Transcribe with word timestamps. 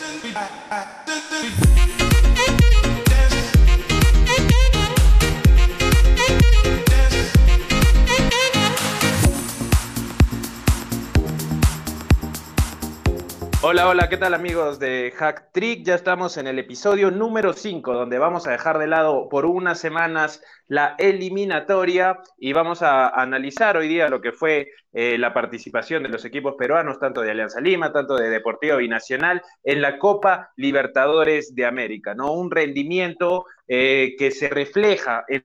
I, 0.00 0.48
I, 0.70 1.77
Hola, 13.70 13.86
hola, 13.86 14.08
¿qué 14.08 14.16
tal 14.16 14.32
amigos 14.32 14.78
de 14.78 15.12
Hack 15.14 15.52
Trick? 15.52 15.84
Ya 15.84 15.94
estamos 15.94 16.38
en 16.38 16.46
el 16.46 16.58
episodio 16.58 17.10
número 17.10 17.52
5, 17.52 17.92
donde 17.92 18.18
vamos 18.18 18.46
a 18.46 18.52
dejar 18.52 18.78
de 18.78 18.86
lado 18.86 19.28
por 19.28 19.44
unas 19.44 19.78
semanas 19.78 20.42
la 20.68 20.94
eliminatoria 20.98 22.18
y 22.38 22.54
vamos 22.54 22.80
a 22.80 23.08
analizar 23.08 23.76
hoy 23.76 23.86
día 23.86 24.08
lo 24.08 24.22
que 24.22 24.32
fue 24.32 24.70
eh, 24.94 25.18
la 25.18 25.34
participación 25.34 26.02
de 26.02 26.08
los 26.08 26.24
equipos 26.24 26.54
peruanos, 26.56 26.98
tanto 26.98 27.20
de 27.20 27.30
Alianza 27.30 27.60
Lima, 27.60 27.92
tanto 27.92 28.16
de 28.16 28.30
Deportivo 28.30 28.78
Binacional, 28.78 29.42
en 29.62 29.82
la 29.82 29.98
Copa 29.98 30.50
Libertadores 30.56 31.54
de 31.54 31.66
América, 31.66 32.14
¿no? 32.14 32.32
Un 32.32 32.50
rendimiento 32.50 33.44
eh, 33.66 34.14
que 34.18 34.30
se 34.30 34.48
refleja 34.48 35.26
en 35.28 35.44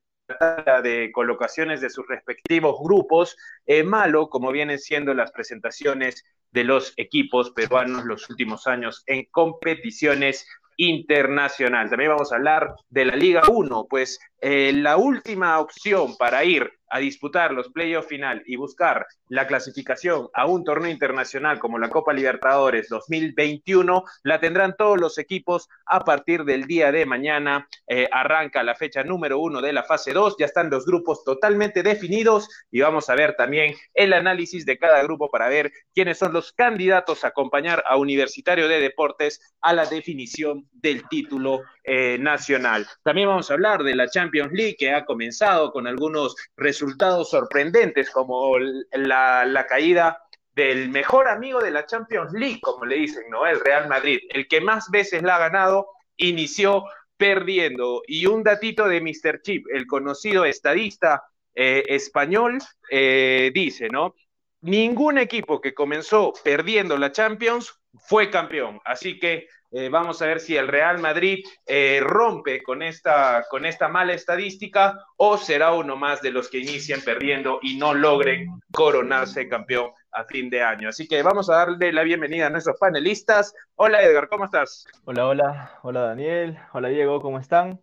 de 0.84 1.12
colocaciones 1.12 1.82
de 1.82 1.90
sus 1.90 2.08
respectivos 2.08 2.78
grupos, 2.82 3.36
eh, 3.66 3.84
malo 3.84 4.30
como 4.30 4.52
vienen 4.52 4.80
siendo 4.80 5.14
las 5.14 5.32
presentaciones 5.32 6.24
de 6.52 6.64
los 6.64 6.94
equipos 6.98 7.52
peruanos 7.52 8.06
los 8.06 8.30
últimos 8.30 8.68
años 8.68 9.04
en 9.08 9.26
competiciones 9.32 10.48
internacionales. 10.78 11.90
También 11.90 12.12
vamos 12.12 12.32
a 12.32 12.36
hablar 12.36 12.74
de 12.90 13.06
la 13.06 13.16
Liga 13.16 13.44
1, 13.50 13.86
pues 13.90 14.20
eh, 14.46 14.74
la 14.74 14.98
última 14.98 15.58
opción 15.62 16.18
para 16.18 16.44
ir 16.44 16.70
a 16.90 17.00
disputar 17.00 17.54
los 17.54 17.70
playoffs 17.70 18.10
final 18.10 18.44
y 18.46 18.58
buscar 18.58 19.08
la 19.30 19.48
clasificación 19.48 20.28
a 20.34 20.46
un 20.46 20.64
torneo 20.64 20.92
internacional 20.92 21.58
como 21.58 21.80
la 21.80 21.90
Copa 21.90 22.14
Libertadores 22.14 22.88
2021, 22.90 24.04
la 24.24 24.40
tendrán 24.40 24.76
todos 24.78 25.00
los 25.00 25.18
equipos 25.18 25.70
a 25.88 26.02
partir 26.02 26.44
del 26.44 26.66
día 26.66 26.92
de 26.92 27.08
mañana. 27.08 27.68
Eh, 27.88 28.08
arranca 28.12 28.62
la 28.62 28.76
fecha 28.76 29.04
número 29.04 29.40
uno 29.40 29.60
de 29.62 29.74
la 29.74 29.84
fase 29.84 30.14
2, 30.14 30.36
ya 30.38 30.46
están 30.46 30.70
los 30.70 30.86
grupos 30.86 31.24
totalmente 31.24 31.82
definidos 31.82 32.48
y 32.70 32.82
vamos 32.82 33.10
a 33.10 33.16
ver 33.16 33.36
también 33.36 33.74
el 33.94 34.14
análisis 34.14 34.66
de 34.66 34.78
cada 34.78 35.02
grupo 35.02 35.32
para 35.32 35.48
ver 35.48 35.72
quiénes 35.96 36.20
son 36.20 36.34
los 36.34 36.52
candidatos 36.52 37.24
a 37.24 37.30
acompañar 37.30 37.84
a 37.88 37.98
Universitario 37.98 38.68
de 38.68 38.80
Deportes 38.80 39.56
a 39.62 39.74
la 39.74 39.86
definición 39.86 40.68
del 40.74 41.08
título 41.08 41.62
eh, 41.84 42.18
nacional. 42.20 42.86
También 43.04 43.30
vamos 43.30 43.50
a 43.50 43.56
hablar 43.56 43.82
de 43.82 43.96
la 43.96 44.08
Champions 44.08 44.33
League 44.34 44.76
que 44.78 44.92
ha 44.92 45.06
comenzado 45.06 45.72
con 45.72 45.88
algunos 45.88 46.36
resultados 46.58 47.30
sorprendentes 47.30 48.10
como 48.10 48.58
la, 48.60 49.66
caída 49.68 50.20
del 50.56 50.90
mejor 50.90 51.28
amigo 51.28 51.62
de 51.62 51.72
la 51.72 51.86
Champions 51.86 52.34
League, 52.34 52.60
como 52.62 52.86
le 52.86 52.96
dicen, 52.96 53.24
¿no? 53.30 53.46
El 53.46 53.60
Real 53.60 53.88
Madrid, 53.88 54.20
el 54.30 54.48
que 54.48 54.62
más 54.62 54.90
veces 54.92 55.24
la 55.24 55.38
ha 55.38 55.40
ganado, 55.40 55.88
inició 56.18 56.84
perdiendo. 57.18 58.02
Y 58.08 58.26
un 58.26 58.44
datito 58.44 58.88
de 58.88 59.02
Mr. 59.02 59.42
Chip, 59.42 59.66
el 59.74 59.88
conocido 59.88 60.46
estadista 60.46 61.24
eh, 61.56 61.84
español, 61.88 62.60
eh, 62.90 63.52
dice, 63.54 63.90
¿no? 63.90 64.16
Ningún 64.62 65.18
equipo 65.18 65.60
que 65.60 65.74
comenzó 65.74 66.34
perdiendo 66.44 66.98
la 66.98 67.12
Champions 67.12 67.74
fue 68.00 68.30
campeón. 68.30 68.80
Así 68.86 69.20
que 69.20 69.48
eh, 69.76 69.90
vamos 69.90 70.22
a 70.22 70.28
ver 70.28 70.40
si 70.40 70.56
el 70.56 70.68
Real 70.68 71.00
Madrid 71.00 71.44
eh, 71.66 72.00
rompe 72.00 72.62
con 72.62 72.84
esta, 72.84 73.44
con 73.50 73.66
esta 73.66 73.88
mala 73.88 74.14
estadística 74.14 75.00
o 75.18 75.36
será 75.36 75.74
uno 75.74 75.96
más 75.96 76.22
de 76.22 76.30
los 76.30 76.48
que 76.48 76.60
inician 76.60 77.02
perdiendo 77.04 77.58
y 77.60 77.78
no 77.78 77.96
logren 77.96 78.48
coronarse 78.72 79.50
campeón 79.50 79.90
a 80.12 80.26
fin 80.26 80.52
de 80.52 80.62
año. 80.62 80.90
Así 80.90 81.08
que 81.08 81.24
vamos 81.24 81.50
a 81.50 81.56
darle 81.56 81.92
la 81.92 82.04
bienvenida 82.04 82.46
a 82.46 82.50
nuestros 82.52 82.78
panelistas. 82.78 83.56
Hola 83.74 84.04
Edgar, 84.04 84.30
¿cómo 84.30 84.46
estás? 84.46 84.86
Hola, 85.06 85.28
hola, 85.28 85.80
hola 85.82 86.02
Daniel, 86.02 86.60
hola 86.74 86.90
Diego, 86.90 87.20
¿cómo 87.20 87.40
están? 87.40 87.82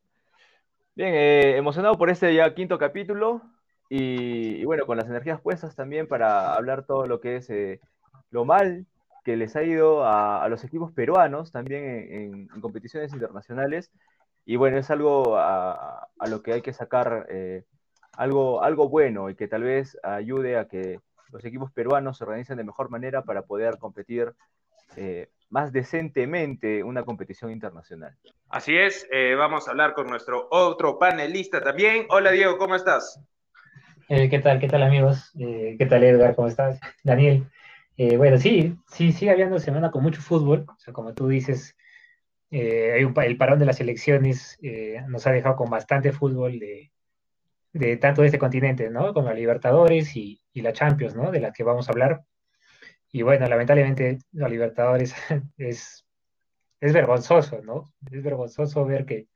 Bien, 0.94 1.12
eh, 1.12 1.56
emocionado 1.56 1.98
por 1.98 2.08
este 2.08 2.32
ya 2.32 2.54
quinto 2.54 2.78
capítulo 2.78 3.42
y, 3.88 4.64
bueno, 4.64 4.86
con 4.86 4.96
las 4.96 5.08
energías 5.08 5.40
puestas 5.40 5.74
también 5.74 6.06
para 6.06 6.54
hablar 6.54 6.86
todo 6.86 7.08
lo 7.08 7.20
que 7.20 7.36
es 7.36 7.50
lo 8.30 8.44
mal 8.44 8.86
que 9.24 9.36
les 9.36 9.56
ha 9.56 9.62
ido 9.62 10.04
a, 10.04 10.48
los 10.48 10.64
equipos 10.64 10.92
peruanos 10.92 11.52
también 11.52 11.84
en, 12.10 12.60
competiciones 12.60 13.12
internacionales. 13.12 13.90
Y 14.46 14.56
bueno, 14.56 14.78
es 14.78 14.90
algo 14.90 15.36
a, 15.36 16.08
lo 16.28 16.42
que 16.42 16.54
hay 16.54 16.62
que 16.62 16.72
sacar 16.72 17.26
eh, 17.30 17.64
algo, 18.12 18.62
algo 18.62 18.88
bueno 18.88 19.30
y 19.30 19.34
que 19.34 19.48
tal 19.48 19.62
vez 19.62 19.98
ayude 20.02 20.58
a 20.58 20.66
que 20.66 21.00
los 21.30 21.44
equipos 21.44 21.70
peruanos 21.70 22.18
se 22.18 22.24
organicen 22.24 22.56
de 22.56 22.64
mejor 22.64 22.90
manera 22.90 23.22
para 23.22 23.42
poder 23.42 23.78
competir 23.78 24.32
eh, 24.96 25.28
más 25.50 25.72
decentemente 25.72 26.82
una 26.82 27.04
competición 27.04 27.52
internacional. 27.52 28.16
Así 28.48 28.76
es, 28.76 29.06
eh, 29.12 29.34
vamos 29.36 29.68
a 29.68 29.72
hablar 29.72 29.94
con 29.94 30.08
nuestro 30.08 30.48
otro 30.50 30.98
panelista 30.98 31.60
también. 31.60 32.06
Hola 32.08 32.32
Diego, 32.32 32.58
¿cómo 32.58 32.74
estás? 32.74 33.20
¿Qué 34.08 34.40
tal? 34.42 34.58
¿Qué 34.58 34.66
tal 34.66 34.82
amigos? 34.82 35.30
¿Qué 35.38 35.86
tal 35.88 36.02
Edgar? 36.02 36.34
¿Cómo 36.34 36.48
estás? 36.48 36.80
Daniel. 37.04 37.46
Eh, 38.02 38.16
bueno, 38.16 38.38
sí, 38.38 38.78
sí, 38.90 39.12
sigue 39.12 39.30
habiendo 39.30 39.58
semana 39.58 39.90
con 39.90 40.02
mucho 40.02 40.22
fútbol. 40.22 40.64
Como 40.90 41.12
tú 41.12 41.28
dices, 41.28 41.76
eh, 42.50 42.96
el 42.98 43.36
parón 43.36 43.58
de 43.58 43.66
las 43.66 43.78
elecciones 43.80 44.58
eh, 44.62 45.02
nos 45.08 45.26
ha 45.26 45.32
dejado 45.32 45.56
con 45.56 45.68
bastante 45.68 46.10
fútbol 46.10 46.58
de, 46.58 47.96
tanto 47.98 48.22
de 48.22 48.28
este 48.28 48.38
continente, 48.38 48.88
¿no? 48.88 49.12
Con 49.12 49.26
la 49.26 49.34
Libertadores 49.34 50.16
y, 50.16 50.40
la 50.54 50.72
Champions, 50.72 51.14
¿no? 51.14 51.30
De 51.30 51.40
la 51.40 51.52
que 51.52 51.62
vamos 51.62 51.88
a 51.88 51.92
hablar. 51.92 52.22
Y 53.12 53.20
bueno, 53.20 53.46
lamentablemente 53.46 54.18
la 54.32 54.48
Libertadores 54.48 55.14
es, 55.58 56.06
es 56.80 56.92
vergonzoso, 56.94 57.60
¿no? 57.62 57.92
Es 58.10 58.22
vergonzoso 58.22 58.86
ver 58.86 59.04
que, 59.04 59.28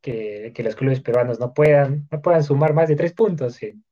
que, 0.00 0.52
que, 0.54 0.62
los 0.62 0.74
clubes 0.74 1.02
peruanos 1.02 1.38
no 1.38 1.52
puedan, 1.52 2.08
no 2.10 2.22
puedan 2.22 2.44
sumar 2.44 2.72
más 2.72 2.88
de 2.88 2.96
tres 2.96 3.12
puntos 3.12 3.62
en, 3.62 3.84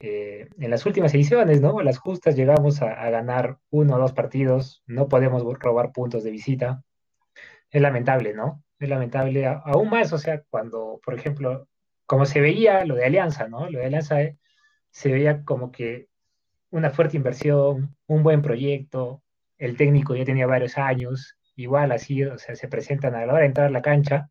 eh, 0.00 0.48
en 0.58 0.70
las 0.70 0.86
últimas 0.86 1.12
ediciones, 1.14 1.60
¿no? 1.60 1.80
Las 1.82 1.98
justas 1.98 2.36
llegamos 2.36 2.82
a, 2.82 3.10
ganar 3.10 3.58
uno 3.70 3.96
o 3.96 3.98
dos 3.98 4.12
partidos, 4.12 4.82
no 4.86 5.08
podemos 5.08 5.42
robar 5.58 5.92
puntos 5.92 6.22
de 6.24 6.30
visita. 6.30 6.82
Es 7.70 7.82
lamentable, 7.82 8.34
¿no? 8.34 8.62
Es 8.78 8.88
lamentable 8.88 9.46
aún 9.46 9.90
más, 9.90 10.12
o 10.12 10.18
sea, 10.18 10.42
cuando, 10.50 11.00
por 11.04 11.14
ejemplo, 11.14 11.68
como 12.06 12.26
se 12.26 12.40
veía 12.40 12.84
lo 12.84 12.94
de 12.94 13.06
Alianza, 13.06 13.48
¿no? 13.48 13.68
Lo 13.70 13.80
de 13.80 13.86
Alianza 13.86 14.22
eh, 14.22 14.38
se 14.90 15.12
veía 15.12 15.44
como 15.44 15.72
que 15.72 16.08
una 16.70 16.90
fuerte 16.90 17.16
inversión, 17.16 17.96
un 18.06 18.22
buen 18.22 18.42
proyecto, 18.42 19.22
el 19.58 19.76
técnico 19.76 20.14
ya 20.16 20.24
tenía 20.24 20.46
varios 20.46 20.78
años, 20.78 21.36
igual 21.56 21.92
así, 21.92 22.24
o 22.24 22.38
sea, 22.38 22.56
se 22.56 22.68
presentan 22.68 23.14
a 23.14 23.26
la 23.26 23.32
hora 23.32 23.40
de 23.42 23.46
entrar 23.46 23.66
a 23.68 23.70
la 23.70 23.82
cancha, 23.82 24.30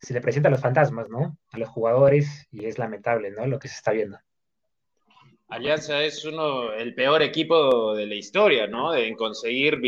se 0.00 0.14
le 0.14 0.20
presentan 0.20 0.52
los 0.52 0.60
fantasmas, 0.60 1.08
¿no? 1.08 1.38
A 1.52 1.58
los 1.58 1.68
jugadores 1.68 2.46
y 2.50 2.66
es 2.66 2.78
lamentable, 2.78 3.30
¿no? 3.30 3.46
Lo 3.46 3.58
que 3.58 3.68
se 3.68 3.76
está 3.76 3.92
viendo. 3.92 4.18
Alianza 5.52 6.02
es 6.02 6.24
uno, 6.24 6.72
el 6.72 6.94
peor 6.94 7.20
equipo 7.20 7.94
de 7.94 8.06
la 8.06 8.14
historia, 8.14 8.66
¿no? 8.66 8.94
En 8.94 9.14
conseguir 9.14 9.78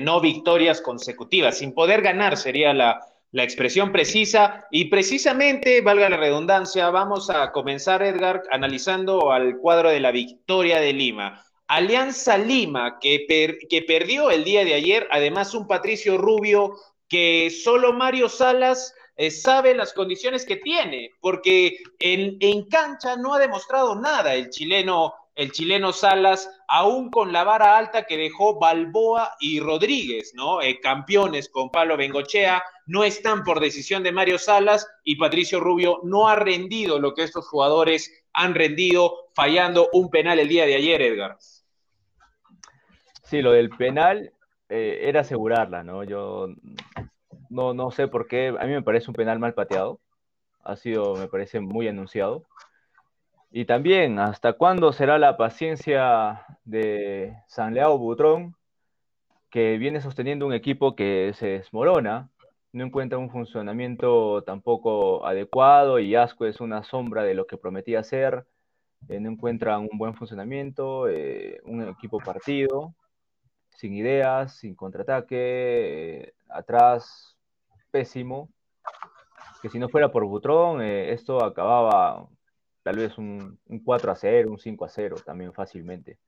no 0.00 0.20
victorias 0.20 0.82
consecutivas, 0.82 1.56
sin 1.56 1.72
poder 1.72 2.02
ganar 2.02 2.36
sería 2.36 2.74
la, 2.74 3.00
la 3.30 3.42
expresión 3.42 3.90
precisa. 3.90 4.66
Y 4.70 4.84
precisamente, 4.90 5.80
valga 5.80 6.10
la 6.10 6.18
redundancia, 6.18 6.90
vamos 6.90 7.30
a 7.30 7.52
comenzar, 7.52 8.02
Edgar, 8.02 8.42
analizando 8.50 9.32
al 9.32 9.56
cuadro 9.56 9.88
de 9.88 10.00
la 10.00 10.10
victoria 10.10 10.78
de 10.78 10.92
Lima. 10.92 11.42
Alianza 11.68 12.36
Lima, 12.36 12.98
que, 13.00 13.24
que 13.70 13.80
perdió 13.80 14.30
el 14.30 14.44
día 14.44 14.62
de 14.62 14.74
ayer, 14.74 15.08
además 15.10 15.54
un 15.54 15.66
Patricio 15.66 16.18
Rubio 16.18 16.74
que 17.08 17.48
solo 17.48 17.94
Mario 17.94 18.28
Salas 18.28 18.94
eh, 19.16 19.30
sabe 19.30 19.74
las 19.74 19.92
condiciones 19.92 20.44
que 20.44 20.56
tiene, 20.56 21.10
porque 21.20 21.78
en, 21.98 22.36
en, 22.40 22.64
cancha 22.68 23.16
no 23.16 23.34
ha 23.34 23.38
demostrado 23.38 23.94
nada 23.94 24.34
el 24.34 24.50
chileno, 24.50 25.14
el 25.36 25.52
chileno 25.52 25.92
Salas, 25.92 26.50
aún 26.66 27.10
con 27.10 27.32
la 27.32 27.44
vara 27.44 27.78
alta 27.78 28.06
que 28.06 28.16
dejó 28.16 28.58
Balboa 28.58 29.36
y 29.38 29.60
Rodríguez, 29.60 30.32
¿no? 30.34 30.60
Eh, 30.60 30.80
campeones 30.80 31.48
con 31.48 31.70
Pablo 31.70 31.96
Bengochea, 31.96 32.62
no 32.86 33.04
están 33.04 33.44
por 33.44 33.60
decisión 33.60 34.02
de 34.02 34.12
Mario 34.12 34.38
Salas 34.38 34.88
y 35.04 35.16
Patricio 35.16 35.60
Rubio 35.60 36.00
no 36.02 36.28
ha 36.28 36.34
rendido 36.34 36.98
lo 36.98 37.14
que 37.14 37.22
estos 37.22 37.46
jugadores 37.46 38.24
han 38.32 38.54
rendido, 38.54 39.28
fallando 39.32 39.90
un 39.92 40.10
penal 40.10 40.40
el 40.40 40.48
día 40.48 40.66
de 40.66 40.74
ayer, 40.74 41.00
Edgar. 41.02 41.36
Sí, 43.22 43.40
lo 43.42 43.52
del 43.52 43.70
penal 43.70 44.32
eh, 44.68 45.02
era 45.02 45.20
asegurarla, 45.20 45.84
¿no? 45.84 46.02
Yo 46.02 46.48
no, 47.54 47.74
no 47.74 47.90
sé 47.90 48.08
por 48.08 48.26
qué. 48.26 48.48
A 48.48 48.66
mí 48.66 48.72
me 48.72 48.82
parece 48.82 49.10
un 49.10 49.14
penal 49.14 49.38
mal 49.38 49.54
pateado. 49.54 50.00
Ha 50.64 50.76
sido, 50.76 51.14
me 51.16 51.28
parece, 51.28 51.60
muy 51.60 51.88
anunciado. 51.88 52.44
Y 53.50 53.66
también, 53.66 54.18
¿hasta 54.18 54.54
cuándo 54.54 54.92
será 54.92 55.18
la 55.18 55.36
paciencia 55.36 56.44
de 56.64 57.36
San 57.46 57.74
Leao 57.74 57.96
Butrón, 57.98 58.56
que 59.50 59.78
viene 59.78 60.00
sosteniendo 60.00 60.46
un 60.46 60.52
equipo 60.52 60.96
que 60.96 61.32
se 61.34 61.46
desmorona, 61.46 62.30
no 62.72 62.84
encuentra 62.84 63.18
un 63.18 63.30
funcionamiento 63.30 64.42
tampoco 64.42 65.24
adecuado 65.24 66.00
y 66.00 66.16
Asco 66.16 66.46
es 66.46 66.60
una 66.60 66.82
sombra 66.82 67.22
de 67.22 67.34
lo 67.34 67.46
que 67.46 67.56
prometía 67.56 68.02
ser, 68.02 68.44
eh, 69.08 69.20
no 69.20 69.30
encuentra 69.30 69.78
un 69.78 69.96
buen 69.96 70.14
funcionamiento, 70.14 71.08
eh, 71.08 71.60
un 71.64 71.88
equipo 71.88 72.18
partido, 72.18 72.94
sin 73.70 73.94
ideas, 73.94 74.56
sin 74.56 74.74
contraataque, 74.74 75.36
eh, 75.38 76.34
atrás 76.48 77.33
pésimo, 77.94 78.48
que 79.62 79.68
si 79.68 79.78
no 79.78 79.88
fuera 79.88 80.10
por 80.10 80.24
Butrón, 80.24 80.82
eh, 80.82 81.12
esto 81.12 81.44
acababa 81.44 82.26
tal 82.82 82.96
vez 82.96 83.16
un, 83.18 83.60
4 83.84 84.10
a 84.10 84.16
0, 84.16 84.50
un 84.50 84.58
5 84.58 84.84
a 84.84 84.88
0 84.88 85.16
también 85.24 85.52
fácilmente. 85.52 86.18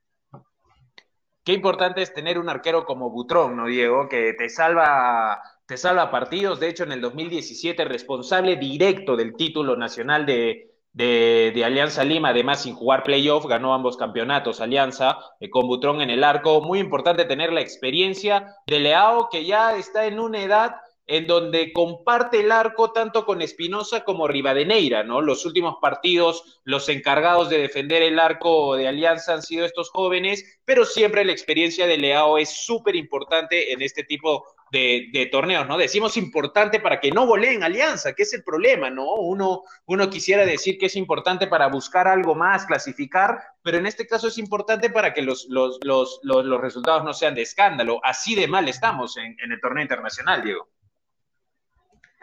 Qué 1.43 1.51
importante 1.51 2.01
es 2.01 2.13
tener 2.13 2.39
un 2.39 2.47
arquero 2.47 2.85
como 2.85 3.09
Butrón, 3.09 3.57
¿no, 3.57 3.67
Diego? 3.67 4.07
Que 4.07 4.33
te 4.33 4.47
salva, 4.47 5.41
te 5.65 5.75
salva 5.75 6.09
partidos. 6.09 6.61
De 6.61 6.69
hecho, 6.69 6.85
en 6.85 6.93
el 6.93 7.01
2017, 7.01 7.83
responsable 7.83 8.55
directo 8.55 9.17
del 9.17 9.35
título 9.35 9.75
nacional 9.75 10.25
de, 10.25 10.71
de, 10.93 11.63
Alianza 11.65 12.05
Lima, 12.05 12.29
además 12.29 12.63
sin 12.63 12.75
jugar 12.75 13.03
playoff, 13.03 13.45
ganó 13.45 13.73
ambos 13.73 13.97
campeonatos 13.97 14.61
Alianza 14.61 15.17
eh, 15.41 15.49
con 15.49 15.67
Butrón 15.67 15.99
en 15.99 16.11
el 16.11 16.23
arco. 16.23 16.61
Muy 16.61 16.79
importante 16.79 17.25
tener 17.25 17.51
la 17.51 17.61
experiencia 17.61 18.55
de 18.67 18.79
Leao, 18.79 19.27
que 19.29 19.45
ya 19.45 19.75
está 19.75 20.05
en 20.05 20.19
una 20.21 20.41
edad 20.41 20.77
en 21.07 21.25
donde 21.25 21.71
comparte 21.71 22.41
el 22.41 22.51
arco 22.51 22.91
tanto 22.91 23.25
con 23.25 23.41
Espinosa 23.41 24.03
como 24.03 24.27
Rivadeneira, 24.27 25.03
¿no? 25.03 25.21
Los 25.21 25.45
últimos 25.45 25.77
partidos, 25.81 26.59
los 26.65 26.89
encargados 26.89 27.49
de 27.49 27.59
defender 27.59 28.03
el 28.03 28.19
arco 28.19 28.75
de 28.75 28.89
Alianza 28.89 29.33
han 29.33 29.41
sido 29.41 29.65
estos 29.65 29.89
jóvenes, 29.89 30.59
pero 30.65 30.83
siempre 30.83 31.23
la 31.23 31.31
experiencia 31.31 31.87
de 31.87 31.97
Leao 31.97 32.37
es 32.37 32.49
súper 32.49 32.97
importante 32.97 33.71
en 33.71 33.81
este 33.81 34.03
tipo 34.03 34.45
de, 34.69 35.29
torneos, 35.31 35.65
¿no? 35.65 35.77
Decimos 35.77 36.17
importante 36.17 36.81
para 36.81 36.99
que 36.99 37.11
no 37.11 37.25
voleen 37.25 37.63
Alianza, 37.63 38.13
que 38.13 38.23
es 38.23 38.33
el 38.33 38.43
problema, 38.43 38.89
¿no? 38.89 39.13
Uno, 39.13 39.63
uno 39.85 40.09
quisiera 40.09 40.45
decir 40.45 40.77
que 40.77 40.87
es 40.87 40.97
importante 40.97 41.47
para 41.47 41.67
buscar 41.67 42.07
algo 42.07 42.35
más, 42.35 42.65
clasificar, 42.65 43.39
pero 43.61 43.77
en 43.77 43.85
este 43.85 44.05
caso 44.07 44.27
es 44.27 44.37
importante 44.37 44.89
para 44.89 45.13
que 45.13 45.21
los, 45.21 45.47
los, 45.49 45.79
los, 45.83 46.19
los 46.23 46.61
resultados 46.61 47.05
no 47.05 47.13
sean 47.13 47.35
de 47.35 47.43
escándalo. 47.43 48.01
Así 48.03 48.35
de 48.35 48.47
mal 48.47 48.67
estamos 48.67 49.15
en, 49.15 49.37
en 49.41 49.53
el 49.53 49.61
torneo 49.61 49.83
internacional, 49.83 50.43
Diego. 50.43 50.67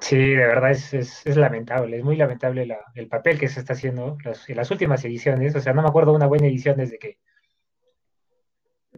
Sí, 0.00 0.16
de 0.16 0.46
verdad 0.46 0.70
es, 0.72 0.92
es, 0.92 1.36
lamentable, 1.36 1.98
es 1.98 2.04
muy 2.04 2.16
lamentable 2.16 2.68
el 2.94 3.08
papel 3.08 3.38
que 3.38 3.48
se 3.48 3.60
está 3.60 3.74
haciendo 3.74 4.18
en 4.24 4.56
las 4.56 4.70
últimas 4.70 5.04
ediciones. 5.04 5.54
O 5.54 5.60
sea, 5.60 5.72
no 5.72 5.82
me 5.82 5.88
acuerdo 5.88 6.12
una 6.12 6.26
buena 6.26 6.46
edición 6.46 6.76
desde 6.76 6.98
que, 6.98 7.18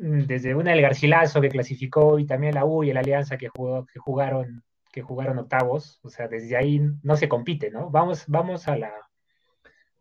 mm, 0.01 0.23
desde 0.27 0.55
una 0.55 0.73
del 0.73 0.83
Garcilaso 0.83 1.41
que 1.41 1.49
clasificó 1.49 2.19
y 2.19 2.27
también 2.27 2.55
la 2.55 2.65
U 2.65 2.83
y 2.83 2.93
la 2.93 3.01
Alianza 3.01 3.37
que, 3.37 3.49
jugó, 3.49 3.87
que, 3.87 3.99
jugaron, 3.99 4.65
que 4.93 5.03
jugaron 5.03 5.39
octavos. 5.39 6.01
O 6.03 6.09
sea, 6.09 6.29
desde 6.29 6.57
ahí 6.57 6.81
no 7.03 7.17
se 7.17 7.29
compite, 7.29 7.71
¿no? 7.71 7.91
Vamos, 7.91 8.25
vamos 8.27 8.67
a 8.69 8.77
la... 8.77 8.93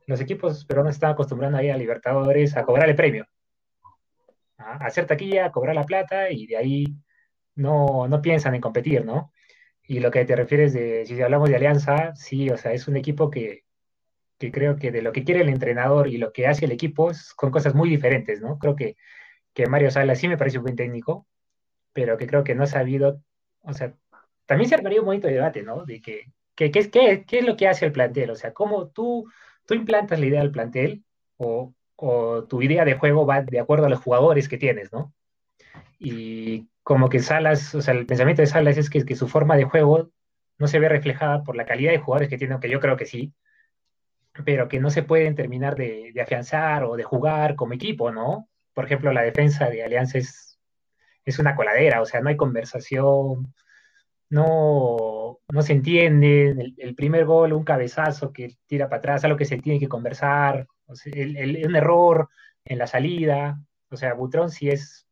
Los 0.07 0.21
equipos 0.21 0.65
peruanos 0.65 0.95
están 0.95 1.11
acostumbrando 1.11 1.57
ahí 1.57 1.69
a 1.69 1.77
Libertadores 1.77 2.55
a 2.57 2.63
cobrar 2.63 2.89
el 2.89 2.95
premio. 2.95 3.27
A 4.57 4.77
hacer 4.85 5.05
taquilla, 5.07 5.45
a 5.45 5.51
cobrar 5.51 5.75
la 5.75 5.83
plata 5.83 6.29
y 6.31 6.47
de 6.47 6.57
ahí 6.57 6.85
no, 7.55 8.07
no 8.07 8.21
piensan 8.21 8.55
en 8.55 8.61
competir, 8.61 9.05
¿no? 9.05 9.31
Y 9.87 9.99
lo 9.99 10.11
que 10.11 10.25
te 10.25 10.35
refieres 10.35 10.73
de, 10.73 11.05
si 11.05 11.21
hablamos 11.21 11.49
de 11.49 11.55
Alianza, 11.57 12.15
sí, 12.15 12.49
o 12.49 12.57
sea, 12.57 12.73
es 12.73 12.87
un 12.87 12.97
equipo 12.97 13.29
que, 13.29 13.65
que 14.37 14.51
creo 14.51 14.77
que 14.77 14.91
de 14.91 15.01
lo 15.01 15.11
que 15.11 15.23
quiere 15.23 15.41
el 15.41 15.49
entrenador 15.49 16.07
y 16.07 16.17
lo 16.17 16.31
que 16.33 16.47
hace 16.47 16.65
el 16.65 16.71
equipo 16.71 17.13
son 17.13 17.51
cosas 17.51 17.75
muy 17.75 17.89
diferentes, 17.89 18.41
¿no? 18.41 18.57
Creo 18.59 18.75
que, 18.75 18.97
que 19.53 19.67
Mario 19.67 19.91
Sala 19.91 20.15
sí 20.15 20.27
me 20.27 20.37
parece 20.37 20.57
un 20.57 20.63
buen 20.63 20.75
técnico, 20.75 21.27
pero 21.93 22.17
que 22.17 22.27
creo 22.27 22.43
que 22.43 22.55
no 22.55 22.63
ha 22.63 22.67
sabido, 22.67 23.21
o 23.61 23.73
sea, 23.73 23.93
también 24.45 24.69
se 24.69 24.75
armaría 24.75 24.99
un 24.99 25.05
bonito 25.05 25.27
debate, 25.27 25.63
¿no? 25.63 25.85
De 25.85 26.01
que, 26.01 26.31
que, 26.55 26.71
que, 26.71 27.25
¿qué 27.25 27.39
es 27.39 27.45
lo 27.45 27.55
que 27.55 27.67
hace 27.67 27.85
el 27.85 27.91
plantel? 27.91 28.31
O 28.31 28.35
sea, 28.35 28.53
¿cómo 28.53 28.89
tú, 28.89 29.29
tú 29.65 29.73
implantas 29.73 30.19
la 30.19 30.25
idea 30.25 30.41
del 30.41 30.51
plantel 30.51 31.03
o, 31.37 31.73
o 31.95 32.43
tu 32.45 32.61
idea 32.61 32.85
de 32.85 32.95
juego 32.95 33.25
va 33.25 33.41
de 33.41 33.59
acuerdo 33.59 33.85
a 33.85 33.89
los 33.89 33.99
jugadores 34.01 34.49
que 34.49 34.57
tienes, 34.57 34.91
¿no? 34.91 35.13
Y 35.99 36.67
como 36.85 37.09
que 37.09 37.19
Salas, 37.19 37.73
o 37.73 37.81
sea, 37.81 37.95
el 37.95 38.05
pensamiento 38.05 38.43
de 38.43 38.47
Salas 38.47 38.77
es 38.77 38.91
que, 38.91 39.15
su 39.15 39.27
forma 39.27 39.57
de 39.57 39.63
juego 39.63 40.11
no 40.59 40.67
se 40.67 40.77
ve 40.77 40.87
reflejada 40.87 41.43
por 41.43 41.55
la 41.55 41.65
calidad 41.65 41.91
de 41.91 41.97
jugadores 41.97 42.29
que 42.29 42.37
tiene, 42.37 42.53
aunque 42.53 42.69
yo 42.69 42.79
creo 42.79 42.95
que 42.95 43.07
sí, 43.07 43.33
pero 44.45 44.67
que 44.67 44.79
no 44.79 44.91
se 44.91 45.01
pueden 45.01 45.33
terminar 45.33 45.75
de, 45.75 46.13
afianzar 46.21 46.83
o 46.83 46.95
de 46.95 47.03
jugar 47.03 47.55
como 47.55 47.73
equipo, 47.73 48.11
¿no? 48.11 48.49
Por 48.75 48.85
ejemplo, 48.85 49.11
la 49.13 49.23
defensa 49.23 49.67
de 49.67 49.83
Alianza 49.83 50.19
es, 50.19 50.59
es 51.25 51.39
una 51.39 51.55
coladera, 51.55 52.01
o 52.01 52.05
sea, 52.05 52.21
no 52.21 52.29
hay 52.29 52.37
conversación, 52.37 53.51
no, 54.29 55.39
no 55.49 55.61
se 55.63 55.73
entiende, 55.73 56.73
el, 56.77 56.93
primer 56.93 57.25
gol, 57.25 57.53
un 57.53 57.63
cabezazo 57.63 58.31
que 58.31 58.57
tira 58.67 58.89
para 58.89 58.99
atrás, 58.99 59.25
algo 59.25 59.37
que 59.37 59.45
se 59.45 59.57
tiene 59.57 59.79
que 59.79 59.89
conversar, 59.89 60.67
o 60.85 60.95
sea, 60.95 61.13
un 61.15 61.75
error 61.75 62.29
en 62.63 62.77
la 62.77 62.85
salida, 62.85 63.59
o 63.89 63.97
sea, 63.97 64.13
Butrón 64.13 64.51
sí 64.51 64.69
es 64.69 65.04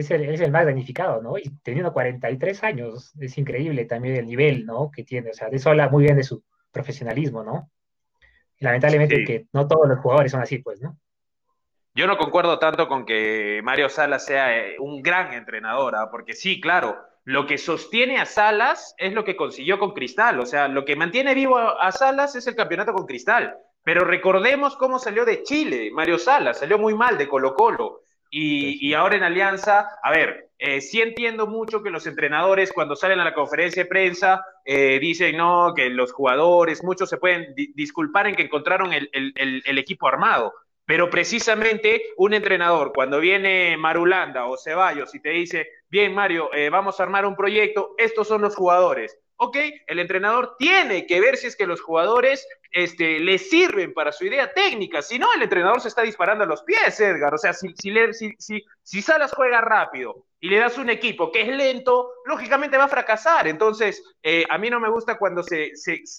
es 0.00 0.10
el, 0.10 0.50
más 0.50 0.66
danificado, 0.66 1.22
¿no? 1.22 1.38
Y 1.38 1.50
teniendo 1.62 1.92
43 1.92 2.64
años, 2.64 3.12
es 3.20 3.38
increíble 3.38 3.84
también 3.84 4.16
el 4.16 4.26
nivel, 4.26 4.66
¿no? 4.66 4.90
Que 4.90 5.04
tiene, 5.04 5.30
o 5.30 5.34
sea, 5.34 5.48
de 5.48 5.56
eso 5.56 5.70
habla 5.70 5.88
muy 5.88 6.04
bien 6.04 6.16
de 6.16 6.24
su 6.24 6.42
profesionalismo, 6.70 7.44
¿no? 7.44 7.70
lamentablemente 8.60 9.24
que 9.24 9.46
no 9.52 9.68
todos 9.68 9.86
los 9.86 9.98
jugadores 9.98 10.32
son 10.32 10.40
así, 10.40 10.58
pues, 10.58 10.80
¿no? 10.80 10.96
Yo 11.94 12.06
no 12.06 12.16
concuerdo 12.16 12.58
tanto 12.58 12.88
con 12.88 13.04
que 13.04 13.60
Mario 13.62 13.88
Salas 13.88 14.24
sea 14.24 14.56
eh, 14.56 14.76
un 14.80 15.02
gran 15.02 15.34
entrenador, 15.34 15.94
¿ah? 15.96 16.08
porque 16.10 16.32
sí, 16.32 16.60
claro, 16.60 16.96
lo 17.24 17.46
que 17.46 17.58
sostiene 17.58 18.18
a 18.18 18.26
Salas 18.26 18.94
es 18.98 19.12
lo 19.12 19.24
que 19.24 19.36
consiguió 19.36 19.78
con 19.78 19.92
Cristal, 19.92 20.40
o 20.40 20.46
sea, 20.46 20.66
lo 20.66 20.84
que 20.84 20.96
mantiene 20.96 21.34
vivo 21.34 21.58
a 21.58 21.92
Salas 21.92 22.34
es 22.36 22.46
el 22.46 22.56
campeonato 22.56 22.92
con 22.92 23.06
Cristal. 23.06 23.56
Pero 23.84 24.04
recordemos 24.04 24.76
cómo 24.76 24.98
salió 24.98 25.26
de 25.26 25.42
Chile, 25.42 25.90
Mario 25.92 26.18
Salas, 26.18 26.58
salió 26.58 26.78
muy 26.78 26.94
mal 26.94 27.18
de 27.18 27.28
Colo 27.28 27.54
Colo. 27.54 28.00
Y, 28.36 28.92
ahora 28.94 29.14
en 29.16 29.22
Alianza, 29.22 29.88
a 30.02 30.10
ver, 30.10 30.50
eh, 30.58 30.80
sí 30.80 31.00
entiendo 31.00 31.46
mucho 31.46 31.84
que 31.84 31.90
los 31.90 32.04
entrenadores 32.08 32.72
cuando 32.72 32.96
salen 32.96 33.20
a 33.20 33.24
la 33.24 33.32
conferencia 33.32 33.84
de 33.84 33.88
prensa 33.88 34.44
eh, 34.64 34.98
dicen, 35.00 35.36
no, 35.36 35.72
que 35.72 35.88
los 35.88 36.12
jugadores, 36.12 36.82
muchos 36.82 37.08
se 37.08 37.18
pueden 37.18 37.54
disculpar 37.54 38.26
en 38.26 38.34
que 38.34 38.42
encontraron 38.42 38.92
el, 38.92 39.78
equipo 39.78 40.08
armado, 40.08 40.52
pero 40.84 41.08
precisamente 41.10 42.02
un 42.16 42.34
entrenador, 42.34 42.92
cuando 42.92 43.20
viene 43.20 43.76
Marulanda 43.76 44.46
o 44.46 44.56
Ceballos 44.56 45.14
y 45.14 45.20
te 45.20 45.30
dice, 45.30 45.68
bien 45.88 46.12
Mario, 46.12 46.52
eh, 46.52 46.70
vamos 46.70 46.98
a 46.98 47.04
armar 47.04 47.26
un 47.26 47.36
proyecto, 47.36 47.94
estos 47.98 48.26
son 48.26 48.42
los 48.42 48.56
jugadores, 48.56 49.16
ok, 49.36 49.56
el 49.86 49.98
entrenador 49.98 50.56
tiene 50.58 51.06
que 51.06 51.20
ver 51.20 51.36
si 51.36 51.46
es 51.46 51.56
que 51.56 51.66
los 51.66 51.80
jugadores 51.80 52.46
este, 52.70 53.20
le 53.20 53.38
sirven 53.38 53.92
para 53.92 54.12
su 54.12 54.24
idea 54.24 54.52
técnica, 54.52 55.02
si 55.02 55.18
no, 55.18 55.32
el 55.34 55.42
entrenador 55.42 55.80
se 55.80 55.88
está 55.88 56.02
disparando 56.02 56.44
a 56.44 56.46
los 56.46 56.62
pies, 56.62 56.98
Edgar, 57.00 57.34
o 57.34 57.38
sea, 57.38 57.52
si, 57.52 57.74
si, 57.76 58.64
si, 58.82 59.02
Salas 59.02 59.32
juega 59.32 59.60
rápido 59.60 60.26
y 60.40 60.48
le 60.48 60.58
das 60.58 60.78
un 60.78 60.90
equipo 60.90 61.30
que 61.30 61.42
es 61.42 61.48
lento, 61.48 62.10
lógicamente 62.24 62.76
va 62.76 62.84
a 62.84 62.88
fracasar, 62.88 63.46
entonces 63.46 64.02
eh, 64.22 64.44
a 64.48 64.58
mí 64.58 64.70
no 64.70 64.80
me 64.80 64.90
gusta 64.90 65.18
cuando 65.18 65.42
se, 65.42 65.72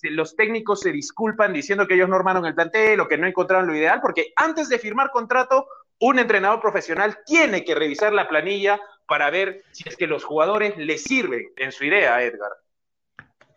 los 0.03 0.35
técnicos 0.35 0.81
se 0.81 0.91
disculpan 0.91 1.53
diciendo 1.53 1.87
que 1.87 1.95
ellos 1.95 2.09
no 2.09 2.15
armaron 2.15 2.45
el 2.45 2.55
plantel 2.55 2.99
o 2.99 3.07
que 3.07 3.17
no 3.17 3.27
encontraron 3.27 3.67
lo 3.67 3.75
ideal, 3.75 3.99
porque 4.01 4.33
antes 4.35 4.69
de 4.69 4.79
firmar 4.79 5.11
contrato, 5.11 5.67
un 5.99 6.19
entrenador 6.19 6.59
profesional 6.59 7.19
tiene 7.25 7.63
que 7.63 7.75
revisar 7.75 8.13
la 8.13 8.27
planilla 8.27 8.79
para 9.07 9.29
ver 9.29 9.63
si 9.71 9.87
es 9.87 9.95
que 9.95 10.07
los 10.07 10.23
jugadores 10.23 10.77
le 10.77 10.97
sirven 10.97 11.45
en 11.55 11.71
su 11.71 11.85
idea, 11.85 12.21
Edgar. 12.21 12.51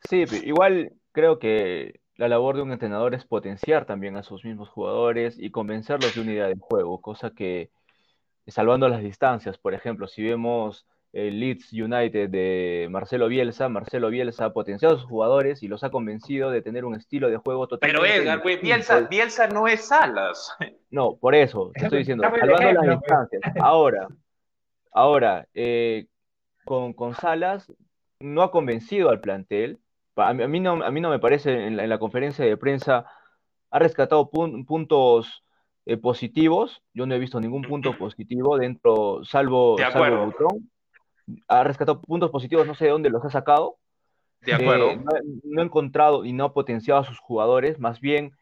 Sí, 0.08 0.24
igual 0.44 0.92
creo 1.12 1.38
que 1.38 2.00
la 2.16 2.28
labor 2.28 2.56
de 2.56 2.62
un 2.62 2.72
entrenador 2.72 3.14
es 3.14 3.24
potenciar 3.24 3.86
también 3.86 4.16
a 4.16 4.22
sus 4.22 4.44
mismos 4.44 4.68
jugadores 4.68 5.38
y 5.38 5.50
convencerlos 5.50 6.14
de 6.14 6.20
una 6.20 6.32
idea 6.32 6.46
de 6.48 6.56
juego, 6.58 7.00
cosa 7.00 7.30
que, 7.30 7.70
salvando 8.48 8.88
las 8.88 9.02
distancias, 9.02 9.56
por 9.56 9.72
ejemplo, 9.72 10.08
si 10.08 10.22
vemos 10.22 10.86
el 11.12 11.40
Leeds 11.40 11.72
United 11.72 12.28
de 12.28 12.88
Marcelo 12.90 13.28
Bielsa, 13.28 13.68
Marcelo 13.68 14.10
Bielsa 14.10 14.46
ha 14.46 14.52
potenciado 14.52 14.96
a 14.96 14.98
sus 14.98 15.08
jugadores 15.08 15.62
y 15.62 15.68
los 15.68 15.84
ha 15.84 15.90
convencido 15.90 16.50
de 16.50 16.60
tener 16.60 16.84
un 16.84 16.94
estilo 16.94 17.30
de 17.30 17.38
juego 17.38 17.66
totalmente 17.66 18.00
Pero 18.00 18.22
Edgar, 18.22 18.42
Bielsa, 18.60 19.00
Bielsa 19.08 19.46
no 19.48 19.68
es 19.68 19.86
Salas. 19.86 20.54
No, 20.90 21.16
por 21.16 21.34
eso, 21.34 21.70
te 21.74 21.84
estoy 21.84 21.98
diciendo, 21.98 22.24
salvando 22.24 22.72
las 22.72 22.98
distancias. 22.98 23.42
Ahora, 23.60 24.08
ahora, 24.90 25.46
eh, 25.52 26.06
con, 26.64 26.94
con 26.94 27.14
Salas 27.14 27.70
no 28.18 28.42
ha 28.42 28.50
convencido 28.50 29.10
al 29.10 29.20
plantel, 29.20 29.78
a 30.18 30.34
mí, 30.34 30.60
no, 30.60 30.84
a 30.84 30.90
mí 30.90 31.00
no 31.00 31.10
me 31.10 31.18
parece 31.18 31.66
en 31.66 31.76
la, 31.76 31.98
conferencia 31.98 32.44
de 32.44 32.56
prensa, 32.56 33.06
ha 33.70 33.78
rescatado 33.78 34.30
puntos 34.30 35.44
eh, 35.86 35.96
positivos, 35.96 36.82
yo 36.92 37.06
no 37.06 37.14
he 37.14 37.18
visto 37.18 37.40
ningún 37.40 37.62
punto 37.62 37.92
positivo 37.98 38.58
dentro, 38.58 39.24
salvo, 39.24 39.76
salvo 39.78 40.32
Ha 41.46 41.64
rescatado 41.64 42.00
puntos 42.00 42.30
positivos, 42.30 42.66
no 42.66 42.74
sé 42.74 42.86
de 42.86 42.90
dónde 42.90 43.10
los 43.10 43.24
ha 43.24 43.30
sacado. 43.30 43.76
De 44.40 44.54
acuerdo. 44.54 44.90
Eh, 44.90 45.00
no, 45.44 45.60
ha 45.60 45.64
encontrado 45.64 46.24
y 46.24 46.32
no 46.32 46.44
ha 46.44 46.54
potenciado 46.54 47.00
a 47.00 47.04
sus 47.04 47.18
jugadores, 47.18 47.78
más 47.78 48.00
bien 48.00 48.32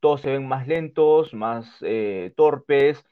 todos 0.00 0.20
se 0.20 0.30
ven 0.30 0.46
más 0.46 0.66
lentos, 0.66 1.32
más 1.34 1.76
eh, 1.82 2.32
torpes. 2.36 3.04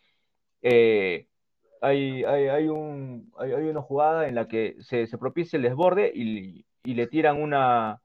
hay, 0.63 1.37
hay, 1.81 2.25
hay, 2.25 2.69
un, 2.69 3.33
hay, 3.39 3.53
una 3.53 3.83
jugada 3.83 4.29
en 4.29 4.35
la 4.35 4.49
que 4.49 4.77
se, 4.81 5.07
se 5.07 5.19
propicia 5.19 5.57
el 5.57 5.63
desborde 5.63 6.13
y, 6.15 6.67
y 6.85 6.95
le 6.95 7.07
tiran 7.07 7.41
una, 7.41 8.01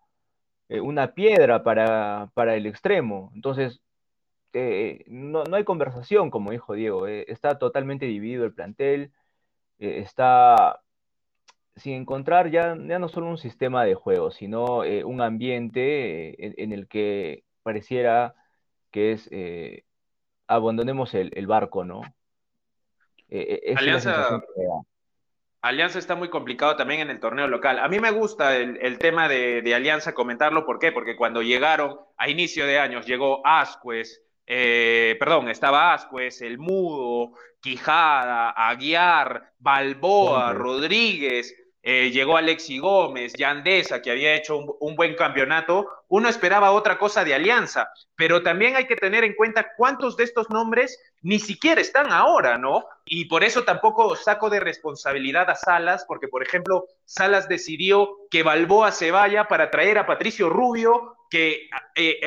eh, 0.70 0.80
una 0.80 1.14
piedra 1.14 1.64
para, 1.64 2.56
el 2.56 2.66
extremo. 2.66 3.32
Entonces, 3.36 3.82
eh, 4.54 5.04
no, 5.08 5.44
hay 5.52 5.64
conversación, 5.64 6.32
como 6.32 6.52
dijo 6.52 6.74
Diego, 6.74 7.08
eh, 7.08 7.26
está 7.28 7.60
totalmente 7.60 8.06
dividido 8.06 8.46
el 8.46 8.54
plantel, 8.54 9.12
está, 9.78 10.82
sin 11.76 11.94
encontrar 11.94 12.50
ya, 12.50 12.78
ya 12.88 13.00
no 13.00 13.10
solo 13.10 13.28
un 13.28 13.38
sistema 13.38 13.84
de 13.84 13.96
juego, 13.96 14.32
sino 14.32 14.80
un 15.06 15.22
ambiente 15.22 16.62
en, 16.64 16.72
el 16.72 16.88
que 16.88 17.44
pareciera 17.62 18.36
que 18.92 19.12
es 19.12 19.30
abandonemos 20.48 21.14
el, 21.14 21.48
barco, 21.48 21.84
¿no? 21.84 22.02
Alianza, 23.76 24.42
Alianza 25.66 25.98
está 25.98 26.14
muy 26.14 26.30
complicado 26.30 26.76
también 26.76 27.00
en 27.02 27.10
el 27.10 27.20
torneo 27.20 27.48
local. 27.48 27.80
A 27.80 27.88
mí 27.88 28.00
me 28.00 28.12
gusta 28.12 28.56
el, 28.56 29.00
tema 29.00 29.28
de, 29.28 29.64
de, 29.64 29.74
Alianza 29.74 30.14
comentarlo, 30.14 30.64
¿por 30.64 30.78
qué? 30.78 30.92
Porque 30.92 31.16
cuando 31.16 31.42
llegaron 31.42 32.00
a 32.18 32.30
inicio 32.30 32.68
de 32.68 32.78
años, 32.78 33.08
llegó 33.08 33.42
Ascuez, 33.44 34.22
eh, 34.46 35.16
perdón, 35.20 35.50
estaba 35.50 35.96
Ascuez, 35.96 36.44
El 36.44 36.60
Mudo, 36.60 37.32
Quijada, 37.62 38.52
Aguiar, 38.52 39.54
Balboa, 39.58 40.54
Rodríguez, 40.54 41.56
eh, 41.88 42.10
llegó 42.10 42.36
Alexi 42.36 42.80
Gómez, 42.80 43.34
Yandesa, 43.34 44.02
que 44.02 44.10
había 44.10 44.34
hecho 44.34 44.58
un, 44.58 44.96
buen 44.96 45.14
campeonato, 45.14 45.88
uno 46.08 46.28
esperaba 46.28 46.72
otra 46.72 46.98
cosa 46.98 47.24
de 47.24 47.36
Alianza, 47.36 47.92
pero 48.16 48.42
también 48.42 48.76
hay 48.76 48.88
que 48.88 48.96
tener 48.96 49.24
en 49.24 49.36
cuenta 49.36 49.76
cuántos 49.78 50.18
de 50.18 50.24
estos 50.24 50.50
nombres 50.50 51.00
ni 51.22 51.38
siquiera 51.38 51.80
están 51.80 52.12
ahora, 52.12 52.58
¿no? 52.58 52.86
Y 53.06 53.26
por 53.26 53.44
eso 53.44 53.66
tampoco 53.66 54.16
saco 54.16 54.50
de 54.50 54.62
responsabilidad 54.62 55.48
a 55.48 55.54
Salas, 55.54 56.06
porque 56.08 56.28
por 56.28 56.42
ejemplo, 56.42 56.88
Salas 57.06 57.48
decidió 57.48 58.18
que 58.32 58.42
Balboa 58.42 58.92
se 58.92 59.12
vaya 59.12 59.48
para 59.48 59.70
traer 59.70 60.00
a 60.00 60.08
Patricio 60.08 60.50
Rubio, 60.50 61.18
que 61.30 61.70
eh, 61.94 62.20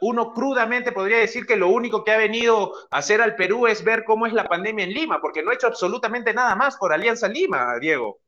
uno 0.00 0.34
crudamente 0.34 0.90
podría 0.90 1.18
decir 1.18 1.46
que 1.46 1.54
lo 1.54 1.68
único 1.68 2.02
que 2.02 2.10
ha 2.10 2.18
venido 2.18 2.72
a 2.90 2.98
hacer 2.98 3.22
al 3.22 3.36
Perú 3.36 3.68
es 3.68 3.84
ver 3.84 4.02
cómo 4.02 4.26
es 4.26 4.32
la 4.32 4.48
pandemia 4.48 4.84
en 4.84 4.94
Lima, 4.94 5.20
porque 5.20 5.44
no 5.44 5.52
ha 5.52 5.54
hecho 5.54 5.68
absolutamente 5.68 6.34
nada 6.34 6.56
más 6.56 6.76
por 6.76 6.92
Alianza 6.92 7.28
Lima, 7.28 7.78
Diego. 7.78 8.18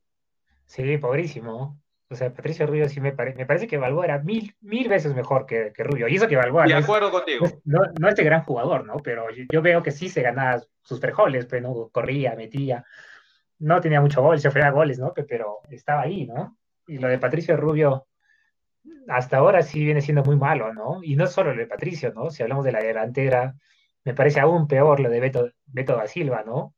Sí, 0.65 0.97
pobrísimo. 0.97 1.79
O 2.13 2.15
sea, 2.15 2.31
Patricio 2.31 2.67
Rubio 2.67 2.87
sí 2.89 3.01
me, 3.01 3.11
parece, 3.11 3.37
me 3.37 3.45
parece 3.47 3.67
que 3.67 3.77
Balboa 3.77 4.05
era 4.05 4.19
mil, 4.19 4.55
mil 4.61 4.87
veces 4.87 5.15
mejor 5.15 5.47
que, 5.47 5.73
Rubio. 5.75 6.07
Y 6.07 6.15
eso 6.15 6.27
que 6.27 6.35
Balboa. 6.35 6.65
De 6.65 6.75
acuerdo 6.75 7.09
contigo. 7.09 7.47
No, 7.65 7.79
no, 7.99 8.07
este 8.07 8.23
gran 8.23 8.43
jugador, 8.43 8.85
¿no? 8.85 8.97
Pero 8.97 9.27
yo, 9.31 9.61
veo 9.63 9.81
que 9.81 9.91
sí 9.91 10.09
se 10.09 10.21
ganaba 10.21 10.61
sus 10.83 10.99
frijoles, 10.99 11.47
pero 11.47 11.69
pues, 11.69 11.77
¿no? 11.77 11.89
corría, 11.89 12.35
metía. 12.35 12.85
No 13.57 13.81
tenía 13.81 13.99
mucho 13.99 14.21
gol, 14.21 14.39
se 14.39 14.47
ofrecía 14.47 14.69
goles, 14.69 14.99
¿no? 14.99 15.13
Pero 15.13 15.61
estaba 15.71 16.01
ahí, 16.01 16.27
¿no? 16.27 16.55
Y 16.85 16.99
lo 16.99 17.07
de 17.07 17.17
Patricio 17.17 17.57
Rubio, 17.57 18.05
hasta 19.07 19.37
ahora 19.37 19.63
sí 19.63 19.83
viene 19.83 20.01
siendo 20.01 20.23
muy 20.23 20.35
malo, 20.35 20.71
¿no? 20.71 21.01
Y 21.01 21.15
no 21.15 21.25
solo 21.25 21.53
lo 21.53 21.61
de 21.61 21.67
Patricio, 21.67 22.13
¿no? 22.13 22.29
Si 22.29 22.43
hablamos 22.43 22.65
de 22.65 22.73
la 22.73 22.79
delantera, 22.79 23.55
me 24.03 24.13
parece 24.13 24.39
aún 24.39 24.67
peor 24.67 24.99
lo 24.99 25.09
de 25.09 25.19
Beto, 25.19 25.51
Beto 25.65 25.95
da 25.95 26.05
Silva, 26.05 26.43
¿no? 26.45 26.75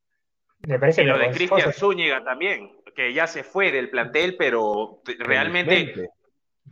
Me 0.66 0.80
parece 0.80 1.04
y 1.04 1.06
lo 1.06 1.18
de 1.18 1.32
Cristian 1.32 1.74
Zúñiga 1.74 2.24
también 2.24 2.72
que 2.96 3.14
ya 3.14 3.28
se 3.28 3.44
fue 3.44 3.72
del 3.72 3.90
plantel, 3.90 4.36
pero 4.38 5.02
realmente 5.20 6.10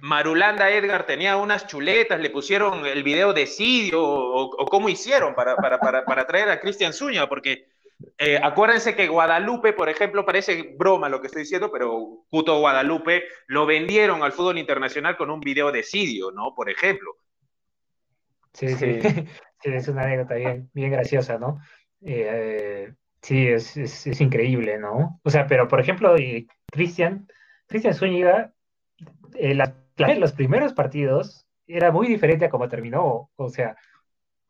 Marulanda 0.02 0.72
Edgar 0.72 1.06
tenía 1.06 1.38
unas 1.38 1.68
chuletas, 1.68 2.20
le 2.20 2.30
pusieron 2.30 2.86
el 2.86 3.04
video 3.04 3.34
de 3.34 3.46
Sidio 3.46 4.02
o, 4.04 4.66
cómo 4.66 4.90
hicieron 4.90 5.36
para, 5.36 5.56
para, 5.56 6.28
traer 6.28 6.50
a 6.50 6.60
Cristian 6.60 6.94
Zúñiga, 6.94 7.30
porque 7.30 7.68
eh, 8.18 8.40
acuérdense 8.42 8.96
que 8.96 9.08
Guadalupe, 9.08 9.74
por 9.74 9.90
ejemplo, 9.90 10.26
parece 10.26 10.74
broma 10.78 11.10
lo 11.10 11.22
que 11.22 11.28
estoy 11.28 11.44
diciendo, 11.44 11.72
pero 11.72 12.26
puto 12.30 12.60
Guadalupe 12.60 13.24
lo 13.48 13.66
vendieron 13.66 14.24
al 14.24 14.32
fútbol 14.32 14.58
internacional 14.58 15.16
con 15.16 15.30
un 15.30 15.40
video 15.40 15.72
de 15.72 15.84
Sidio, 15.84 16.32
¿no? 16.32 16.56
Por 16.56 16.70
ejemplo. 16.70 17.16
Sí, 18.54 18.70
sí, 18.76 19.02
sí, 19.02 19.26
es 19.64 19.88
una 19.88 20.04
anécdota 20.04 20.36
bien, 20.36 20.70
bien 20.74 20.92
graciosa, 20.92 21.38
¿no? 21.38 21.60
Eh, 22.02 22.94
Sí, 23.24 23.48
es, 23.48 23.78
es, 23.78 24.22
increíble, 24.22 24.78
¿no? 24.78 25.22
O 25.24 25.30
sea, 25.30 25.48
pero 25.48 25.70
por 25.70 25.80
ejemplo, 25.80 26.14
Cristian, 26.70 27.28
Cristian 27.68 27.94
Zúñiga, 27.94 28.54
eh, 29.36 29.56
los 30.18 30.34
primeros 30.34 30.74
partidos 30.74 31.48
era 31.66 31.92
muy 31.92 32.08
diferente 32.08 32.46
a 32.46 32.50
cómo 32.50 32.68
terminó. 32.68 33.32
O 33.38 33.50
sea, 33.50 33.78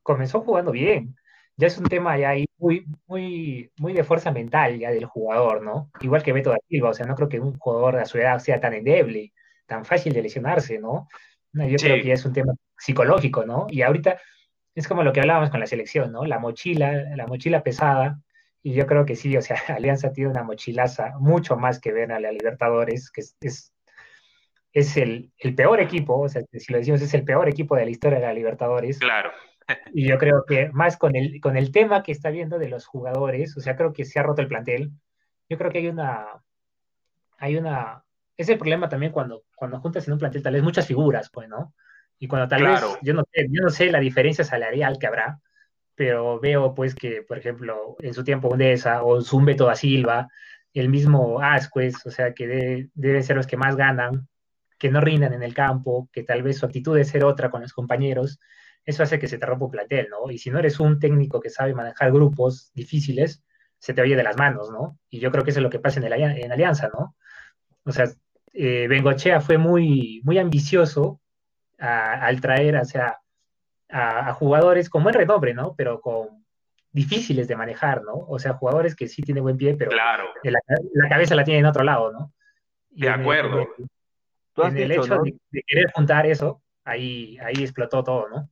comenzó 0.01 0.41
jugando 0.41 0.71
bien. 0.71 1.15
Ya 1.55 1.67
es 1.67 1.77
un 1.77 1.85
tema 1.85 2.17
ya 2.17 2.29
ahí 2.29 2.45
muy, 2.57 2.85
muy, 3.05 3.71
muy 3.77 3.93
de 3.93 4.03
fuerza 4.03 4.31
mental 4.31 4.79
ya 4.79 4.89
del 4.91 5.05
jugador, 5.05 5.61
¿no? 5.61 5.91
Igual 6.01 6.23
que 6.23 6.33
Beto 6.33 6.49
da 6.49 6.57
Silva, 6.67 6.89
o 6.89 6.93
sea, 6.95 7.05
no 7.05 7.15
creo 7.15 7.29
que 7.29 7.39
un 7.39 7.55
jugador 7.57 7.97
de 7.97 8.05
su 8.07 8.17
edad 8.17 8.39
sea 8.39 8.59
tan 8.59 8.73
endeble, 8.73 9.33
tan 9.67 9.85
fácil 9.85 10.13
de 10.13 10.23
lesionarse, 10.23 10.79
¿no? 10.79 11.07
yo 11.53 11.77
creo 11.77 11.97
que 11.97 12.07
ya 12.07 12.15
es 12.15 12.25
un 12.25 12.33
tema 12.33 12.53
psicológico, 12.75 13.45
¿no? 13.45 13.67
Y 13.69 13.83
ahorita 13.83 14.19
es 14.73 14.87
como 14.87 15.03
lo 15.03 15.13
que 15.13 15.19
hablábamos 15.21 15.51
con 15.51 15.59
la 15.59 15.67
selección, 15.67 16.11
¿no? 16.11 16.25
La 16.25 16.39
mochila, 16.39 16.91
la 17.15 17.27
mochila 17.27 17.61
pesada 17.61 18.19
y 18.63 18.73
yo 18.73 18.87
creo 18.87 19.05
que 19.05 19.17
sí, 19.17 19.35
o 19.35 19.41
sea, 19.41 19.57
Alianza 19.77 20.13
tiene 20.13 20.31
una 20.31 20.43
mochilaza 20.43 21.13
mucho 21.19 21.57
más 21.57 21.79
que 21.79 21.91
ver 21.91 22.11
a 22.13 22.19
la 22.19 22.31
Libertadores, 22.31 23.11
que 23.11 23.21
es, 23.21 23.73
es, 24.71 24.97
el, 24.97 25.31
peor 25.55 25.81
equipo, 25.81 26.17
o 26.17 26.29
sea, 26.29 26.41
si 26.51 26.71
lo 26.71 26.79
decimos, 26.79 27.01
es 27.01 27.13
el 27.13 27.25
peor 27.25 27.49
equipo 27.49 27.75
de 27.75 27.85
la 27.85 27.91
historia 27.91 28.19
de 28.19 28.25
la 28.25 28.33
Libertadores. 28.33 28.97
Claro. 28.99 29.31
Y 29.93 30.07
yo 30.07 30.17
creo 30.17 30.43
que 30.45 30.69
más 30.71 30.97
con 30.97 31.15
el, 31.15 31.39
con 31.39 31.57
el 31.57 31.71
tema 31.71 32.03
que 32.03 32.11
está 32.11 32.29
viendo 32.29 32.57
de 32.57 32.69
los 32.69 32.85
jugadores, 32.85 33.55
o 33.57 33.59
sea, 33.59 33.75
creo 33.75 33.93
que 33.93 34.05
se 34.05 34.19
ha 34.19 34.23
roto 34.23 34.41
el 34.41 34.47
plantel. 34.47 34.91
Yo 35.49 35.57
creo 35.57 35.71
que 35.71 35.79
hay 35.79 35.87
una, 35.87 36.27
hay 37.37 37.57
una, 37.57 38.03
es 38.37 38.49
el 38.49 38.57
problema 38.57 38.89
también 38.89 39.11
cuando, 39.11 39.43
cuando 39.55 39.79
juntas 39.79 40.07
en 40.07 40.13
un 40.13 40.19
plantel 40.19 40.43
tal 40.43 40.53
vez 40.53 40.63
muchas 40.63 40.87
figuras, 40.87 41.29
pues, 41.31 41.49
¿no? 41.49 41.73
Y 42.17 42.27
cuando 42.27 42.47
tal 42.47 42.63
vez, 42.63 42.81
yo 43.01 43.13
no, 43.13 43.23
sé, 43.31 43.47
yo 43.49 43.61
no 43.61 43.69
sé 43.69 43.91
la 43.91 43.99
diferencia 43.99 44.45
salarial 44.45 44.97
que 44.99 45.07
habrá, 45.07 45.39
pero 45.95 46.39
veo 46.39 46.73
pues 46.73 46.95
que, 46.95 47.21
por 47.21 47.37
ejemplo, 47.37 47.95
en 47.99 48.13
su 48.13 48.23
tiempo 48.23 48.49
Undesa 48.49 49.03
o 49.03 49.21
Zumbeto 49.21 49.65
da 49.65 49.75
Silva, 49.75 50.27
el 50.73 50.89
mismo 50.89 51.39
Asquez, 51.41 52.05
o 52.05 52.11
sea, 52.11 52.33
que 52.33 52.89
deben 52.93 53.23
ser 53.23 53.35
los 53.35 53.47
que 53.47 53.57
más 53.57 53.75
ganan, 53.75 54.27
que 54.79 54.89
no 54.89 55.01
rindan 55.01 55.33
en 55.33 55.43
el 55.43 55.53
campo, 55.53 56.09
que 56.11 56.23
tal 56.23 56.43
vez 56.43 56.57
su 56.57 56.65
actitud 56.65 56.93
debe 56.93 57.05
ser 57.05 57.23
otra 57.23 57.49
con 57.49 57.61
los 57.61 57.73
compañeros, 57.73 58.39
eso 58.85 59.03
hace 59.03 59.19
que 59.19 59.27
se 59.27 59.37
te 59.37 59.45
rompa 59.45 59.65
un 59.65 59.71
plantel, 59.71 60.09
¿no? 60.09 60.29
Y 60.29 60.37
si 60.37 60.49
no 60.49 60.59
eres 60.59 60.79
un 60.79 60.99
técnico 60.99 61.39
que 61.39 61.49
sabe 61.49 61.73
manejar 61.73 62.11
grupos 62.11 62.71
difíciles, 62.73 63.43
se 63.79 63.93
te 63.93 64.01
oye 64.01 64.15
de 64.15 64.23
las 64.23 64.37
manos, 64.37 64.71
¿no? 64.71 64.99
Y 65.09 65.19
yo 65.19 65.31
creo 65.31 65.43
que 65.43 65.51
eso 65.51 65.59
es 65.59 65.63
lo 65.63 65.69
que 65.69 65.79
pasa 65.79 65.99
en, 65.99 66.05
el, 66.05 66.13
en 66.13 66.51
Alianza, 66.51 66.89
¿no? 66.93 67.15
O 67.85 67.91
sea, 67.91 68.05
eh, 68.53 68.87
Bengochea 68.87 69.41
fue 69.41 69.57
muy, 69.57 70.21
muy 70.23 70.37
ambicioso 70.37 71.21
al 71.79 72.39
traer, 72.39 72.77
o 72.77 72.85
sea, 72.85 73.17
a, 73.93 74.33
jugadores 74.33 74.89
con 74.89 75.03
buen 75.03 75.13
renombre, 75.13 75.53
¿no? 75.53 75.75
Pero 75.75 76.01
con 76.01 76.43
difíciles 76.91 77.47
de 77.47 77.55
manejar, 77.55 78.03
¿no? 78.03 78.13
O 78.13 78.39
sea, 78.39 78.53
jugadores 78.53 78.95
que 78.95 79.07
sí 79.07 79.21
tienen 79.21 79.43
buen 79.43 79.57
pie, 79.57 79.75
pero 79.75 79.91
claro. 79.91 80.25
la, 80.43 81.09
cabeza 81.09 81.35
la 81.35 81.43
tiene 81.43 81.59
en 81.59 81.65
otro 81.65 81.83
lado, 81.83 82.11
¿no? 82.11 82.33
de 82.89 83.09
acuerdo. 83.09 83.67
En 84.55 84.77
el, 84.77 84.91
hecho 84.91 85.17
de, 85.17 85.63
querer 85.65 85.91
juntar 85.93 86.27
eso, 86.27 86.61
ahí, 86.83 87.37
ahí 87.39 87.55
explotó 87.63 88.03
todo, 88.03 88.29
¿no? 88.29 88.49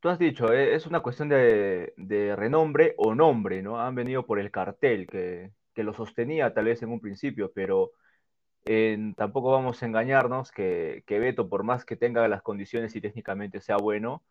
Tú 0.00 0.08
has 0.08 0.18
dicho, 0.18 0.52
eh, 0.52 0.74
es 0.74 0.86
una 0.86 1.00
cuestión 1.00 1.28
de, 1.28 2.34
renombre 2.36 2.94
o 2.96 3.14
nombre, 3.14 3.62
¿no? 3.62 3.80
Han 3.80 3.94
venido 3.94 4.26
por 4.26 4.40
el 4.40 4.50
cartel 4.50 5.06
que, 5.06 5.52
lo 5.76 5.94
sostenía 5.94 6.52
tal 6.52 6.66
vez 6.66 6.82
en 6.82 6.90
un 6.90 7.00
principio, 7.00 7.52
pero 7.54 7.92
tampoco 9.16 9.52
vamos 9.52 9.82
a 9.82 9.86
engañarnos 9.86 10.50
que, 10.50 11.04
que 11.06 11.18
Beto, 11.18 11.48
por 11.48 11.62
más 11.62 11.84
que 11.84 11.96
tenga 11.96 12.26
las 12.26 12.42
condiciones 12.42 12.96
y 12.96 13.00
técnicamente 13.00 13.60
sea 13.60 13.76
bueno, 13.76 14.22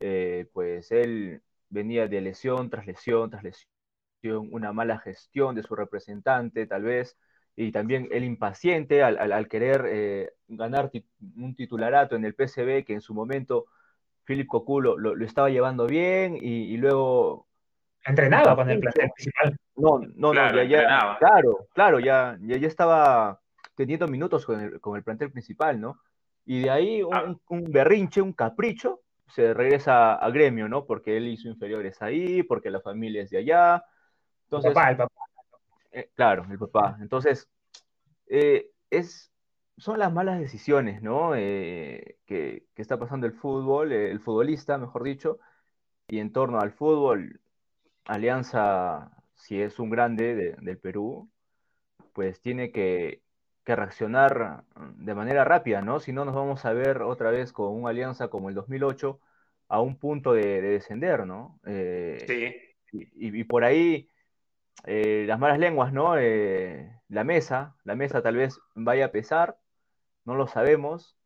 eh, 0.00 0.48
pues 0.52 0.90
él 0.90 1.42
venía 1.68 2.08
de 2.08 2.20
lesión 2.20 2.70
tras 2.70 2.86
lesión 2.86 3.30
tras 3.30 3.42
lesión, 3.42 4.48
una 4.52 4.72
mala 4.72 4.98
gestión 4.98 5.54
de 5.54 5.62
su 5.62 5.74
representante 5.74 6.66
tal 6.66 6.82
vez, 6.82 7.18
y 7.56 7.70
también 7.72 8.08
el 8.10 8.24
impaciente 8.24 9.02
al, 9.02 9.48
querer 9.48 9.84
eh, 9.88 10.32
ganar 10.48 10.90
un 11.36 11.54
titularato 11.54 12.16
en 12.16 12.24
el 12.24 12.34
PCB 12.34 12.84
que 12.84 12.94
en 12.94 13.00
su 13.00 13.14
momento 13.14 13.66
Philip 14.24 14.48
Coculo 14.48 14.98
lo, 14.98 15.24
estaba 15.24 15.50
llevando 15.50 15.86
bien 15.86 16.36
y, 16.40 16.76
luego... 16.76 17.46
Entrenaba 18.06 18.56
con 18.56 18.68
el 18.70 18.80
plantel 18.80 19.10
principal. 19.14 19.56
No, 19.76 20.00
no, 20.16 20.30
claro, 20.32 20.56
no, 20.56 20.62
ya, 20.64 21.16
claro, 21.18 21.68
claro, 21.72 22.00
ya, 22.00 22.38
ya, 22.40 22.56
estaba 22.56 23.40
teniendo 23.74 24.08
minutos 24.08 24.44
con 24.44 24.60
el, 24.60 24.80
con 24.80 24.96
el 24.96 25.02
plantel 25.02 25.30
principal, 25.30 25.80
¿no? 25.80 26.00
Y 26.44 26.62
de 26.62 26.70
ahí 26.70 27.02
un, 27.02 27.40
un 27.48 27.64
berrinche, 27.64 28.20
un 28.20 28.32
capricho, 28.32 29.00
se 29.28 29.54
regresa 29.54 30.14
a 30.14 30.30
gremio, 30.30 30.68
¿no? 30.68 30.84
Porque 30.84 31.16
él 31.16 31.28
hizo 31.28 31.48
inferiores 31.48 32.00
ahí, 32.02 32.42
porque 32.42 32.70
la 32.70 32.80
familia 32.80 33.22
es 33.22 33.30
de 33.30 33.38
allá. 33.38 33.84
Entonces, 34.44 34.68
el 34.70 34.74
papá, 34.74 34.90
el 34.90 34.96
papá. 34.96 35.14
Eh, 35.92 36.10
claro, 36.14 36.46
el 36.50 36.58
papá. 36.58 36.98
Entonces, 37.00 37.48
eh, 38.26 38.70
es, 38.90 39.32
son 39.76 39.98
las 39.98 40.12
malas 40.12 40.38
decisiones, 40.38 41.02
¿no? 41.02 41.34
Eh, 41.34 42.18
que, 42.26 42.66
está 42.76 42.98
pasando 42.98 43.26
el 43.26 43.32
fútbol, 43.32 43.92
el 43.92 44.20
futbolista, 44.20 44.78
mejor 44.78 45.04
dicho, 45.04 45.38
y 46.08 46.18
en 46.18 46.32
torno 46.32 46.60
al 46.60 46.72
fútbol, 46.72 47.40
Alianza, 48.04 49.10
si 49.34 49.60
es 49.60 49.78
un 49.78 49.90
grande 49.90 50.56
del 50.60 50.78
Perú, 50.78 51.30
pues 52.12 52.40
tiene 52.40 52.70
que, 52.72 53.23
que 53.64 53.74
reaccionar 53.74 54.64
de 54.96 55.14
manera 55.14 55.44
rápida, 55.44 55.80
¿no? 55.80 55.98
Si 55.98 56.12
no, 56.12 56.24
nos 56.24 56.34
vamos 56.34 56.64
a 56.64 56.72
ver 56.72 57.02
otra 57.02 57.30
vez 57.30 57.52
con 57.52 57.74
una 57.74 57.90
alianza 57.90 58.28
como 58.28 58.48
el 58.50 58.54
2008 58.54 59.18
a 59.68 59.80
un 59.80 59.96
punto 59.96 60.34
de, 60.34 60.60
descender, 60.60 61.26
¿no? 61.26 61.58
Eh, 61.66 62.24
sí. 62.26 63.00
Y, 63.16 63.44
por 63.44 63.64
ahí 63.64 64.08
eh, 64.86 65.24
las 65.26 65.38
malas 65.38 65.58
lenguas, 65.58 65.92
¿no? 65.92 66.14
la 66.14 67.24
mesa, 67.24 67.74
la 67.82 67.96
mesa 67.96 68.22
tal 68.22 68.36
vez 68.36 68.60
vaya 68.74 69.06
a 69.06 69.10
pesar, 69.10 69.58
no 70.24 70.36
lo 70.36 70.46
sabemos. 70.46 71.16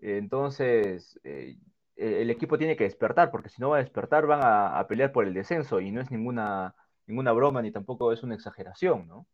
entonces, 0.00 1.20
el 1.96 2.30
equipo 2.30 2.58
tiene 2.58 2.76
que 2.76 2.84
despertar, 2.84 3.30
porque 3.30 3.50
si 3.50 3.60
no 3.60 3.70
va 3.70 3.76
a 3.76 3.80
despertar 3.80 4.26
van 4.26 4.40
a, 4.42 4.78
a, 4.78 4.88
pelear 4.88 5.12
por 5.12 5.26
el 5.26 5.34
descenso 5.34 5.80
y 5.80 5.92
no 5.92 6.00
es 6.00 6.10
ninguna, 6.10 6.74
ninguna 7.06 7.32
broma 7.32 7.62
ni 7.62 7.70
tampoco 7.70 8.12
es 8.12 8.22
una 8.22 8.34
exageración, 8.34 9.06
¿no? 9.06 9.26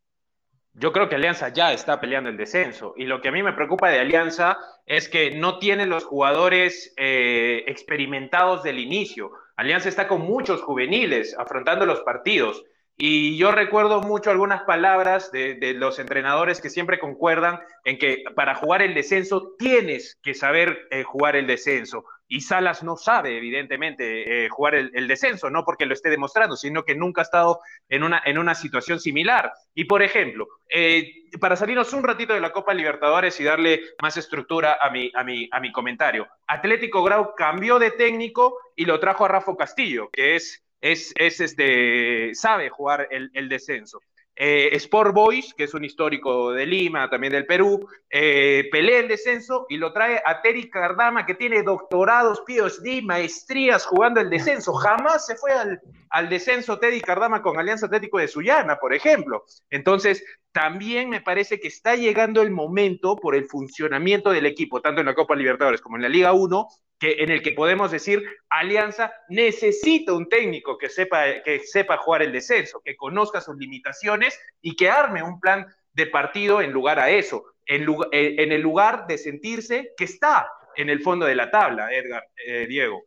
Yo 0.75 0.91
creo 0.93 1.09
que 1.09 1.17
Alianza 1.17 1.51
ya 1.51 1.73
está 1.73 2.01
peleando 2.01 2.31
el 2.31 2.39
descenso 2.39 2.95
y 2.97 3.05
lo 3.05 3.21
que 3.21 3.29
a 3.29 3.33
mí 3.33 3.43
me 3.43 3.53
preocupa 3.53 3.91
de 3.91 4.01
Alianza 4.01 4.59
es 4.87 5.09
que 5.09 5.33
no 5.33 5.59
tiene 5.59 5.85
los 5.85 6.05
jugadores 6.05 6.95
eh, 6.97 7.65
experimentados 7.67 8.63
del 8.63 8.79
inicio. 8.79 9.33
Alianza 9.57 9.91
está 9.91 10.09
con 10.09 10.23
muchos 10.23 10.63
juveniles 10.63 11.37
afrontando 11.39 11.85
los 11.85 12.01
partidos 12.01 12.65
y 12.97 13.37
yo 13.37 13.53
recuerdo 13.53 14.01
mucho 14.01 14.31
algunas 14.31 14.63
palabras 14.63 15.31
de, 15.33 15.75
los 15.75 15.99
entrenadores 15.99 16.61
que 16.61 16.71
siempre 16.71 16.99
concuerdan 16.99 17.61
en 17.85 17.99
que 17.99 18.25
para 18.35 18.55
jugar 18.55 18.81
el 18.81 18.95
descenso 18.95 19.55
tienes 19.59 20.19
que 20.23 20.35
saber 20.35 20.87
eh, 20.91 21.03
jugar 21.03 21.37
el 21.37 21.47
descenso 21.47 22.05
y 22.33 22.41
Salas 22.41 22.83
no 22.83 22.97
sabe, 22.97 23.37
evidentemente, 23.37 24.47
eh, 24.47 24.49
jugar 24.49 24.75
el, 24.75 25.07
descenso, 25.07 25.51
no 25.51 25.67
porque 25.67 25.85
lo 25.85 25.93
esté 25.93 26.09
demostrando, 26.09 26.57
sino 26.57 26.83
que 26.83 26.95
nunca 26.95 27.21
ha 27.21 27.25
estado 27.25 27.61
en 27.91 28.03
una, 28.03 28.23
en 28.25 28.39
una 28.39 28.55
situación 28.55 29.01
similar. 29.01 29.53
Y, 29.75 29.85
por 29.85 30.03
ejemplo, 30.03 30.49
eh, 30.71 31.27
para 31.39 31.57
salirnos 31.57 31.93
un 31.93 32.03
ratito 32.03 32.33
de 32.33 32.41
la 32.41 32.51
Copa 32.51 32.73
Libertadores 32.73 33.39
y 33.39 33.45
darle 33.45 33.83
más 34.01 34.17
estructura 34.17 34.79
a 34.81 34.89
mi, 34.89 35.13
a 35.15 35.23
mi, 35.25 35.47
a 35.53 35.61
mi 35.61 35.71
comentario, 35.73 36.27
Atlético 36.47 37.05
Grau 37.05 37.35
cambió 37.37 37.79
de 37.79 37.91
técnico 37.91 38.59
y 38.75 38.87
lo 38.87 38.99
trajo 38.99 39.27
a 39.27 39.29
Rafa 39.29 39.55
Castillo, 39.55 40.09
que 40.11 40.35
es, 40.35 40.65
es, 40.81 41.13
es 41.17 41.39
este, 41.39 42.35
sabe 42.35 42.71
jugar 42.71 43.09
el, 43.11 43.31
el 43.35 43.51
descenso. 43.51 44.01
Eh, 44.35 44.71
Sport 44.77 45.15
Boys, 45.15 45.53
que 45.55 45.65
es 45.65 45.75
un 45.75 45.85
histórico 45.85 46.53
de 46.53 46.65
Lima, 46.65 47.11
también 47.11 47.35
del 47.35 47.47
Perú, 47.47 47.87
eh, 48.09 48.69
pelea 48.73 49.01
el 49.01 49.09
descenso 49.09 49.67
y 49.69 49.77
lo 49.77 49.93
trae 49.93 50.23
a 50.25 50.41
Terry 50.41 50.71
Cardama, 50.71 51.27
que 51.27 51.35
tiene 51.35 51.63
doctorados, 51.63 52.43
PhD, 52.47 53.03
maestrías 53.03 53.85
jugando 53.85 54.21
el 54.21 54.31
descenso. 54.31 54.73
Jamás 54.73 55.27
se 55.27 55.37
fue 55.37 55.53
al, 55.53 55.81
al 56.09 56.29
descenso 56.29 56.79
Teddy 56.79 57.01
Cardama 57.01 57.43
con 57.43 57.59
Alianza 57.59 57.87
Atlético 57.87 58.19
de 58.19 58.29
Sullana, 58.29 58.77
por 58.77 58.95
ejemplo. 58.95 59.45
Entonces, 59.71 60.25
también 60.53 61.09
me 61.09 61.21
parece 61.21 61.59
que 61.61 61.69
está 61.69 61.97
llegando 61.97 62.43
el 62.43 62.51
momento 62.51 63.17
por 63.17 63.35
el 63.35 63.47
funcionamiento 63.47 64.31
del 64.31 64.47
equipo, 64.47 64.81
tanto 64.81 65.01
en 65.01 65.07
la 65.07 65.15
Copa 65.15 65.35
Libertadores 65.35 65.81
como 65.81 65.97
en 65.97 66.03
la 66.03 66.09
Liga 66.09 66.33
1, 66.33 66.69
que, 67.03 67.17
en 67.19 67.33
el 67.33 67.43
que 67.43 67.51
podemos 67.51 67.91
decir, 67.91 68.23
Alianza 68.49 69.13
necesita 69.29 70.13
un 70.13 70.29
técnico 70.29 70.79
que 70.79 70.89
sepa, 70.89 71.43
que 71.45 71.59
sepa 71.59 71.97
jugar 71.97 72.23
el 72.23 72.31
descenso, 72.31 72.81
que 72.81 72.95
conozca 72.95 73.41
sus 73.41 73.57
limitaciones 73.57 74.39
y 74.61 74.77
que 74.77 74.89
arme 74.89 75.21
un 75.21 75.41
plan 75.41 75.67
de 75.95 76.07
partido 76.07 76.63
en 76.63 76.71
lugar 76.71 77.01
a 77.01 77.11
eso, 77.11 77.43
en, 77.67 77.91
eh, 78.13 78.37
en 78.39 78.53
el 78.53 78.61
lugar 78.61 79.09
de 79.09 79.19
sentirse 79.19 79.91
que 79.97 80.05
está 80.05 80.49
en 80.77 80.91
el 80.91 81.01
fondo 81.01 81.27
de 81.27 81.35
la 81.35 81.51
tabla, 81.51 81.93
Edgar, 81.93 82.23
eh, 82.47 82.67
Diego. 82.69 83.03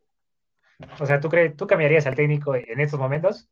O 0.99 1.05
sea, 1.05 1.21
¿tú, 1.21 1.29
crees, 1.29 1.55
¿tú 1.55 1.65
cambiarías 1.65 2.05
al 2.05 2.15
técnico 2.15 2.53
en 2.53 2.81
estos 2.81 2.99
momentos? 2.99 3.49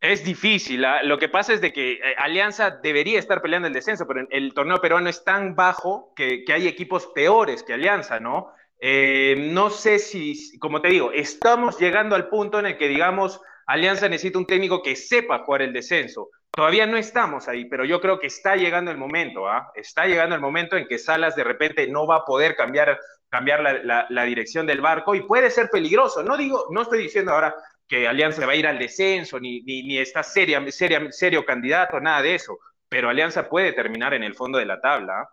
Es 0.00 0.24
difícil. 0.24 0.84
¿ah? 0.84 1.02
Lo 1.02 1.18
que 1.18 1.28
pasa 1.28 1.52
es 1.52 1.60
de 1.60 1.72
que 1.72 1.94
eh, 1.94 2.00
Alianza 2.16 2.70
debería 2.70 3.18
estar 3.18 3.42
peleando 3.42 3.66
el 3.66 3.74
descenso, 3.74 4.06
pero 4.06 4.24
el 4.30 4.54
torneo 4.54 4.80
peruano 4.80 5.08
es 5.08 5.24
tan 5.24 5.56
bajo 5.56 6.12
que, 6.14 6.44
que 6.44 6.52
hay 6.52 6.68
equipos 6.68 7.08
peores 7.08 7.64
que 7.64 7.72
Alianza, 7.72 8.20
¿no? 8.20 8.52
Eh, 8.84 9.36
no 9.38 9.70
sé 9.70 10.00
si, 10.00 10.58
como 10.58 10.80
te 10.80 10.88
digo, 10.88 11.12
estamos 11.12 11.78
llegando 11.78 12.16
al 12.16 12.28
punto 12.28 12.58
en 12.58 12.66
el 12.66 12.76
que, 12.76 12.88
digamos, 12.88 13.40
Alianza 13.64 14.08
necesita 14.08 14.40
un 14.40 14.46
técnico 14.46 14.82
que 14.82 14.96
sepa 14.96 15.44
jugar 15.44 15.62
el 15.62 15.72
descenso. 15.72 16.30
Todavía 16.50 16.84
no 16.84 16.96
estamos 16.96 17.46
ahí, 17.46 17.66
pero 17.66 17.84
yo 17.84 18.00
creo 18.00 18.18
que 18.18 18.26
está 18.26 18.56
llegando 18.56 18.90
el 18.90 18.98
momento, 18.98 19.46
¿ah? 19.48 19.70
Está 19.76 20.06
llegando 20.06 20.34
el 20.34 20.40
momento 20.40 20.76
en 20.76 20.88
que 20.88 20.98
Salas 20.98 21.36
de 21.36 21.44
repente 21.44 21.86
no 21.86 22.08
va 22.08 22.16
a 22.16 22.24
poder 22.24 22.56
cambiar, 22.56 22.98
cambiar 23.28 23.84
la, 23.84 24.24
dirección 24.24 24.66
del 24.66 24.80
barco 24.80 25.14
y 25.14 25.22
puede 25.22 25.48
ser 25.50 25.70
peligroso. 25.70 26.24
No 26.24 26.36
digo, 26.36 26.66
no 26.70 26.82
estoy 26.82 27.04
diciendo 27.04 27.30
ahora 27.30 27.54
que 27.86 28.08
Alianza 28.08 28.44
va 28.46 28.52
a 28.52 28.56
ir 28.56 28.66
al 28.66 28.80
descenso, 28.80 29.38
ni, 29.38 29.60
ni, 29.62 29.96
está 29.96 30.24
seria, 30.24 30.60
seria, 30.72 31.06
serio 31.12 31.44
candidato, 31.44 32.00
nada 32.00 32.20
de 32.20 32.34
eso, 32.34 32.58
pero 32.88 33.08
Alianza 33.08 33.48
puede 33.48 33.72
terminar 33.74 34.12
en 34.12 34.24
el 34.24 34.34
fondo 34.34 34.58
de 34.58 34.66
la 34.66 34.80
tabla. 34.80 35.20
¿ah? 35.20 35.28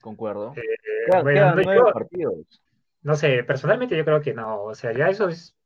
Concuerdo. 0.00 0.54
Eh, 0.56 1.92
partidos. 1.92 2.62
No 3.02 3.14
sé, 3.16 3.44
personalmente 3.44 3.96
yo 3.96 4.04
creo 4.04 4.20
que 4.20 4.34
no. 4.34 4.62
O 4.64 4.74
sea, 4.74 4.92
ya 4.92 5.08
eso 5.08 5.28
es 5.28 5.56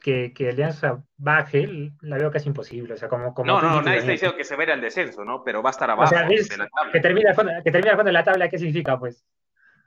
que, 0.00 0.32
que 0.32 0.50
Alianza 0.50 1.02
baje, 1.16 1.92
la 2.00 2.16
veo 2.16 2.30
casi 2.30 2.48
imposible. 2.48 2.94
O 2.94 2.96
sea, 2.96 3.08
como, 3.08 3.34
como 3.34 3.46
no, 3.46 3.60
no, 3.60 3.82
nadie 3.82 3.98
está 3.98 4.12
diciendo 4.12 4.36
que 4.36 4.44
se 4.44 4.56
vea 4.56 4.74
el 4.74 4.80
descenso, 4.80 5.24
¿no? 5.24 5.42
Pero 5.44 5.62
va 5.62 5.70
a 5.70 5.72
estar 5.72 5.90
abajo 5.90 6.14
de 6.14 6.56
la 6.56 6.68
tabla. 6.68 6.92
Que 6.92 7.00
termina, 7.00 7.34
que 7.64 7.70
termina 7.70 8.00
en 8.00 8.12
la 8.12 8.24
tabla, 8.24 8.48
¿qué 8.48 8.58
significa, 8.58 8.98
pues? 8.98 9.24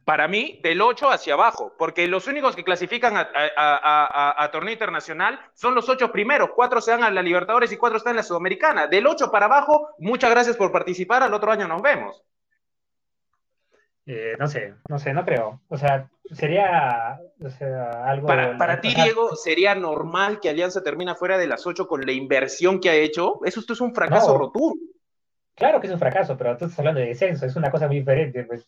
Para 0.05 0.27
mí, 0.27 0.59
del 0.63 0.81
8 0.81 1.11
hacia 1.11 1.35
abajo, 1.35 1.75
porque 1.77 2.07
los 2.07 2.27
únicos 2.27 2.55
que 2.55 2.63
clasifican 2.63 3.15
a, 3.15 3.29
a, 3.55 4.43
a, 4.43 4.51
torneo 4.51 4.73
internacional 4.73 5.39
son 5.53 5.75
los 5.75 5.87
ocho 5.87 6.11
primeros. 6.11 6.49
Cuatro 6.55 6.81
se 6.81 6.91
dan 6.91 7.03
a 7.03 7.11
la 7.11 7.21
Libertadores 7.21 7.71
y 7.71 7.77
cuatro 7.77 7.97
están 7.97 8.11
en 8.11 8.17
la 8.17 8.23
Sudamericana. 8.23 8.87
Del 8.87 9.05
8 9.05 9.29
para 9.29 9.45
abajo, 9.45 9.89
muchas 9.99 10.31
gracias 10.31 10.57
por 10.57 10.71
participar. 10.71 11.21
Al 11.21 11.33
otro 11.33 11.51
año 11.51 11.67
nos 11.67 11.81
vemos. 11.81 12.23
Eh, 14.11 14.35
no 14.39 14.47
sé, 14.47 14.73
no 14.89 14.97
sé, 14.97 15.13
no 15.13 15.23
creo. 15.23 15.61
O 15.67 15.77
sea, 15.77 16.09
sería 16.31 17.19
algo. 18.03 18.25
Para, 18.25 18.81
ti, 18.81 18.95
Diego, 18.95 19.35
¿sería 19.35 19.75
normal 19.75 20.39
que 20.39 20.49
Alianza 20.49 20.81
termina 20.81 21.13
fuera 21.13 21.37
de 21.37 21.45
las 21.45 21.67
ocho 21.67 21.87
con 21.87 22.03
la 22.03 22.11
inversión 22.11 22.79
que 22.79 22.89
ha 22.89 22.95
hecho? 22.95 23.39
Eso 23.45 23.59
esto 23.59 23.73
es 23.73 23.81
un 23.81 23.93
fracaso 23.93 24.35
rotundo. 24.35 24.81
Claro 25.53 25.79
que 25.79 25.85
es 25.85 25.93
un 25.93 25.99
fracaso, 25.99 26.35
pero 26.35 26.57
tú 26.57 26.65
estás 26.65 26.79
hablando 26.79 27.01
de 27.01 27.05
descenso, 27.05 27.45
es 27.45 27.55
una 27.55 27.69
cosa 27.69 27.85
muy 27.85 27.99
diferente. 27.99 28.45
Pues. 28.45 28.67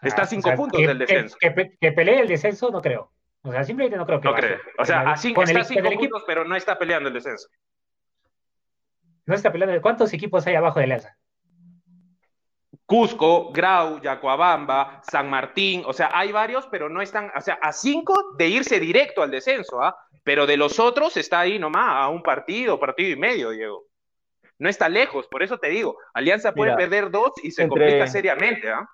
Está 0.00 0.22
a 0.22 0.26
cinco 0.26 0.54
puntos 0.54 0.80
del 0.80 0.98
descenso. 0.98 1.36
Que, 1.40 1.90
pelee 1.90 2.20
el 2.20 2.28
descenso, 2.28 2.70
no 2.70 2.80
creo. 2.80 3.10
O 3.42 3.50
sea, 3.50 3.64
simplemente 3.64 3.96
no 3.96 4.06
creo 4.06 4.20
que. 4.20 4.28
No 4.28 4.34
creo. 4.36 4.58
O 4.78 4.84
sea, 4.84 5.10
así 5.10 5.34
está 5.36 5.58
a 5.58 5.64
cinco 5.64 5.90
puntos, 5.90 6.22
pero 6.24 6.44
no 6.44 6.54
está 6.54 6.78
peleando 6.78 7.08
el 7.08 7.14
descenso. 7.14 7.48
No 9.26 9.34
está 9.34 9.50
peleando. 9.50 9.82
¿Cuántos 9.82 10.12
equipos 10.12 10.46
hay 10.46 10.54
abajo 10.54 10.78
de 10.78 10.84
Alianza? 10.84 11.16
Cusco, 12.92 13.50
Grau, 13.52 14.02
Yacuabamba, 14.02 15.00
San 15.10 15.30
Martín, 15.30 15.82
o 15.86 15.94
sea, 15.94 16.10
hay 16.12 16.30
varios, 16.30 16.66
pero 16.66 16.90
no 16.90 17.00
están, 17.00 17.32
o 17.34 17.40
sea, 17.40 17.54
a 17.54 17.72
cinco 17.72 18.34
de 18.36 18.48
irse 18.48 18.78
directo 18.78 19.22
al 19.22 19.30
descenso, 19.30 19.82
¿ah? 19.82 19.96
Pero 20.22 20.46
de 20.46 20.58
los 20.58 20.78
otros 20.78 21.16
está 21.16 21.40
ahí 21.40 21.58
nomás, 21.58 22.04
a 22.04 22.08
un 22.10 22.22
partido, 22.22 22.78
partido 22.78 23.08
y 23.08 23.16
medio, 23.16 23.48
Diego. 23.48 23.86
No 24.58 24.68
está 24.68 24.90
lejos, 24.90 25.26
por 25.26 25.42
eso 25.42 25.56
te 25.56 25.70
digo, 25.70 25.96
Alianza 26.12 26.52
puede 26.52 26.76
perder 26.76 27.10
dos 27.10 27.32
y 27.42 27.52
se 27.52 27.66
complica 27.66 28.06
seriamente, 28.06 28.70
¿ah? 28.70 28.86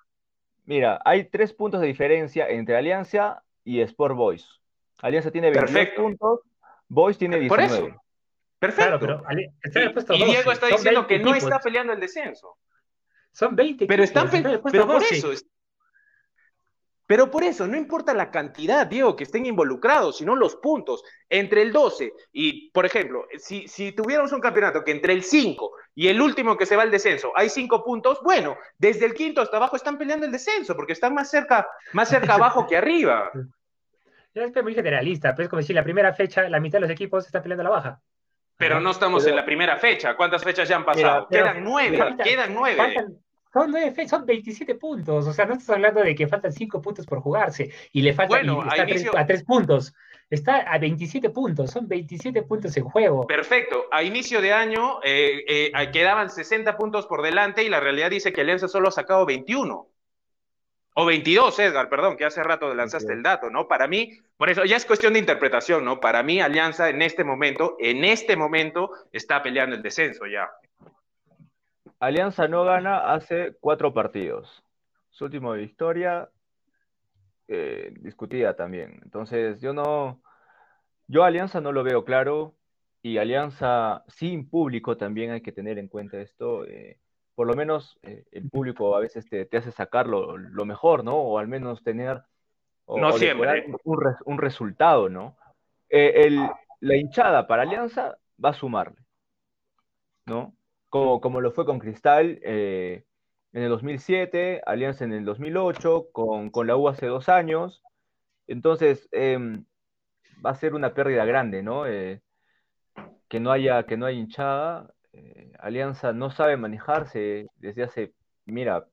Mira, 0.63 1.01
hay 1.03 1.25
tres 1.25 1.51
puntos 1.51 1.81
de 1.81 1.87
diferencia 1.87 2.47
entre 2.47 2.77
Alianza 2.77 3.43
y 3.65 3.81
Sport 3.81 4.15
Boys. 4.15 4.61
Alianza 5.01 5.29
tiene 5.29 5.51
22 5.51 5.87
puntos, 5.97 6.39
Boys 6.87 7.17
tiene 7.17 7.37
19. 7.37 7.49
Por 7.49 7.89
eso. 7.89 8.01
Perfecto. 8.59 9.23
y 10.13 10.23
Diego 10.23 10.53
está 10.53 10.67
diciendo 10.67 11.05
que 11.05 11.19
no 11.19 11.35
está 11.35 11.59
peleando 11.59 11.91
el 11.91 11.99
descenso. 11.99 12.55
Son 13.31 13.55
20. 13.55 13.85
Pero 13.85 14.03
están, 14.03 14.29
pero 14.29 14.87
por 14.87 15.03
eso. 15.03 15.31
Pero 17.09 17.31
por 17.31 17.43
eso, 17.43 17.65
no 17.65 17.75
importa 17.75 18.13
la 18.13 18.29
cantidad, 18.29 18.85
Diego, 18.85 19.15
que 19.15 19.23
estén 19.23 19.47
involucrados, 19.47 20.17
sino 20.17 20.35
los 20.35 20.57
puntos. 20.57 21.03
Entre 21.27 21.63
el 21.63 21.71
12 21.71 22.13
y, 22.31 22.69
por 22.69 22.85
ejemplo, 22.85 23.25
si, 23.39 23.67
si 23.67 23.93
tuviéramos 23.93 24.31
un 24.31 24.39
campeonato 24.39 24.83
que 24.83 24.91
entre 24.91 25.13
el 25.13 25.23
5 25.23 25.71
y 25.95 26.07
el 26.07 26.21
último 26.21 26.55
que 26.55 26.67
se 26.67 26.75
va 26.75 26.83
al 26.83 26.91
descenso 26.91 27.31
hay 27.35 27.49
5 27.49 27.83
puntos, 27.83 28.19
bueno, 28.21 28.57
desde 28.77 29.07
el 29.07 29.15
quinto 29.15 29.41
hasta 29.41 29.57
abajo 29.57 29.75
están 29.75 29.97
peleando 29.97 30.27
el 30.27 30.31
descenso, 30.31 30.75
porque 30.75 30.93
están 30.93 31.15
más 31.15 31.31
cerca, 31.31 31.67
más 31.93 32.09
cerca 32.09 32.33
abajo 32.35 32.67
que 32.67 32.77
arriba. 32.77 33.31
Ya 34.35 34.43
es 34.43 34.63
muy 34.63 34.75
generalista, 34.75 35.33
pero 35.33 35.45
es 35.45 35.49
como 35.49 35.61
decir, 35.61 35.75
la 35.75 35.83
primera 35.83 36.13
fecha, 36.13 36.47
la 36.47 36.59
mitad 36.59 36.77
de 36.77 36.81
los 36.81 36.91
equipos 36.91 37.25
están 37.25 37.41
peleando 37.41 37.63
la 37.63 37.71
baja. 37.71 38.01
Pero 38.59 38.81
no 38.81 38.91
estamos 38.91 39.25
en 39.25 39.37
la 39.37 39.45
primera 39.45 39.77
fecha. 39.77 40.17
¿Cuántas 40.17 40.43
fechas 40.43 40.67
ya 40.67 40.75
han 40.75 40.83
pasado? 40.83 41.29
quedan 41.29 41.63
nueve, 41.63 41.97
quedan 42.21 42.53
nueve. 42.53 42.93
son, 43.53 43.71
nueve 43.71 44.05
son 44.05 44.25
27 44.25 44.75
puntos. 44.75 45.27
O 45.27 45.31
sea, 45.31 45.45
no 45.45 45.53
estás 45.53 45.69
hablando 45.69 46.01
de 46.01 46.13
que 46.13 46.27
faltan 46.27 46.51
cinco 46.51 46.81
puntos 46.81 47.05
por 47.05 47.21
jugarse 47.21 47.71
y 47.93 48.01
le 48.01 48.11
faltan 48.11 48.49
a, 48.49 49.25
tres, 49.25 49.43
puntos. 49.45 49.93
Está 50.29 50.57
a 50.57 50.77
27 50.77 51.29
puntos, 51.29 51.71
son 51.71 51.87
27 51.87 52.43
puntos 52.43 52.75
en 52.75 52.83
juego. 52.83 53.25
Perfecto. 53.25 53.85
A 53.91 54.03
inicio 54.03 54.41
de 54.41 54.51
año 54.51 54.99
eh, 55.05 55.71
eh, 55.73 55.91
quedaban 55.93 56.29
60 56.29 56.75
puntos 56.75 57.07
por 57.07 57.21
delante 57.21 57.63
y 57.63 57.69
la 57.69 57.79
realidad 57.79 58.09
dice 58.09 58.33
que 58.33 58.41
Alianza 58.41 58.67
solo 58.67 58.89
ha 58.89 58.91
sacado 58.91 59.25
21. 59.25 59.87
O 61.01 61.05
22, 61.05 61.57
Edgar, 61.59 61.87
perdón, 61.87 62.17
que 62.17 62.25
hace 62.25 62.43
rato 62.43 62.73
lanzaste 62.75 63.13
el 63.13 63.23
dato, 63.23 63.49
¿no? 63.49 63.69
Para 63.69 63.87
mí, 63.87 64.19
por 64.35 64.49
eso 64.49 64.65
ya 64.65 64.75
es 64.75 64.85
cuestión 64.85 65.13
de 65.13 65.19
interpretación, 65.19 65.85
¿no? 65.85 66.01
Para 66.01 66.23
mí, 66.23 66.41
Alianza 66.41 66.89
en 66.89 67.01
este 67.01 67.23
momento, 67.23 67.77
en 67.79 68.03
este 68.03 68.35
momento, 68.35 68.91
está 69.13 69.41
peleando 69.41 69.77
el 69.77 69.81
descenso 69.81 70.25
ya. 70.27 70.51
Alianza 72.01 72.49
no 72.49 72.65
gana 72.65 73.13
hace 73.13 73.55
cuatro 73.61 73.93
partidos. 73.93 74.61
Su 75.09 75.23
último 75.23 75.53
victoria 75.53 76.27
eh, 77.47 77.93
discutida 78.01 78.57
también. 78.57 78.99
Entonces, 79.01 79.61
yo 79.61 79.71
no. 79.71 80.21
Yo 81.07 81.23
Alianza 81.23 81.61
no 81.61 81.71
lo 81.71 81.81
veo 81.85 82.03
claro. 82.03 82.55
y 83.01 83.19
Alianza 83.19 84.03
sin 84.09 84.49
público 84.49 84.97
también 84.97 85.31
hay 85.31 85.39
que 85.39 85.53
tener 85.53 85.79
en 85.79 85.87
cuenta 85.87 86.19
esto. 86.19 86.65
Eh, 86.65 86.97
por 87.39 87.47
lo 87.47 87.55
menos 87.55 87.97
eh, 88.03 88.25
el 88.33 88.49
público 88.49 88.97
a 88.97 88.99
veces 88.99 89.25
te, 89.29 89.47
hace 89.57 89.71
sacar 89.71 90.07
lo, 90.07 90.65
mejor, 90.65 91.05
¿no? 91.05 91.15
O 91.15 91.39
al 91.39 91.47
menos 91.47 91.81
tener 91.81 92.21
no 92.85 93.13
siempre. 93.13 93.65
Un, 94.25 94.37
resultado, 94.37 95.07
¿no? 95.07 95.37
Eh, 95.87 96.37
la 96.81 96.97
hinchada 96.97 97.47
para 97.47 97.61
Alianza 97.61 98.17
va 98.43 98.49
a 98.49 98.53
sumarle, 98.53 98.97
¿no? 100.25 100.53
Como, 100.89 101.21
como 101.21 101.39
lo 101.39 101.51
fue 101.53 101.65
con 101.65 101.79
Cristal 101.79 102.41
en 102.43 103.05
el 103.53 103.69
2007, 103.69 104.61
Alianza 104.65 105.05
en 105.05 105.13
el 105.13 105.23
2008, 105.23 106.09
con, 106.11 106.49
con 106.49 106.67
la 106.67 106.75
U 106.75 106.89
hace 106.89 107.05
dos 107.05 107.29
años. 107.29 107.81
Entonces, 108.47 109.07
em, 109.13 109.63
va 110.45 110.49
a 110.49 110.55
ser 110.55 110.73
una 110.73 110.93
pérdida 110.93 111.23
grande, 111.23 111.63
¿no? 111.63 111.85
que 111.85 113.39
no 113.39 113.49
haya, 113.53 113.83
que 113.83 113.95
no 113.95 114.07
haya 114.07 114.19
hinchada. 114.19 114.93
Eh, 115.13 115.51
Alianza 115.59 116.13
no 116.13 116.31
sabe 116.31 116.57
manejarse 116.57 117.47
desde 117.57 117.83
hace, 117.83 118.13
mira, 118.45 118.85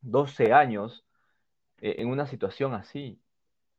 12 0.00 0.52
años 0.52 1.04
eh, 1.80 1.96
en 1.98 2.08
una 2.08 2.26
situación 2.26 2.74
así. 2.74 3.20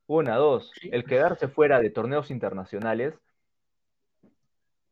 Una, 0.06 0.36
dos, 0.36 0.70
el 0.82 1.04
quedarse 1.04 1.48
fuera 1.48 1.80
de 1.80 1.90
torneos 1.90 2.30
internacionales 2.30 3.14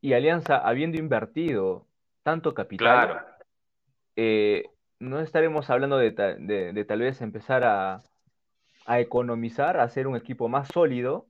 y 0.00 0.14
Alianza 0.14 0.56
habiendo 0.56 0.98
invertido 0.98 1.86
tanto 2.22 2.54
capital, 2.54 3.24
eh, 4.16 4.64
no 4.98 5.20
estaremos 5.20 5.70
hablando 5.70 5.98
de, 5.98 6.12
tal 6.12 6.98
vez 7.00 7.20
empezar 7.20 7.64
a, 7.64 8.02
a, 8.86 9.00
economizar, 9.00 9.76
a 9.76 9.84
hacer 9.84 10.06
un 10.06 10.16
equipo 10.16 10.48
más 10.48 10.68
sólido, 10.68 11.26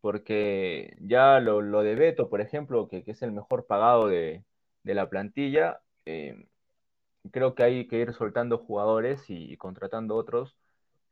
porque 0.00 0.96
ya 1.00 1.40
lo, 1.40 1.82
de 1.82 1.94
Beto, 1.94 2.28
por 2.28 2.40
ejemplo, 2.40 2.88
que, 2.88 3.04
es 3.06 3.22
el 3.22 3.32
mejor 3.32 3.66
pagado 3.66 4.08
de, 4.08 4.44
la 4.84 5.08
plantilla, 5.08 5.80
eh, 6.06 6.46
creo 7.30 7.54
que 7.54 7.62
hay 7.62 7.86
que 7.86 7.96
ir 7.96 8.12
soltando 8.12 8.58
jugadores 8.58 9.24
y, 9.28 9.56
contratando 9.56 10.16
otros. 10.16 10.56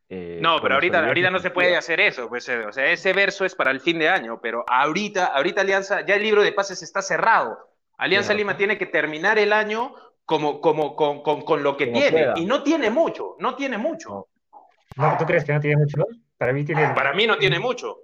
Eh, 0.09 0.41
no, 0.43 0.61
pero 0.61 0.75
ahorita, 0.75 1.07
ahorita 1.07 1.31
no 1.31 1.39
se 1.39 1.51
puede 1.51 1.77
hacer 1.77 2.01
eso, 2.01 2.29
pues, 2.29 2.49
eh, 2.49 2.67
o 2.67 2.73
sea, 2.73 2.91
ese 2.91 3.13
verso 3.13 3.45
es 3.45 3.55
para 3.55 3.71
el 3.71 3.81
fin 3.81 3.99
de 3.99 4.09
año, 4.09 4.41
pero 4.43 4.65
ahorita, 4.67 5.27
ahorita 5.27 5.61
Alianza, 5.61 6.05
ya 6.05 6.17
el 6.17 6.23
libro 6.23 6.43
de 6.43 6.53
pases 6.53 6.83
está 6.83 7.01
cerrado. 7.01 7.57
Alianza 7.97 8.35
Lima 8.35 8.57
tiene 8.57 8.77
que 8.77 8.87
terminar 8.87 9.39
el 9.39 9.53
año 9.53 9.95
como, 10.25 10.61
como, 10.61 10.97
con, 10.97 11.23
con, 11.23 11.63
lo 11.63 11.77
que 11.77 11.89
tiene, 11.89 12.33
y 12.37 12.45
no 12.45 12.63
tiene 12.63 12.91
mucho, 12.91 13.37
no 13.39 13.55
tiene 13.55 13.79
mucho. 13.79 14.27
No, 14.97 15.17
¿Tú 15.17 15.25
crees 15.25 15.45
que 15.45 15.53
no 15.53 15.61
tiene 15.61 15.77
mucho? 15.77 16.05
Para 16.37 16.53
mí 16.53 16.65
tiene... 16.65 16.89
Para 16.95 17.13
mí 17.13 17.27
no 17.27 17.37
tiene 17.37 17.61
mucho. 17.61 17.99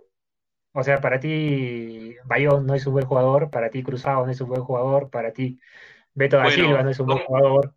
O 0.79 0.83
sea, 0.83 1.01
para 1.01 1.19
ti 1.19 2.17
Bayón 2.25 2.67
no 2.67 2.75
es 2.75 2.87
un 2.87 2.93
buen 2.93 3.07
jugador, 3.07 3.51
para 3.51 3.71
ti 3.71 3.83
Cruzado 3.83 4.27
no 4.27 4.31
es 4.31 4.39
un 4.43 4.49
buen 4.51 4.61
jugador, 4.61 5.09
para 5.09 5.33
ti 5.33 5.59
Beto 6.13 6.37
da 6.37 6.51
Silva 6.51 6.83
no 6.83 6.91
es 6.91 7.01
un 7.01 7.07
buen 7.07 7.19
jugador. 7.21 7.73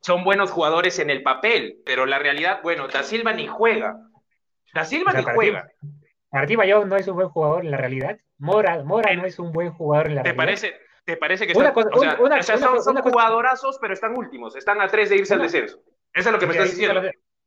Son 0.00 0.24
buenos 0.24 0.50
jugadores 0.50 0.98
en 0.98 1.08
el 1.08 1.22
papel, 1.22 1.78
pero 1.86 2.04
la 2.04 2.18
realidad, 2.18 2.60
bueno, 2.62 2.86
da 2.88 3.02
Silva 3.02 3.32
ni 3.32 3.46
juega. 3.46 3.96
Da 4.74 4.84
Silva 4.84 5.14
ni 5.14 5.22
juega. 5.22 5.70
para 6.28 6.46
ti 6.46 6.54
Bayón 6.54 6.90
no 6.90 6.96
es 6.96 7.08
un 7.08 7.16
buen 7.16 7.30
jugador 7.30 7.64
en 7.64 7.70
la 7.70 7.78
realidad. 7.78 8.18
Mora, 8.36 8.84
Mora 8.84 9.14
no 9.16 9.24
es 9.24 9.38
un 9.38 9.50
buen 9.50 9.72
jugador 9.72 10.08
en 10.08 10.16
la 10.16 10.22
¿te 10.22 10.34
realidad. 10.34 10.44
Parece, 10.44 10.74
¿Te 11.06 11.16
parece 11.16 11.46
que 11.46 11.54
son, 11.54 11.72
jugadorazos, 13.02 13.78
pero 13.80 13.94
están 13.94 14.14
últimos, 14.14 14.54
están 14.54 14.82
a 14.82 14.88
tres 14.88 15.08
de 15.08 15.16
irse 15.16 15.32
al 15.32 15.40
descenso? 15.40 15.80
Eso 16.12 16.28
es 16.28 16.32
lo 16.32 16.38
que 16.38 16.46
me 16.46 16.52
estás 16.52 16.70
diciendo. 16.72 17.00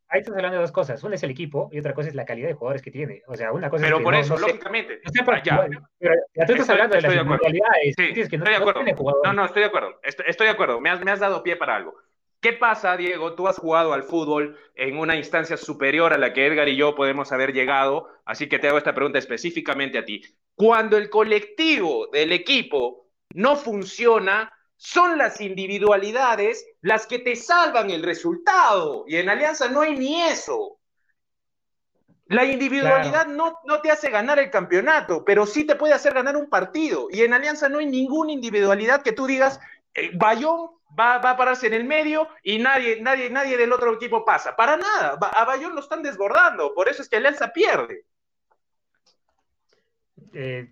Ahí 0.10 0.22
estás 0.22 0.36
hablando 0.36 0.56
de 0.56 0.62
dos 0.62 0.72
cosas. 0.72 1.04
Una 1.04 1.15
es 1.15 1.24
el 1.24 1.32
equipo 1.32 1.70
y 1.72 1.80
otra 1.80 1.93
cosa 1.93 2.08
es 2.08 2.15
la 2.15 2.24
calidad 2.24 2.48
de 2.48 2.54
jugadores 2.54 2.82
que 2.82 2.91
tiene. 2.91 3.24
O 3.28 3.36
sea, 3.36 3.52
una 3.52 3.70
cosa 3.70 3.84
pero 3.84 3.98
es 3.98 4.04
por 4.04 4.15
eso, 4.15 4.38
lógicamente. 4.38 5.02
ya. 5.43 5.67
Pero 6.00 6.15
ya 6.34 6.46
tú 6.46 6.54
estás 6.54 6.70
hablando 6.70 6.96
de 6.96 7.02
las 7.02 7.13
individualidades. 7.13 7.96
Sí, 7.98 8.22
estoy 8.22 8.39
de 8.39 8.56
acuerdo. 8.56 8.82
No, 9.24 9.34
no, 9.34 9.46
estoy 9.46 9.63
de 9.63 9.67
acuerdo. 9.67 10.00
Estoy, 10.04 10.48
de 10.48 10.54
acuerdo. 10.54 10.80
Me 10.80 10.89
has, 10.89 11.04
me 11.04 11.12
has 11.12 11.20
dado 11.20 11.43
pie 11.43 11.58
para 11.58 11.76
algo. 11.76 11.96
¿Qué 12.39 12.54
pasa, 12.54 12.96
Diego? 12.96 13.34
Tú 13.34 13.48
has 13.48 13.58
jugado 13.58 13.93
al 13.93 14.04
fútbol 14.04 14.58
en 14.76 14.98
una 14.98 15.15
instancia 15.15 15.58
superior 15.58 16.13
a 16.13 16.17
la 16.17 16.34
que 16.34 16.46
Edgar 16.46 16.70
y 16.70 16.76
yo 16.76 16.96
podemos 16.96 17.32
haber 17.32 17.52
llegado, 17.52 18.08
así 18.26 18.48
que 18.48 18.60
te 18.60 18.67
hago 18.67 18.78
esta 18.78 18.93
pregunta 18.93 19.17
específicamente 19.17 19.98
a 19.98 20.06
ti. 20.06 20.22
Cuando 20.54 20.98
el 20.98 21.10
colectivo 21.10 22.08
del 22.08 22.32
equipo 22.32 23.10
no 23.34 23.56
funciona, 23.56 24.54
son 24.78 25.18
las 25.18 25.42
individualidades 25.42 26.66
las 26.82 27.08
que 27.08 27.20
te 27.20 27.36
salvan 27.36 27.90
el 27.90 28.04
resultado. 28.04 29.06
Y 29.08 29.18
en 29.18 29.30
Alianza 29.30 29.68
no 29.68 29.82
hay 29.82 29.98
ni 29.98 30.22
eso. 30.22 30.78
La 32.28 32.46
individualidad 32.46 33.28
no, 33.28 33.60
no, 33.66 33.82
te 33.82 33.90
hace 33.90 34.10
ganar 34.10 34.38
el 34.38 34.52
campeonato, 34.52 35.24
pero 35.24 35.46
sí 35.46 35.63
te 35.63 35.76
puede 35.76 35.94
hacer 35.94 36.13
ganar 36.13 36.36
un 36.36 36.50
partido. 36.50 37.08
Y 37.10 37.22
en 37.22 37.34
Alianza 37.34 37.70
no 37.70 37.80
hay 37.80 37.86
ninguna 37.86 38.34
individualidad 38.34 39.02
que 39.02 39.13
tú 39.13 39.26
digas, 39.26 39.60
eh, 39.94 40.12
Bayón 40.13 40.72
va, 40.98 41.16
a 41.16 41.38
pararse 41.38 41.68
en 41.68 41.74
el 41.74 41.86
medio 41.86 42.28
y 42.44 42.60
nadie, 42.60 43.02
nadie, 43.02 43.30
nadie 43.30 43.58
del 43.58 43.72
otro 43.72 43.94
equipo 43.94 44.26
pasa. 44.26 44.56
Para 44.56 44.78
nada. 44.78 45.18
A 45.22 45.46
Bayón 45.46 45.74
lo 45.74 45.82
están 45.82 46.04
desbordando. 46.04 46.74
Por 46.74 46.90
eso 46.90 47.02
es 47.02 47.10
que 47.10 47.18
Alianza 47.18 47.54
pierde. 47.54 48.06
Eh, 50.39 50.69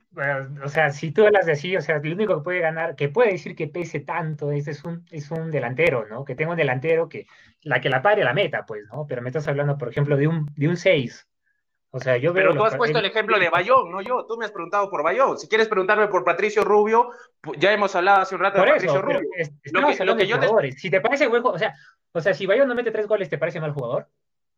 o 0.63 0.69
sea, 0.69 0.91
si 0.91 1.09
tú 1.09 1.25
hablas 1.25 1.47
de 1.47 1.53
así, 1.53 1.75
o 1.75 1.81
sea, 1.81 1.95
el 1.95 2.13
único 2.13 2.35
que 2.35 2.43
puede 2.43 2.59
ganar, 2.59 2.95
que 2.95 3.09
puede 3.09 3.31
decir 3.31 3.55
que 3.55 3.67
pese 3.67 3.99
tanto, 3.99 4.51
es, 4.51 4.67
es, 4.67 4.83
un, 4.83 5.03
es 5.09 5.31
un 5.31 5.49
delantero, 5.49 6.05
¿no? 6.07 6.23
Que 6.23 6.35
tenga 6.35 6.51
un 6.51 6.57
delantero 6.57 7.09
que 7.09 7.25
la 7.63 7.81
que 7.81 7.89
la 7.89 8.03
pare 8.03 8.23
la 8.23 8.35
meta, 8.35 8.63
pues, 8.63 8.83
¿no? 8.93 9.07
Pero 9.07 9.23
me 9.23 9.29
estás 9.29 9.47
hablando, 9.47 9.75
por 9.75 9.89
ejemplo, 9.89 10.17
de 10.17 10.27
un, 10.27 10.53
de 10.55 10.67
un 10.67 10.77
6. 10.77 11.27
O 11.89 11.99
sea, 11.99 12.15
yo 12.17 12.31
Pero 12.31 12.53
tú 12.53 12.63
has 12.63 12.75
puesto 12.75 12.99
el 12.99 13.05
ejemplo 13.05 13.39
de 13.39 13.49
Bayón, 13.49 13.89
no 13.89 14.01
yo. 14.01 14.27
Tú 14.27 14.37
me 14.37 14.45
has 14.45 14.51
preguntado 14.51 14.87
por 14.87 15.01
Bayón. 15.01 15.39
Si 15.39 15.47
quieres 15.47 15.67
preguntarme 15.67 16.09
por 16.09 16.23
Patricio 16.23 16.63
Rubio, 16.63 17.09
ya 17.57 17.73
hemos 17.73 17.95
hablado 17.95 18.21
hace 18.21 18.35
un 18.35 18.41
rato 18.41 18.61
de 18.61 18.67
Patricio 18.67 19.01
Rubio. 19.01 19.21
lo 20.03 20.15
que, 20.15 20.27
yo 20.27 20.37
Si 20.77 20.91
te 20.91 21.01
parece 21.01 21.25
buen 21.25 21.41
o 21.43 21.57
sea, 21.57 21.73
o 22.11 22.21
sea, 22.21 22.35
si 22.35 22.45
Bayón 22.45 22.67
no 22.67 22.75
mete 22.75 22.91
tres 22.91 23.07
goles, 23.07 23.29
¿te 23.29 23.39
parece 23.39 23.59
mal 23.59 23.71
jugador? 23.71 24.09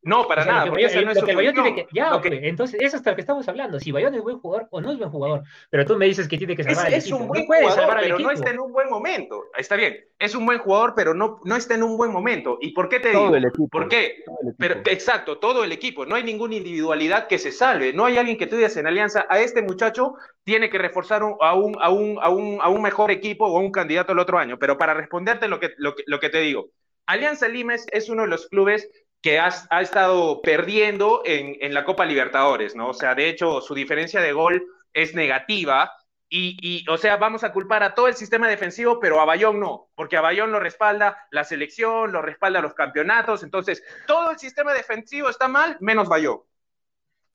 No, 0.07 0.25
para 0.25 0.45
nada, 0.45 0.67
porque 0.67 0.83
no 1.03 1.11
es 1.11 1.73
que, 1.75 1.87
Ya, 1.91 2.17
entonces 2.23 2.79
eso 2.81 2.95
es 2.95 3.05
lo 3.05 3.13
que 3.13 3.19
estamos 3.19 3.45
hablando. 3.49 3.77
Si 3.77 3.91
Bayón 3.91 4.15
es 4.15 4.21
buen 4.21 4.39
jugador 4.39 4.69
o 4.71 4.79
no 4.79 4.93
es 4.93 4.97
buen 4.97 5.09
jugador. 5.09 5.43
Pero 5.69 5.85
tú 5.85 5.97
me 5.97 6.05
dices 6.05 6.29
que 6.29 6.37
tiene 6.37 6.55
que 6.55 6.63
salvar 6.63 6.93
es, 6.93 7.11
un 7.11 7.27
buen 7.27 7.45
jugador, 7.45 7.97
pero 7.99 8.17
no 8.17 8.31
está 8.31 8.51
en 8.51 8.59
un 8.59 8.71
buen 8.71 8.89
momento. 8.89 9.43
Está 9.57 9.75
bien, 9.75 9.97
es 10.17 10.33
un 10.33 10.45
buen 10.45 10.59
jugador, 10.59 10.93
pero 10.95 11.13
no, 11.13 11.41
no 11.43 11.57
está 11.57 11.75
en 11.75 11.83
un 11.83 11.97
buen 11.97 12.11
momento. 12.11 12.57
¿Y 12.61 12.71
por 12.71 12.87
qué 12.87 13.01
te 13.01 13.11
todo 13.11 13.23
digo? 13.23 13.35
El 13.35 13.45
equipo, 13.47 13.67
¿Por 13.67 13.89
qué? 13.89 14.23
Pero, 14.57 14.75
exacto, 14.85 15.39
todo 15.39 15.65
el 15.65 15.73
equipo. 15.73 16.05
No 16.05 16.15
hay 16.15 16.23
ninguna 16.23 16.55
individualidad 16.55 17.27
que 17.27 17.37
se 17.37 17.51
salve. 17.51 17.91
No 17.91 18.05
hay 18.05 18.17
alguien 18.17 18.37
que 18.37 18.47
tú 18.47 18.55
digas 18.55 18.77
en 18.77 18.87
alianza, 18.87 19.25
a 19.29 19.41
este 19.41 19.61
muchacho 19.61 20.13
tiene 20.45 20.69
que 20.69 20.77
reforzar 20.77 21.21
a, 21.21 21.25
un, 21.53 21.75
a, 21.81 21.89
un, 21.89 22.17
a, 22.21 22.29
un, 22.29 22.59
a 22.61 22.69
un 22.69 22.81
mejor 22.81 23.11
equipo 23.11 23.45
o 23.45 23.57
a 23.57 23.59
un 23.59 23.71
candidato 23.71 24.13
el 24.13 24.19
otro 24.19 24.37
año. 24.37 24.57
Pero 24.57 24.77
para 24.77 24.93
responderte 24.93 25.49
lo 25.49 25.59
que, 25.59 25.71
lo 25.75 25.95
que, 25.95 26.03
lo 26.05 26.21
que 26.21 26.29
te 26.29 26.39
digo, 26.39 26.69
Alianza 27.07 27.47
Limes 27.47 27.85
es 27.91 28.09
uno 28.09 28.23
de 28.23 28.29
los 28.29 28.47
clubes 28.47 28.89
que 29.21 29.39
ha, 29.39 29.49
estado 29.81 30.41
perdiendo 30.41 31.21
en, 31.25 31.73
la 31.73 31.83
Copa 31.83 32.05
Libertadores, 32.05 32.75
¿no? 32.75 32.89
O 32.89 32.93
sea, 32.93 33.15
de 33.15 33.29
hecho, 33.29 33.61
su 33.61 33.73
diferencia 33.73 34.21
de 34.21 34.33
gol 34.33 34.65
es 34.93 35.15
negativa. 35.15 35.91
Y, 36.29 36.85
o 36.89 36.97
sea, 36.97 37.15
vamos 37.15 37.45
a 37.45 37.53
culpar 37.53 37.83
a 37.83 37.95
todo 37.95 38.09
el 38.09 38.15
sistema 38.15 38.49
defensivo, 38.49 38.99
pero 38.99 39.21
a 39.21 39.25
Bayón 39.25 39.61
no, 39.61 39.89
porque 39.95 40.17
a 40.17 40.21
Bayón 40.21 40.51
lo 40.51 40.59
respalda 40.59 41.25
la 41.31 41.45
selección, 41.45 42.11
lo 42.11 42.21
respalda 42.21 42.59
los 42.59 42.73
campeonatos, 42.73 43.43
entonces 43.43 43.81
todo 44.05 44.31
el 44.31 44.37
sistema 44.37 44.73
defensivo 44.73 45.29
está 45.29 45.47
mal, 45.47 45.77
menos 45.79 46.09
Bayón. 46.09 46.41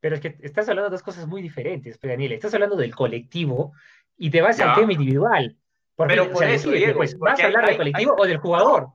Pero 0.00 0.16
es 0.16 0.20
que 0.20 0.36
estás 0.42 0.68
hablando 0.68 0.90
de 0.90 0.94
dos 0.94 1.02
cosas 1.02 1.26
muy 1.26 1.40
diferentes, 1.40 1.96
pues, 1.96 2.12
Daniel. 2.12 2.32
Estás 2.32 2.52
hablando 2.52 2.76
del 2.76 2.94
colectivo 2.94 3.72
y 4.18 4.30
te 4.30 4.42
vas 4.42 4.60
al 4.60 4.74
tema 4.74 4.92
individual. 4.92 5.56
pero 5.96 6.30
por 6.30 6.44
eso, 6.44 6.70
pues, 6.94 7.18
¿vas 7.18 7.40
a 7.40 7.46
hablar 7.46 7.66
del 7.66 7.76
colectivo 7.78 8.16
o 8.18 8.26
del 8.26 8.38
jugador? 8.38 8.88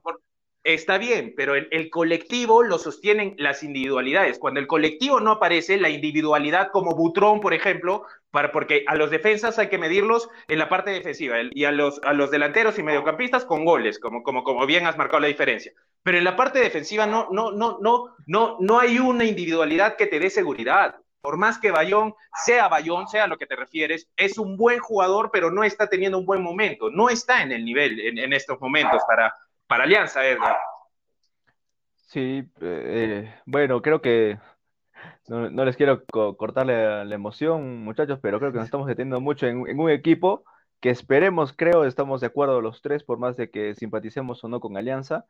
Está 0.67 0.97
bien, 0.97 1.33
pero 1.37 1.55
el, 1.55 1.89
colectivo 1.89 2.61
lo 2.61 2.77
sostienen 2.77 3.35
las 3.37 3.63
individualidades. 3.63 4.37
Cuando 4.37 4.59
el 4.59 4.67
colectivo 4.67 5.21
no 5.21 5.31
aparece, 5.31 5.77
la 5.77 5.87
individualidad 5.87 6.71
como 6.73 6.93
Butrón, 6.93 7.39
por 7.39 7.53
ejemplo, 7.53 8.03
para, 8.31 8.51
porque 8.51 8.83
a 8.85 8.95
los 8.95 9.09
defensas 9.09 9.57
hay 9.59 9.69
que 9.69 9.77
medirlos 9.77 10.29
en 10.49 10.59
la 10.59 10.67
parte 10.67 10.91
defensiva 10.91 11.37
y 11.49 11.63
a 11.63 11.71
los, 11.71 12.01
a 12.03 12.11
los 12.11 12.31
delanteros 12.31 12.77
y 12.77 12.83
mediocampistas 12.83 13.45
con 13.45 13.63
goles, 13.63 13.97
como, 13.97 14.23
como, 14.23 14.43
como 14.43 14.65
bien 14.65 14.85
has 14.85 14.97
marcado 14.97 15.21
la 15.21 15.29
diferencia. 15.29 15.71
Pero 16.03 16.17
en 16.17 16.25
la 16.25 16.35
parte 16.35 16.59
defensiva 16.59 17.07
no, 17.07 17.29
no, 17.31 17.53
no, 17.53 17.77
no, 17.79 18.17
no, 18.25 18.57
no 18.59 18.79
hay 18.81 18.99
una 18.99 19.23
individualidad 19.23 19.95
que 19.95 20.07
te 20.07 20.19
dé 20.19 20.29
seguridad. 20.29 20.97
Por 21.21 21.37
más 21.37 21.59
que 21.59 21.71
Bayón 21.71 22.13
sea 22.43 22.67
Bayón, 22.67 23.07
sea 23.07 23.27
lo 23.27 23.37
que 23.37 23.45
te 23.45 23.55
refieres, 23.55 24.09
es 24.17 24.37
un 24.37 24.57
buen 24.57 24.79
jugador, 24.79 25.29
pero 25.31 25.49
no 25.49 25.63
está 25.63 25.87
teniendo 25.87 26.17
un 26.17 26.25
buen 26.25 26.41
momento. 26.41 26.89
No 26.89 27.09
está 27.09 27.41
en 27.41 27.53
el 27.53 27.63
nivel 27.63 28.19
en 28.19 28.33
estos 28.33 28.59
momentos 28.59 29.01
para, 29.07 29.33
para 29.67 29.83
Alianza, 29.83 30.25
Edgar. 30.25 30.57
Sí, 32.07 32.49
eh, 32.61 33.33
bueno, 33.45 33.81
creo 33.81 34.01
que 34.01 34.39
no, 35.27 35.65
les 35.65 35.75
quiero 35.75 36.05
cortarle 36.05 37.05
la, 37.05 37.15
emoción, 37.15 37.83
muchachos, 37.83 38.19
pero 38.21 38.39
creo 38.39 38.51
que 38.51 38.59
nos 38.59 38.65
estamos 38.65 38.87
deteniendo 38.87 39.19
mucho 39.19 39.45
en, 39.47 39.79
un 39.79 39.89
equipo 39.89 40.43
que 40.79 40.89
esperemos, 40.89 41.53
creo, 41.53 41.85
estamos 41.85 42.21
de 42.21 42.27
acuerdo 42.27 42.61
los 42.61 42.81
tres, 42.81 43.03
por 43.03 43.19
más 43.19 43.35
de 43.35 43.49
que 43.49 43.75
simpaticemos 43.75 44.43
o 44.43 44.47
no 44.47 44.59
con 44.61 44.77
Alianza, 44.77 45.25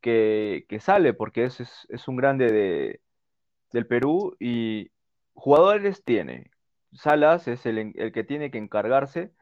que, 0.00 0.66
sale, 0.80 1.14
porque 1.14 1.44
es, 1.44 1.60
es, 1.88 2.08
un 2.08 2.16
grande 2.16 2.50
de, 2.50 3.00
del 3.72 3.86
Perú 3.86 4.36
y 4.40 4.90
jugadores 5.34 6.04
tiene. 6.04 6.50
Salas 6.92 7.48
es 7.48 7.66
el, 7.66 7.92
el 7.96 8.12
que 8.12 8.24
tiene 8.24 8.50
que 8.50 8.58
encargarse 8.58 9.32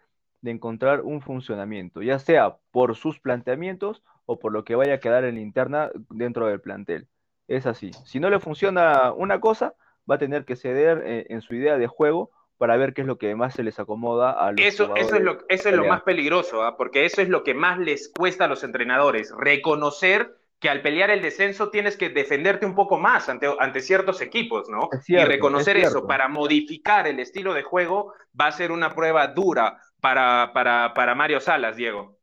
de 0.42 0.50
encontrar 0.50 1.02
un 1.02 1.22
funcionamiento, 1.22 2.02
ya 2.02 2.18
sea 2.18 2.56
por 2.70 2.96
sus 2.96 3.20
planteamientos 3.20 4.02
o 4.26 4.38
por 4.38 4.52
lo 4.52 4.64
que 4.64 4.74
vaya 4.74 4.94
a 4.94 5.00
quedar 5.00 5.24
en 5.24 5.38
interna 5.38 5.90
dentro 6.10 6.46
del 6.46 6.60
plantel. 6.60 7.08
Es 7.48 7.66
así. 7.66 7.92
Si 8.04 8.20
no 8.20 8.28
le 8.28 8.40
funciona 8.40 9.12
una 9.12 9.40
cosa, 9.40 9.74
va 10.10 10.16
a 10.16 10.18
tener 10.18 10.44
que 10.44 10.56
ceder 10.56 11.02
eh, 11.04 11.26
en 11.30 11.40
su 11.40 11.54
idea 11.54 11.78
de 11.78 11.86
juego 11.86 12.30
para 12.58 12.76
ver 12.76 12.94
qué 12.94 13.02
es 13.02 13.06
lo 13.06 13.18
que 13.18 13.34
más 13.34 13.54
se 13.54 13.62
les 13.62 13.78
acomoda 13.78 14.32
a 14.32 14.52
los 14.52 14.60
eso, 14.60 14.96
eso 14.96 15.16
es 15.16 15.22
lo, 15.22 15.38
eso 15.48 15.68
es 15.68 15.76
lo 15.76 15.84
más 15.84 16.02
peligroso, 16.02 16.62
¿ah? 16.62 16.76
porque 16.76 17.04
eso 17.04 17.20
es 17.20 17.28
lo 17.28 17.44
que 17.44 17.54
más 17.54 17.78
les 17.78 18.08
cuesta 18.08 18.46
a 18.46 18.48
los 18.48 18.64
entrenadores, 18.64 19.32
reconocer 19.38 20.34
que 20.58 20.70
al 20.70 20.80
pelear 20.80 21.10
el 21.10 21.20
descenso 21.20 21.68
tienes 21.68 21.98
que 21.98 22.08
defenderte 22.08 22.64
un 22.64 22.74
poco 22.74 22.98
más 22.98 23.28
ante, 23.28 23.46
ante 23.58 23.80
ciertos 23.80 24.22
equipos, 24.22 24.70
¿no? 24.70 24.88
y 25.06 25.18
reconocer 25.18 25.76
eso 25.76 26.06
para 26.06 26.28
modificar 26.28 27.06
el 27.06 27.20
estilo 27.20 27.52
de 27.52 27.62
juego 27.62 28.14
va 28.38 28.46
a 28.46 28.52
ser 28.52 28.72
una 28.72 28.94
prueba 28.94 29.26
dura 29.28 29.78
para, 30.00 30.52
para, 30.54 30.94
para 30.94 31.14
Mario 31.14 31.40
Salas, 31.40 31.76
Diego. 31.76 32.15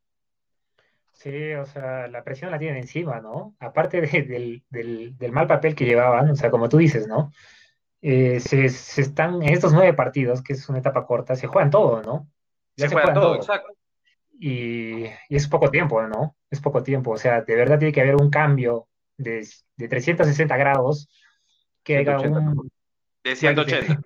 Sí, 1.24 1.54
o 1.54 1.66
sea, 1.66 2.10
la 2.10 2.22
presión 2.22 2.52
la 2.52 2.60
tienen 2.60 2.82
encima, 2.82 3.22
¿no? 3.22 3.56
Aparte 3.62 4.02
del, 4.02 4.62
del, 4.70 5.18
del, 5.18 5.32
mal 5.32 5.48
papel 5.48 5.74
que 5.74 5.86
llevaban, 5.86 6.30
o 6.30 6.36
sea, 6.36 6.52
como 6.52 6.68
tú 6.68 6.80
dices, 6.80 7.08
¿no? 7.08 7.32
Eh, 8.02 8.42
se, 8.42 8.66
están, 8.66 9.42
en 9.42 9.54
estos 9.54 9.72
nueve 9.72 9.94
partidos, 9.94 10.42
que 10.44 10.52
es 10.52 10.68
una 10.68 10.80
etapa 10.80 11.06
corta, 11.06 11.38
se 11.38 11.48
juegan 11.48 11.70
todo, 11.70 12.02
¿no? 12.02 12.30
se, 12.76 12.90
juegan, 12.90 13.14
todo, 13.14 13.36
exacto. 13.38 13.70
Y, 14.38 15.06
es 15.30 15.48
poco 15.48 15.72
tiempo, 15.72 16.02
¿no? 16.06 16.36
Es 16.52 16.60
poco 16.60 16.84
tiempo, 16.84 17.12
o 17.12 17.18
sea, 17.18 17.42
de 17.42 17.56
verdad 17.56 17.80
tiene 17.80 17.94
que 17.94 18.02
haber 18.02 18.18
un 18.18 18.30
cambio 18.30 18.90
de, 19.16 19.48
de 19.78 19.88
360 19.88 20.58
grados, 20.58 21.08
que 21.84 22.00
haga 22.00 22.20
un... 22.20 22.70
De 23.24 23.36
180. 23.38 24.02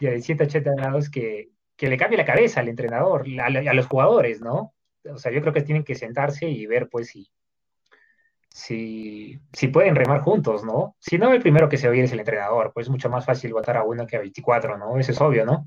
De, 0.00 0.10
de 0.10 0.20
180 0.20 0.70
grados 0.72 1.08
que, 1.08 1.48
que 1.76 1.88
le 1.88 1.96
cambie 1.96 2.18
la 2.18 2.26
cabeza 2.26 2.60
al 2.60 2.68
entrenador, 2.68 3.24
a, 3.40 3.46
a, 3.46 3.72
los 3.72 3.86
jugadores, 3.86 4.42
¿no? 4.42 4.74
O 5.12 5.18
sea, 5.18 5.32
yo 5.32 5.40
creo 5.40 5.52
que 5.52 5.62
tienen 5.62 5.84
que 5.84 5.94
sentarse 5.94 6.48
y 6.48 6.66
ver, 6.66 6.88
pues, 6.88 7.08
si, 7.08 7.30
si, 8.48 9.40
si 9.52 9.68
pueden 9.68 9.96
remar 9.96 10.20
juntos, 10.20 10.64
¿no? 10.64 10.96
Si 10.98 11.18
no, 11.18 11.32
el 11.32 11.40
primero 11.40 11.68
que 11.68 11.76
se 11.76 11.88
oye 11.88 12.02
es 12.02 12.12
el 12.12 12.20
entrenador, 12.20 12.72
pues 12.72 12.86
es 12.86 12.90
mucho 12.90 13.08
más 13.08 13.24
fácil 13.24 13.52
votar 13.52 13.76
a 13.76 13.84
uno 13.84 14.06
que 14.06 14.16
a 14.16 14.20
24, 14.20 14.76
¿no? 14.76 14.98
Eso 14.98 15.12
es 15.12 15.20
obvio, 15.20 15.44
¿no? 15.44 15.66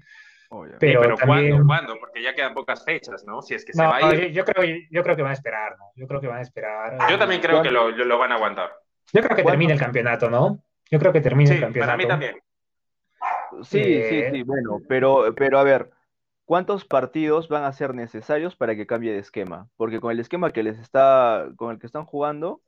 Pero, 0.79 1.01
pero 1.01 1.17
¿cuándo, 1.17 1.65
¿cuándo? 1.65 1.99
Porque 1.99 2.21
ya 2.21 2.35
quedan 2.35 2.53
pocas 2.53 2.83
fechas, 2.83 3.23
¿no? 3.25 3.41
Si 3.41 3.55
es 3.55 3.65
que 3.65 3.73
se 3.73 3.81
va 3.81 3.97
a 3.97 4.15
ir. 4.15 4.31
Yo, 4.31 4.45
creo, 4.45 4.63
yo 4.89 5.03
creo 5.03 5.15
que 5.15 5.23
van 5.23 5.31
a 5.31 5.33
esperar, 5.33 5.77
¿no? 5.77 5.91
Yo 5.95 6.07
creo 6.07 6.21
que 6.21 6.27
van 6.27 6.37
a 6.37 6.41
esperar. 6.41 6.97
Yo 7.09 7.17
también 7.17 7.41
creo 7.41 7.61
que 7.61 7.71
lo, 7.71 7.89
lo, 7.89 8.17
van 8.19 8.31
a 8.31 8.35
aguantar. 8.35 8.71
Yo 9.11 9.21
creo 9.21 9.35
que 9.35 9.43
termine 9.43 9.73
el 9.73 9.79
campeonato, 9.79 10.29
¿no? 10.29 10.63
Yo 10.91 10.99
creo 10.99 11.11
que 11.11 11.21
termine 11.21 11.55
el 11.55 11.59
campeonato. 11.59 11.91
Para 11.91 11.97
mí 11.97 12.07
también. 12.07 12.35
Sí, 13.63 13.83
sí, 13.83 13.93
eh, 13.95 14.29
sí, 14.31 14.43
bueno, 14.43 14.79
pero, 14.87 15.33
pero 15.35 15.59
a 15.59 15.63
ver, 15.63 15.89
¿cuántos 16.45 16.85
partidos 16.85 17.47
van 17.47 17.63
a 17.63 17.73
ser 17.73 17.93
necesarios 17.93 18.55
para 18.55 18.75
que 18.75 18.87
cambie 18.87 19.11
de 19.11 19.19
esquema? 19.19 19.69
Porque 19.77 19.99
con 19.99 20.11
el 20.11 20.19
esquema 20.19 20.51
que 20.51 20.63
les 20.63 20.79
está, 20.79 21.49
con 21.55 21.71
el 21.71 21.79
que 21.79 21.87
están 21.87 22.05
jugando, 22.05 22.61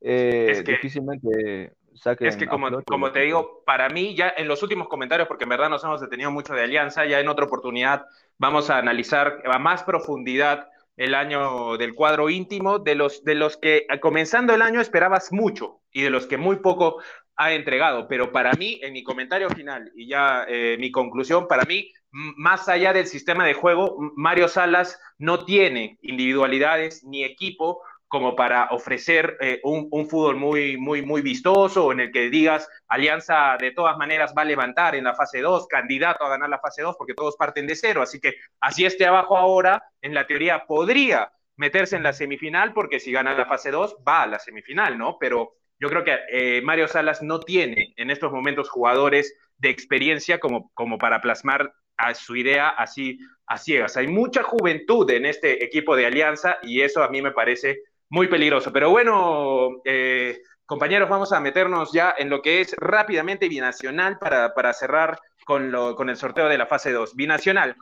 eh, 0.00 0.48
es 0.50 0.62
que, 0.62 0.72
difícilmente 0.72 1.72
Es 2.20 2.36
que 2.36 2.46
como, 2.46 2.82
como 2.84 3.10
te 3.10 3.20
digo, 3.20 3.62
para 3.64 3.88
mí 3.88 4.14
ya 4.14 4.32
en 4.36 4.48
los 4.48 4.62
últimos 4.62 4.88
comentarios, 4.88 5.26
porque 5.28 5.44
en 5.44 5.50
verdad 5.50 5.68
nos 5.68 5.82
hemos 5.84 6.00
detenido 6.00 6.30
mucho 6.30 6.54
de 6.54 6.62
Alianza, 6.62 7.04
ya 7.04 7.20
en 7.20 7.28
otra 7.28 7.46
oportunidad 7.46 8.04
vamos 8.38 8.70
a 8.70 8.78
analizar 8.78 9.42
a 9.44 9.58
más 9.58 9.82
profundidad 9.82 10.68
el 10.96 11.14
año 11.14 11.76
del 11.76 11.94
cuadro 11.94 12.28
íntimo, 12.28 12.78
de 12.80 12.96
los, 12.96 13.22
de 13.24 13.36
los 13.36 13.56
que 13.56 13.86
comenzando 14.00 14.54
el 14.54 14.62
año 14.62 14.80
esperabas 14.80 15.32
mucho 15.32 15.80
y 15.92 16.02
de 16.02 16.10
los 16.10 16.26
que 16.26 16.36
muy 16.36 16.56
poco 16.56 17.00
ha 17.36 17.52
entregado. 17.52 18.08
Pero 18.08 18.32
para 18.32 18.52
mí, 18.54 18.80
en 18.82 18.92
mi 18.92 19.04
comentario 19.04 19.48
final 19.48 19.92
y 19.94 20.08
ya 20.08 20.44
eh, 20.48 20.76
mi 20.78 20.90
conclusión, 20.90 21.46
para 21.46 21.64
mí, 21.64 21.92
más 22.10 22.68
allá 22.68 22.92
del 22.92 23.06
sistema 23.06 23.44
de 23.44 23.54
juego, 23.54 23.96
Mario 24.16 24.48
Salas 24.48 25.00
no 25.18 25.44
tiene 25.44 25.98
individualidades 26.02 27.04
ni 27.04 27.24
equipo 27.24 27.82
como 28.08 28.34
para 28.34 28.68
ofrecer 28.70 29.36
eh, 29.40 29.60
un, 29.62 30.08
fútbol 30.08 30.36
muy, 30.36 30.78
muy, 30.78 31.02
muy 31.02 31.20
vistoso, 31.20 31.92
en 31.92 32.00
el 32.00 32.10
que 32.10 32.30
digas, 32.30 32.68
Alianza 32.88 33.56
de 33.60 33.70
todas 33.72 33.98
maneras 33.98 34.32
va 34.36 34.42
a 34.42 34.46
levantar 34.46 34.94
en 34.94 35.04
la 35.04 35.14
fase 35.14 35.40
2, 35.40 35.66
candidato 35.68 36.24
a 36.24 36.30
ganar 36.30 36.48
la 36.48 36.58
fase 36.58 36.80
2, 36.80 36.96
porque 36.96 37.12
todos 37.12 37.36
parten 37.36 37.66
de 37.66 37.76
cero. 37.76 38.00
Así 38.00 38.18
que 38.18 38.36
así 38.60 38.86
esté 38.86 39.06
abajo 39.06 39.36
ahora, 39.36 39.84
en 40.00 40.14
la 40.14 40.26
teoría 40.26 40.64
podría 40.66 41.30
meterse 41.56 41.96
en 41.96 42.02
la 42.02 42.14
semifinal, 42.14 42.72
porque 42.72 42.98
si 42.98 43.12
gana 43.12 43.34
la 43.34 43.46
fase 43.46 43.70
2, 43.70 43.98
va 44.06 44.22
a 44.22 44.26
la 44.26 44.38
semifinal, 44.38 44.96
¿no? 44.96 45.18
Pero 45.18 45.56
yo 45.78 45.88
creo 45.90 46.02
que 46.02 46.18
eh, 46.32 46.62
Mario 46.62 46.88
Salas 46.88 47.22
no 47.22 47.40
tiene 47.40 47.92
en 47.96 48.10
estos 48.10 48.32
momentos 48.32 48.70
jugadores 48.70 49.36
de 49.58 49.68
experiencia 49.68 50.40
como, 50.40 50.70
como 50.72 50.96
para 50.96 51.20
plasmar 51.20 51.74
a 51.98 52.14
su 52.14 52.36
idea 52.36 52.70
así 52.70 53.18
a 53.46 53.58
ciegas. 53.58 53.96
Hay 53.96 54.06
mucha 54.06 54.42
juventud 54.42 55.10
en 55.10 55.26
este 55.26 55.64
equipo 55.64 55.96
de 55.96 56.06
Alianza 56.06 56.58
y 56.62 56.80
eso 56.80 57.02
a 57.02 57.08
mí 57.08 57.20
me 57.20 57.32
parece 57.32 57.82
muy 58.08 58.28
peligroso. 58.28 58.72
Pero 58.72 58.90
bueno, 58.90 59.80
eh, 59.84 60.40
compañeros, 60.64 61.08
vamos 61.08 61.32
a 61.32 61.40
meternos 61.40 61.92
ya 61.92 62.14
en 62.16 62.30
lo 62.30 62.40
que 62.40 62.60
es 62.60 62.74
rápidamente 62.78 63.48
binacional 63.48 64.18
para, 64.18 64.54
para 64.54 64.72
cerrar 64.72 65.18
con, 65.44 65.70
lo, 65.70 65.96
con, 65.96 66.10
el 66.10 66.16
sorteo 66.16 66.48
de 66.48 66.58
la 66.58 66.66
fase 66.66 66.92
2. 66.92 67.16
Binacional. 67.16 67.76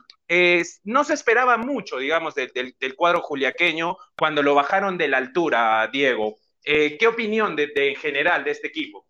no 0.83 1.03
se 1.03 1.13
esperaba 1.13 1.57
mucho, 1.57 1.97
digamos, 1.97 2.33
del 2.35 2.95
cuadro 2.95 3.21
juliaqueño 3.21 3.97
cuando 4.17 4.41
lo 4.41 4.55
bajaron 4.55 4.97
de 4.97 5.09
la 5.09 5.17
altura, 5.17 5.87
Diego. 5.91 6.37
Eh, 6.63 6.97
¿Qué 6.97 7.07
opinión 7.07 7.55
de, 7.55 7.71
en 7.75 7.95
general 7.95 8.43
de 8.43 8.51
este 8.51 8.67
equipo? 8.67 9.06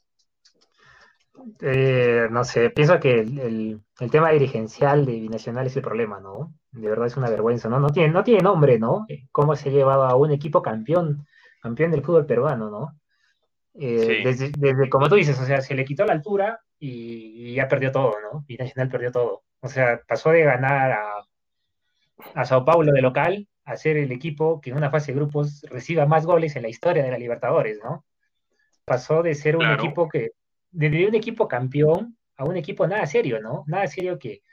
Eh, 1.62 2.28
no 2.30 2.44
sé, 2.44 2.70
pienso 2.70 3.00
que 3.00 3.20
el, 3.20 3.82
el, 4.00 4.12
tema 4.12 4.32
dirigencial 4.32 5.06
de 5.06 5.14
Binacional 5.14 5.68
es 5.68 5.76
el 5.76 5.82
problema, 5.82 6.20
¿no? 6.20 6.54
De 6.72 6.90
verdad 6.90 7.08
es 7.08 7.18
una 7.18 7.30
vergüenza, 7.30 7.70
¿no? 7.70 7.80
No 7.80 7.90
tiene, 7.90 8.10
no 8.10 8.24
tiene 8.24 8.42
nombre, 8.42 8.80
¿no? 8.80 9.06
Cómo 9.32 9.56
se 9.56 9.70
ha 9.70 9.72
llevado 9.72 10.04
a 10.04 10.16
un 10.16 10.32
equipo 10.32 10.62
campeón, 10.62 11.26
campeón 11.62 11.92
del 11.92 12.04
fútbol 12.04 12.26
peruano, 12.26 12.70
¿no? 12.70 13.00
Eh, 13.80 14.22
desde, 14.24 14.52
desde, 14.58 14.90
como 14.90 15.08
tú 15.08 15.16
dices, 15.16 15.40
o 15.40 15.46
sea, 15.46 15.62
se 15.62 15.76
le 15.76 15.86
quitó 15.86 16.06
la 16.06 16.14
altura 16.14 16.60
y, 16.80 17.54
ya 17.56 17.68
perdió 17.68 17.92
todo, 17.92 18.14
¿no? 18.32 18.44
Binacional 18.48 18.90
perdió 18.90 19.12
todo. 19.12 19.44
O 19.60 19.68
sea, 19.68 20.02
pasó 20.08 20.32
de 20.32 20.44
ganar 20.44 20.92
a, 20.92 21.24
a 22.34 22.46
Sao 22.46 22.66
Paulo 22.66 22.92
de 22.92 23.02
local 23.02 23.48
a 23.66 23.76
ser 23.76 23.98
el 23.98 24.12
equipo 24.12 24.62
que 24.62 24.70
en 24.70 24.78
una 24.78 24.90
fase 24.90 25.12
de 25.12 25.20
grupos 25.20 25.62
reciba 25.70 26.06
más 26.06 26.26
goles 26.26 26.56
en 26.56 26.64
la 26.64 26.70
historia 26.70 27.04
de 27.04 27.12
la 27.12 27.18
Libertadores, 27.18 27.80
¿no? 27.84 28.06
Pasó 28.86 29.22
de 29.22 29.36
ser 29.36 29.58
un 29.58 29.70
equipo 29.70 30.08
que 30.08 30.32
desde 30.78 31.08
un 31.08 31.16
equipo 31.16 31.48
campeón 31.48 32.16
a 32.38 32.46
un 32.46 32.56
equipo 32.56 32.86
nada 32.86 33.08
serio, 33.08 33.42
¿no? 33.42 33.64
Nada 33.66 33.88
serio 33.88 34.20
que, 34.20 34.44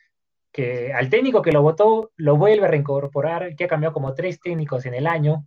que 0.51 0.91
al 0.91 1.11
técnico 1.11 1.43
que 1.43 1.53
lo 1.53 1.61
votó 1.61 2.13
lo 2.17 2.39
vuelve 2.39 2.65
a 2.65 2.71
reincorporar, 2.71 3.55
que 3.55 3.65
ha 3.65 3.69
cambiado 3.69 3.93
como 3.93 4.15
tres 4.15 4.41
técnicos 4.41 4.87
en 4.87 4.95
el 4.95 5.07
año, 5.07 5.47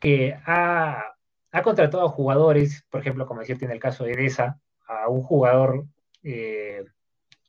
que 0.00 0.34
ha, 0.46 1.04
ha 1.52 1.62
contratado 1.62 2.06
a 2.06 2.08
jugadores, 2.08 2.86
por 2.88 3.02
ejemplo, 3.02 3.26
como 3.26 3.40
decirte 3.40 3.66
en 3.66 3.72
el 3.72 3.78
caso 3.78 4.04
de 4.04 4.12
Edesa, 4.12 4.58
a 4.88 5.08
un 5.08 5.22
jugador 5.22 5.84
eh, 6.22 6.84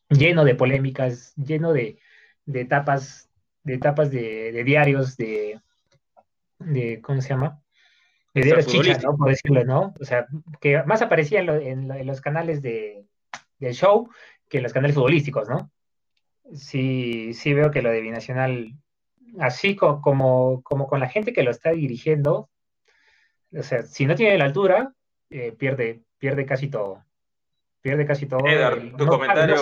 lleno 0.09 0.43
de 0.43 0.55
polémicas, 0.55 1.33
lleno 1.37 1.71
de, 1.71 1.99
de 2.45 2.61
etapas, 2.61 3.29
de 3.63 3.75
etapas 3.75 4.11
de, 4.11 4.63
diarios, 4.65 5.15
de, 5.15 5.61
de, 6.59 6.99
¿cómo 7.01 7.21
se 7.21 7.29
llama? 7.29 7.61
De 8.41 8.65
chichas, 8.65 9.03
¿no? 9.03 9.15
Por 9.17 9.29
decirlo, 9.29 9.63
¿no? 9.63 9.93
O 9.99 10.05
sea, 10.05 10.27
que 10.59 10.83
más 10.83 11.01
aparecía 11.01 11.41
en, 11.41 12.05
los 12.05 12.21
canales 12.21 12.61
de, 12.61 13.05
del 13.59 13.73
show 13.73 14.09
que 14.49 14.57
en 14.57 14.63
los 14.63 14.73
canales 14.73 14.95
futbolísticos, 14.95 15.49
¿no? 15.49 15.71
Sí, 16.53 17.33
sí 17.33 17.53
veo 17.53 17.71
que 17.71 17.81
lo 17.81 17.89
de 17.89 18.01
Binacional, 18.01 18.73
así 19.39 19.75
como, 19.75 20.61
como, 20.63 20.87
con 20.87 20.99
la 20.99 21.09
gente 21.09 21.33
que 21.33 21.43
lo 21.43 21.51
está 21.51 21.71
dirigiendo, 21.71 22.49
o 23.57 23.63
sea, 23.63 23.83
si 23.83 24.05
no 24.05 24.15
tiene 24.15 24.37
la 24.37 24.45
altura, 24.45 24.93
eh, 25.29 25.51
pierde, 25.51 26.03
pierde 26.17 26.45
casi 26.45 26.69
todo. 26.69 27.03
Pierde 27.81 28.05
casi 28.05 28.25
todo. 28.25 28.45
Edgar, 28.47 28.79
tu 28.97 29.05
comentario. 29.05 29.55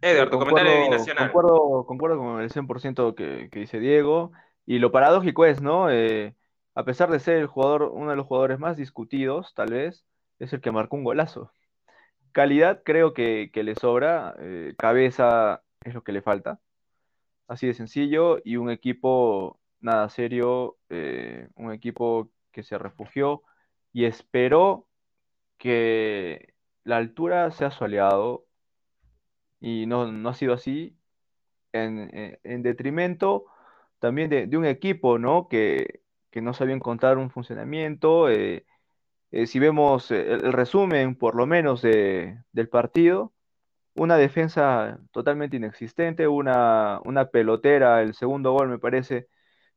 Edgar, 0.00 0.30
tu 0.30 0.38
comentario 0.38 0.70
de 0.70 0.80
Binacional. 0.82 1.32
Concuerdo, 1.32 1.84
concuerdo 1.86 2.18
con 2.18 2.40
el 2.40 2.50
100% 2.50 3.14
que, 3.14 3.48
que 3.50 3.60
dice 3.60 3.78
Diego. 3.78 4.32
Y 4.66 4.78
lo 4.78 4.92
paradójico 4.92 5.44
es, 5.44 5.60
¿no? 5.60 5.90
Eh, 5.90 6.36
a 6.74 6.84
pesar 6.84 7.10
de 7.10 7.20
ser 7.20 7.38
el 7.38 7.46
jugador, 7.46 7.90
uno 7.92 8.10
de 8.10 8.16
los 8.16 8.26
jugadores 8.26 8.58
más 8.58 8.76
discutidos, 8.76 9.54
tal 9.54 9.72
vez, 9.72 10.04
es 10.38 10.52
el 10.52 10.60
que 10.60 10.72
marcó 10.72 10.96
un 10.96 11.04
golazo. 11.04 11.52
Calidad 12.32 12.82
creo 12.84 13.14
que, 13.14 13.50
le 13.54 13.74
sobra, 13.76 14.34
eh, 14.40 14.74
cabeza 14.78 15.62
es 15.84 15.94
lo 15.94 16.02
que 16.04 16.12
le 16.12 16.22
falta. 16.22 16.60
Así 17.48 17.66
de 17.66 17.74
sencillo, 17.74 18.38
y 18.44 18.56
un 18.56 18.70
equipo 18.70 19.60
nada 19.80 20.08
serio, 20.08 20.78
eh, 20.90 21.48
un 21.56 21.72
equipo 21.72 22.30
que 22.52 22.62
se 22.62 22.78
refugió 22.78 23.42
y 23.92 24.06
esperó 24.06 24.88
que 25.58 26.54
la 26.84 26.96
altura 26.98 27.50
sea 27.52 27.70
su 27.70 27.84
aliado, 27.84 28.46
y 29.60 29.86
no, 29.86 30.10
no 30.12 30.28
ha 30.30 30.34
sido 30.34 30.54
así, 30.54 30.96
en, 31.72 32.38
en 32.44 32.62
detrimento 32.62 33.46
también 34.04 34.28
de, 34.28 34.56
un 34.58 34.66
equipo, 34.66 35.18
¿no? 35.18 35.48
Que, 35.48 36.02
no 36.34 36.52
sabía 36.54 36.74
encontrar 36.74 37.16
un 37.18 37.30
funcionamiento. 37.30 38.28
Eh, 38.30 38.66
eh, 39.30 39.46
si 39.46 39.58
vemos 39.58 40.10
eh, 40.10 40.32
el, 40.32 40.52
resumen, 40.52 41.16
por 41.16 41.36
lo 41.36 41.46
menos, 41.46 41.82
del 41.82 42.68
partido, 42.70 43.32
una 43.94 44.16
defensa 44.18 44.98
totalmente 45.12 45.56
inexistente, 45.56 46.28
una, 46.28 47.00
una 47.04 47.26
pelotera, 47.30 48.02
el 48.02 48.14
segundo 48.14 48.52
gol 48.52 48.68
me 48.68 48.78
parece, 48.78 49.28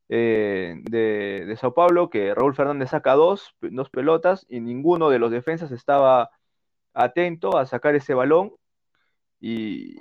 de, 0.09 0.81
de, 0.89 1.55
Sao 1.57 1.73
Paulo, 1.73 2.09
que 2.09 2.33
Raúl 2.35 2.55
Fernández 2.55 2.91
saca 2.91 3.13
dos, 3.15 3.55
dos 3.61 3.89
pelotas 3.89 4.45
y 4.49 4.59
ninguno 4.61 5.09
de 5.09 5.19
los 5.19 5.31
defensas 5.31 5.71
estaba 5.71 6.31
atento 6.93 7.57
a 7.57 7.65
sacar 7.65 7.95
ese 7.95 8.13
balón 8.13 8.53
y, 9.39 9.95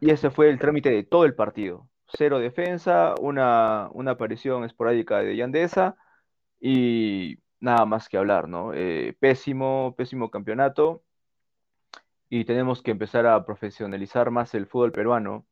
y 0.00 0.10
ese 0.10 0.30
fue 0.30 0.50
el 0.50 0.58
trámite 0.58 0.90
de 0.90 1.04
todo 1.04 1.24
el 1.24 1.34
partido. 1.34 1.88
Cero 2.08 2.38
defensa, 2.38 3.14
una, 3.20 3.88
una 3.92 4.12
aparición 4.12 4.64
esporádica 4.64 5.18
de 5.20 5.36
Yandesa 5.36 5.96
y 6.60 7.38
nada 7.60 7.84
más 7.86 8.08
que 8.08 8.18
hablar, 8.18 8.48
¿no? 8.48 8.72
Eh, 8.74 9.16
pésimo, 9.20 9.94
pésimo 9.96 10.30
campeonato 10.30 11.02
y 12.28 12.44
tenemos 12.44 12.82
que 12.82 12.90
empezar 12.90 13.26
a 13.26 13.44
profesionalizar 13.44 14.30
más 14.30 14.54
el 14.54 14.66
fútbol 14.66 14.92
peruano 14.92 15.46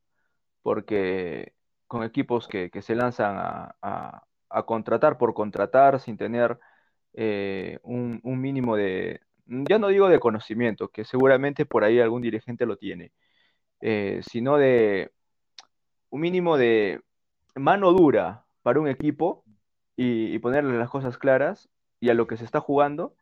porque 0.63 1.55
con 1.87 2.05
equipos 2.05 2.49
que, 2.49 2.71
se 2.83 2.95
lanzan 2.97 3.37
a, 3.39 4.25
contratar 4.67 5.19
por 5.19 5.35
contratar 5.35 6.01
sin 6.01 6.17
tener 6.17 6.59
eh, 7.15 7.79
un, 7.83 8.21
mínimo 8.25 8.77
de, 8.77 9.21
ya 9.47 9.79
no 9.79 9.89
digo 9.89 10.09
de 10.09 10.21
conocimiento, 10.21 10.89
que 10.89 11.05
seguramente 11.05 11.67
por 11.67 11.85
ahí 11.85 12.01
algún 12.01 12.23
dirigente 12.23 12.67
lo 12.67 12.77
tiene, 12.77 13.13
eh, 13.81 14.21
sino 14.29 14.57
de 14.59 15.13
un 16.15 16.21
mínimo 16.21 16.57
de 16.57 17.03
mano 17.57 17.91
dura 17.93 18.45
para 18.63 18.79
un 18.79 18.87
equipo 18.87 19.45
y, 19.97 20.39
ponerle 20.39 20.79
las 20.79 20.89
cosas 20.89 21.19
claras 21.19 21.69
y 21.99 22.09
a 22.09 22.15
lo 22.15 22.29
que 22.29 22.37
se 22.37 22.45
está 22.45 22.61
jugando, 22.61 23.17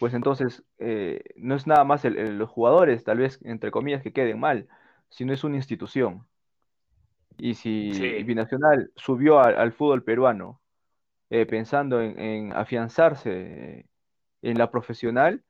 pues 0.00 0.14
entonces 0.14 0.64
eh, 0.78 1.22
no 1.36 1.54
es 1.54 1.66
nada 1.66 1.84
más 1.84 2.02
los 2.04 2.48
jugadores, 2.48 3.04
tal 3.04 3.18
vez 3.18 3.40
entre 3.44 3.70
comillas, 3.70 4.02
que 4.02 4.14
queden 4.14 4.40
mal, 4.40 4.68
sino 5.10 5.34
es 5.34 5.44
una 5.44 5.56
institución. 5.56 6.26
Y 7.36 7.54
si 7.54 7.90
Binacional 8.22 8.90
subió 8.96 9.40
al 9.40 9.72
fútbol 9.72 10.02
peruano 10.02 10.62
eh, 11.28 11.44
pensando 11.44 12.00
en, 12.00 12.54
afianzarse 12.54 13.30
eh, 13.32 13.86
en 14.40 14.56
la 14.56 14.70
profesional, 14.70 15.44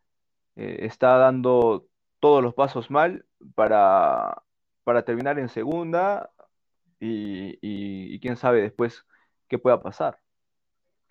eh, 0.56 0.78
está 0.80 1.18
dando 1.18 1.86
todos 2.18 2.42
los 2.42 2.54
pasos 2.54 2.90
mal 2.90 3.26
para, 3.54 4.42
para 4.82 5.04
terminar 5.04 5.38
en 5.38 5.48
segunda 5.48 6.30
y, 7.00 8.18
quién 8.20 8.36
sabe 8.36 8.62
después 8.62 9.04
qué 9.48 9.58
pueda 9.58 9.82
pasar. 9.82 10.18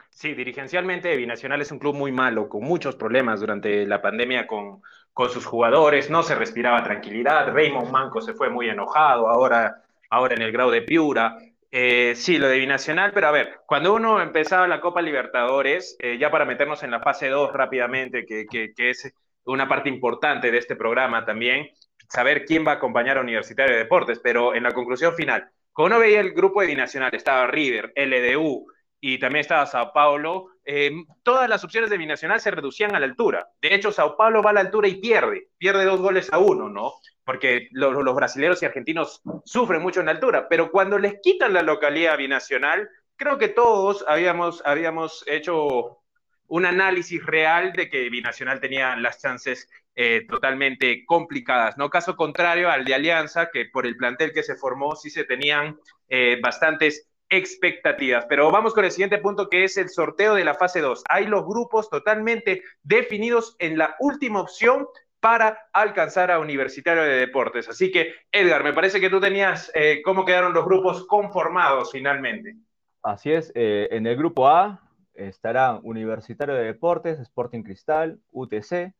Sí, 0.09 0.33
dirigencialmente 0.33 1.15
Binacional 1.15 1.61
es 1.61 1.71
un 1.71 1.79
club 1.79 1.95
muy 1.95 2.11
malo, 2.11 2.49
con 2.49 2.63
muchos 2.63 2.95
problemas 2.95 3.39
durante 3.39 3.85
la 3.85 4.01
pandemia 4.01 4.45
con, 4.47 4.81
con 5.11 5.29
sus 5.29 5.45
jugadores, 5.45 6.09
no 6.09 6.23
se 6.23 6.35
respiraba 6.35 6.83
tranquilidad, 6.83 7.51
Raymond 7.51 7.91
Manco 7.91 8.21
se 8.21 8.33
fue 8.33 8.49
muy 8.49 8.69
enojado, 8.69 9.27
ahora 9.27 9.83
ahora 10.13 10.35
en 10.35 10.41
el 10.43 10.51
grado 10.51 10.71
de 10.71 10.83
Piura. 10.83 11.37
Eh, 11.71 12.13
sí, 12.15 12.37
lo 12.37 12.47
de 12.47 12.59
Binacional, 12.59 13.11
pero 13.13 13.27
a 13.27 13.31
ver, 13.31 13.61
cuando 13.65 13.93
uno 13.95 14.21
empezaba 14.21 14.67
la 14.67 14.79
Copa 14.79 15.01
Libertadores, 15.01 15.95
eh, 15.99 16.17
ya 16.19 16.29
para 16.29 16.45
meternos 16.45 16.83
en 16.83 16.91
la 16.91 16.99
fase 16.99 17.29
2 17.29 17.51
rápidamente, 17.51 18.25
que, 18.25 18.73
es 18.77 19.11
una 19.45 19.67
parte 19.67 19.89
importante 19.89 20.51
de 20.51 20.59
este 20.59 20.75
programa 20.75 21.25
también, 21.25 21.67
saber 22.07 22.45
quién 22.45 22.65
va 22.65 22.73
a 22.73 22.75
acompañar 22.75 23.17
a 23.17 23.21
Universitario 23.21 23.73
de 23.73 23.79
Deportes, 23.79 24.19
pero 24.23 24.53
en 24.53 24.63
la 24.63 24.71
conclusión 24.71 25.15
final, 25.15 25.49
cuando 25.73 25.95
uno 25.95 26.03
veía 26.03 26.19
el 26.19 26.33
grupo 26.33 26.61
de 26.61 26.67
Binacional, 26.67 27.13
estaba 27.13 27.47
River, 27.47 27.91
LDU 27.95 28.67
y 29.01 29.19
también 29.19 29.41
estaba 29.41 29.65
Sao 29.65 29.91
Paulo, 29.91 30.51
eh, 30.63 30.91
todas 31.23 31.49
las 31.49 31.63
opciones 31.63 31.89
de 31.89 31.97
Binacional 31.97 32.39
se 32.39 32.51
reducían 32.51 32.95
a 32.95 32.99
la 32.99 33.05
altura. 33.05 33.49
De 33.61 33.75
hecho, 33.75 33.91
Sao 33.91 34.15
Paulo 34.15 34.41
va 34.41 34.51
a 34.51 34.53
la 34.53 34.61
altura 34.61 34.87
y 34.87 35.01
pierde, 35.01 35.49
pierde 35.57 35.83
dos 35.83 35.99
goles 35.99 36.31
a 36.31 36.37
uno, 36.37 36.69
¿no? 36.69 36.93
porque 37.25 37.69
los, 37.71 38.15
brasileños 38.15 38.61
y 38.61 38.65
argentinos 38.65 39.21
sufren 39.45 39.81
mucho 39.81 39.99
en 39.99 40.07
la 40.07 40.13
altura, 40.13 40.47
pero 40.49 40.71
cuando 40.71 40.99
les 40.99 41.19
quitan 41.21 41.53
la 41.53 41.61
localidad 41.61 42.17
binacional, 42.17 42.89
creo 43.15 43.37
que 43.37 43.47
todos 43.47 44.03
habíamos, 44.07 44.61
habíamos 44.65 45.23
hecho 45.27 45.99
un 46.47 46.65
análisis 46.65 47.25
real 47.25 47.73
de 47.73 47.89
que 47.89 48.09
Binacional 48.09 48.59
tenía 48.59 48.95
las 48.97 49.21
chances 49.21 49.69
eh, 49.95 50.25
totalmente 50.27 51.05
complicadas, 51.05 51.77
¿no? 51.77 51.87
Caso 51.91 52.15
contrario 52.15 52.71
al 52.71 52.83
de 52.83 52.95
Alianza, 52.95 53.51
que 53.53 53.65
por 53.65 53.85
el 53.85 53.95
plantel 53.95 54.33
que 54.33 54.41
se 54.41 54.55
formó 54.55 54.95
sí 54.95 55.11
se 55.11 55.23
tenían 55.23 55.77
eh, 56.09 56.39
bastantes 56.41 57.07
expectativas. 57.29 58.25
Pero 58.27 58.49
vamos 58.49 58.73
con 58.73 58.85
el 58.85 58.91
siguiente 58.91 59.19
punto 59.19 59.49
que 59.49 59.63
es 59.63 59.77
el 59.77 59.89
sorteo 59.89 60.33
de 60.33 60.45
la 60.45 60.55
fase 60.55 60.81
2. 60.81 61.03
Hay 61.07 61.27
los 61.27 61.45
grupos 61.45 61.91
totalmente 61.91 62.63
definidos 62.81 63.55
en 63.59 63.77
la 63.77 63.95
última 63.99 64.41
opción 64.41 64.87
para 65.19 65.69
alcanzar 65.73 66.31
a 66.31 66.39
Universitario 66.39 67.03
de 67.03 67.15
Deportes. 67.15 67.69
Así 67.69 67.91
que, 67.91 68.15
Edgar, 68.31 68.63
me 68.63 68.73
parece 68.73 68.99
que 68.99 69.11
tú 69.11 69.19
tenías 69.19 69.71
eh, 69.75 70.01
cómo 70.03 70.25
quedaron 70.25 70.53
los 70.53 70.65
grupos 70.65 71.05
conformados 71.05 71.91
finalmente. 71.91 72.55
Así 73.03 73.31
es, 73.31 73.51
en 73.53 74.07
el 74.07 74.17
grupo 74.17 74.47
A 74.47 74.81
estarán 75.13 75.81
Universitario 75.83 76.55
de 76.55 76.63
Deportes, 76.63 77.19
Sporting 77.19 77.61
Cristal, 77.61 78.19
UTC, 78.31 78.93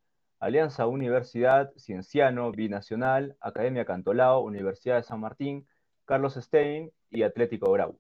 Alianza 0.44 0.88
Universidad, 0.88 1.72
Cienciano, 1.78 2.52
Binacional, 2.52 3.38
Academia 3.40 3.86
Cantolao, 3.86 4.42
Universidad 4.42 4.98
de 4.98 5.04
San 5.04 5.22
Martín, 5.22 5.66
Carlos 6.04 6.34
Stein 6.34 6.92
y 7.10 7.24
Atlético 7.24 7.72
Grau. 7.72 7.98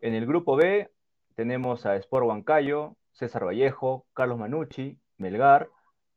En 0.00 0.14
el 0.14 0.26
grupo 0.26 0.54
B 0.54 0.92
tenemos 1.34 1.86
a 1.86 1.96
Sport 1.96 2.26
Huancayo, 2.26 2.94
César 3.10 3.44
Vallejo, 3.44 4.06
Carlos 4.12 4.38
Manucci, 4.38 4.96
Melgar, 5.18 5.68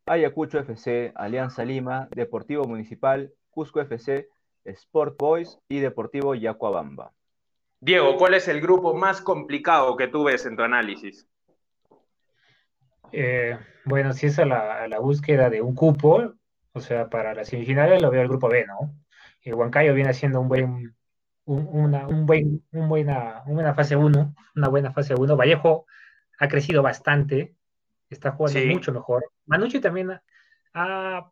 Ayacucho 0.06 0.60
FC, 0.60 1.14
Alianza 1.16 1.66
Lima, 1.66 2.08
Deportivo 2.12 2.66
Municipal, 2.66 3.34
Cusco 3.50 3.82
FC, 3.82 4.30
Sport 4.66 5.18
Boys 5.18 5.58
y 5.68 5.80
Deportivo 5.80 6.36
Yacuabamba. 6.36 7.12
Diego, 7.80 8.18
¿cuál 8.18 8.36
es 8.36 8.48
el 8.48 8.62
grupo 8.62 8.94
más 8.94 9.22
complicado 9.22 9.98
que 9.98 10.10
tú 10.10 10.26
ves 10.26 10.46
en 10.46 10.56
tu 10.56 10.62
análisis? 10.62 11.28
Eh, 13.12 13.58
bueno, 13.86 14.14
si 14.14 14.28
es 14.28 14.40
a 14.40 14.46
la, 14.46 15.00
búsqueda 15.00 15.50
de 15.50 15.62
un 15.62 15.76
cupo, 15.76 16.34
o 16.74 16.80
sea, 16.80 17.10
para 17.10 17.34
las 17.34 17.50
semifinales 17.50 18.02
lo 18.02 18.12
veo 18.12 18.22
el 18.22 18.28
grupo 18.28 18.50
B, 18.50 18.66
¿no? 18.66 18.94
El 19.42 19.54
Huancayo 19.56 19.94
viene 19.94 20.10
haciendo 20.10 20.42
un 20.42 20.50
buen, 20.50 20.96
una, 21.46 22.08
un 22.08 22.26
buen, 22.26 22.64
buena, 22.72 23.44
una 23.46 23.74
fase 23.74 23.96
1, 23.96 24.36
una 24.56 24.68
buena 24.68 24.92
fase 24.92 25.16
1. 25.16 25.38
Vallejo 25.38 25.86
ha 26.40 26.48
crecido 26.48 26.84
bastante, 26.84 27.56
está 28.10 28.32
jugando 28.32 28.60
mucho 28.74 28.92
mejor. 28.92 29.26
Manucci 29.46 29.80
también 29.80 30.20
ha, 30.74 31.32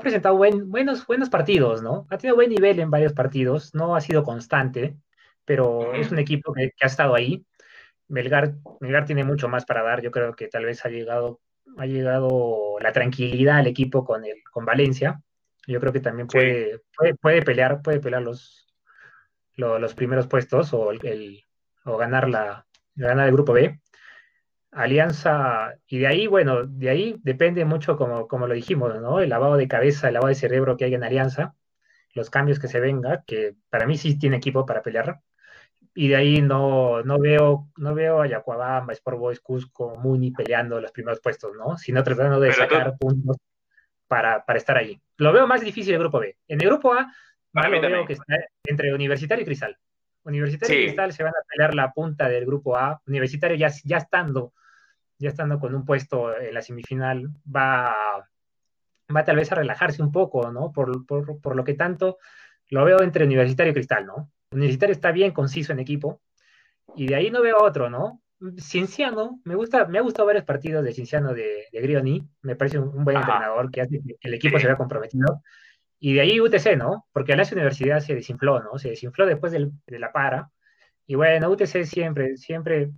presentado 0.00 0.36
buenos, 0.36 1.06
buenos 1.06 1.28
partidos, 1.28 1.82
¿no? 1.82 2.06
Ha 2.10 2.18
tenido 2.18 2.36
buen 2.36 2.50
nivel 2.50 2.80
en 2.80 2.90
varios 2.90 3.12
partidos, 3.12 3.74
no 3.74 3.96
ha 3.96 4.00
sido 4.00 4.22
constante, 4.22 4.96
pero 5.44 5.94
es 5.94 6.10
un 6.10 6.18
equipo 6.18 6.52
que, 6.52 6.72
ha 6.80 6.86
estado 6.86 7.14
ahí. 7.14 7.44
Melgar, 8.08 8.54
Melgar 8.80 9.04
tiene 9.04 9.24
mucho 9.24 9.48
más 9.48 9.64
para 9.64 9.82
dar, 9.82 10.02
yo 10.02 10.10
creo 10.10 10.34
que 10.34 10.48
tal 10.48 10.64
vez 10.64 10.84
ha 10.84 10.88
llegado, 10.88 11.40
ha 11.76 11.86
llegado 11.86 12.78
la 12.80 12.92
tranquilidad 12.92 13.58
al 13.58 13.66
equipo 13.66 14.04
con, 14.04 14.24
el, 14.24 14.42
con 14.50 14.64
Valencia. 14.64 15.20
Yo 15.66 15.80
creo 15.80 15.92
que 15.92 16.00
también 16.00 16.28
puede, 16.28 16.80
puede, 17.20 17.42
pelear, 17.42 17.82
puede 17.82 17.98
pelear 17.98 18.22
los, 18.22 18.72
los, 19.56 19.94
primeros 19.94 20.28
puestos 20.28 20.72
o, 20.72 20.92
el, 20.92 21.42
o 21.84 21.96
ganar, 21.96 22.28
la, 22.28 22.66
ganar 22.94 23.26
el 23.26 23.32
grupo 23.32 23.52
B. 23.52 23.80
Alianza, 24.70 25.74
y 25.86 25.98
de 25.98 26.06
ahí, 26.06 26.26
bueno, 26.26 26.66
de 26.66 26.90
ahí 26.90 27.16
depende 27.22 27.64
mucho, 27.64 27.96
como, 27.96 28.28
como 28.28 28.46
lo 28.46 28.54
dijimos, 28.54 29.00
¿no? 29.00 29.20
El 29.20 29.30
lavado 29.30 29.56
de 29.56 29.68
cabeza, 29.68 30.08
el 30.08 30.14
lavado 30.14 30.28
de 30.28 30.34
cerebro 30.34 30.76
que 30.76 30.84
hay 30.84 30.94
en 30.94 31.02
Alianza, 31.02 31.54
los 32.12 32.30
cambios 32.30 32.58
que 32.58 32.68
se 32.68 32.78
venga, 32.78 33.24
que 33.26 33.54
para 33.70 33.86
mí 33.86 33.96
sí 33.96 34.18
tiene 34.18 34.36
equipo 34.36 34.66
para 34.66 34.82
pelear. 34.82 35.20
Y 35.96 36.08
de 36.08 36.16
ahí 36.16 36.42
no, 36.42 37.02
no 37.02 37.18
veo, 37.18 37.68
no 37.76 37.94
veo 37.94 38.20
a 38.20 38.26
Yacuabamba, 38.28 38.92
Sport 38.92 39.18
Boys, 39.18 39.40
Cusco, 39.40 39.96
Muni 39.96 40.30
peleando 40.30 40.80
los 40.80 40.92
primeros 40.92 41.20
puestos, 41.20 41.52
¿no? 41.56 41.76
Sino 41.76 42.04
tratando 42.04 42.38
de 42.38 42.52
sacar 42.52 42.96
puntos 42.98 43.36
para, 44.06 44.44
para, 44.44 44.58
estar 44.58 44.76
ahí. 44.76 45.00
Lo 45.16 45.32
veo 45.32 45.46
más 45.46 45.62
difícil 45.62 45.94
el 45.94 46.00
grupo 46.00 46.20
B. 46.20 46.36
En 46.46 46.60
el 46.60 46.68
grupo 46.68 46.92
A, 46.92 47.10
veo 47.52 48.06
que 48.06 48.12
está 48.12 48.36
entre 48.64 48.94
Universitario 48.94 49.42
y 49.42 49.46
Cristal. 49.46 49.76
Universitario 50.22 50.80
y 50.80 50.84
Cristal 50.84 51.12
se 51.12 51.22
van 51.24 51.32
a 51.32 51.44
pelear 51.48 51.74
la 51.74 51.90
punta 51.92 52.28
del 52.28 52.44
grupo 52.44 52.76
A. 52.76 53.00
Universitario 53.06 53.56
ya, 53.56 53.72
ya 53.84 53.96
estando 53.96 54.52
ya 55.18 55.30
estando 55.30 55.58
con 55.58 55.74
un 55.74 55.84
puesto 55.84 56.36
en 56.38 56.52
la 56.52 56.62
semifinal, 56.62 57.28
va, 57.54 57.94
va 59.14 59.24
tal 59.24 59.36
vez 59.36 59.50
a 59.52 59.56
relajarse 59.56 60.02
un 60.02 60.12
poco, 60.12 60.50
¿no? 60.52 60.72
Por, 60.72 61.06
por, 61.06 61.56
lo 61.56 61.64
que 61.64 61.74
tanto 61.74 62.18
lo 62.68 62.84
veo 62.84 63.02
entre 63.02 63.24
Universitario 63.24 63.70
y 63.70 63.74
Cristal, 63.74 64.06
¿no? 64.06 64.30
Universitario 64.50 64.92
está 64.92 65.12
bien 65.12 65.32
conciso 65.32 65.72
en 65.72 65.80
equipo, 65.80 66.20
y 66.94 67.06
de 67.06 67.14
ahí 67.14 67.30
no 67.30 67.42
veo 67.42 67.62
otro, 67.62 67.90
¿no? 67.90 68.22
Cienciano, 68.58 69.40
me 69.44 69.54
gusta, 69.54 69.86
me 69.86 69.98
ha 69.98 70.02
gustado 70.02 70.26
varios 70.26 70.44
partidos 70.44 70.84
de 70.84 70.92
Cienciano 70.92 71.32
de, 71.34 71.66
de 71.72 71.80
Grioni, 71.80 72.22
me 72.42 72.54
parece 72.54 72.78
un, 72.78 73.04
buen 73.04 73.16
entrenador 73.16 73.70
que 73.70 73.80
hace 73.80 74.00
que 74.02 74.28
el 74.28 74.34
equipo 74.34 74.58
se 74.58 74.66
vea 74.66 74.76
comprometido. 74.76 75.42
Y 75.98 76.14
de 76.14 76.20
ahí 76.20 76.40
UTC, 76.40 76.76
¿no? 76.76 77.06
Porque 77.12 77.34
la 77.34 77.44
universidad 77.50 78.00
se 78.00 78.14
desinfló, 78.14 78.62
¿no? 78.62 78.78
Se 78.78 78.90
desinfló 78.90 79.24
después 79.26 79.52
de 79.52 79.98
la 79.98 80.12
para. 80.12 80.50
Y 81.06 81.14
bueno, 81.14 81.50
UTC 81.50 81.84
siempre, 81.84 82.36
siempre, 82.36 82.90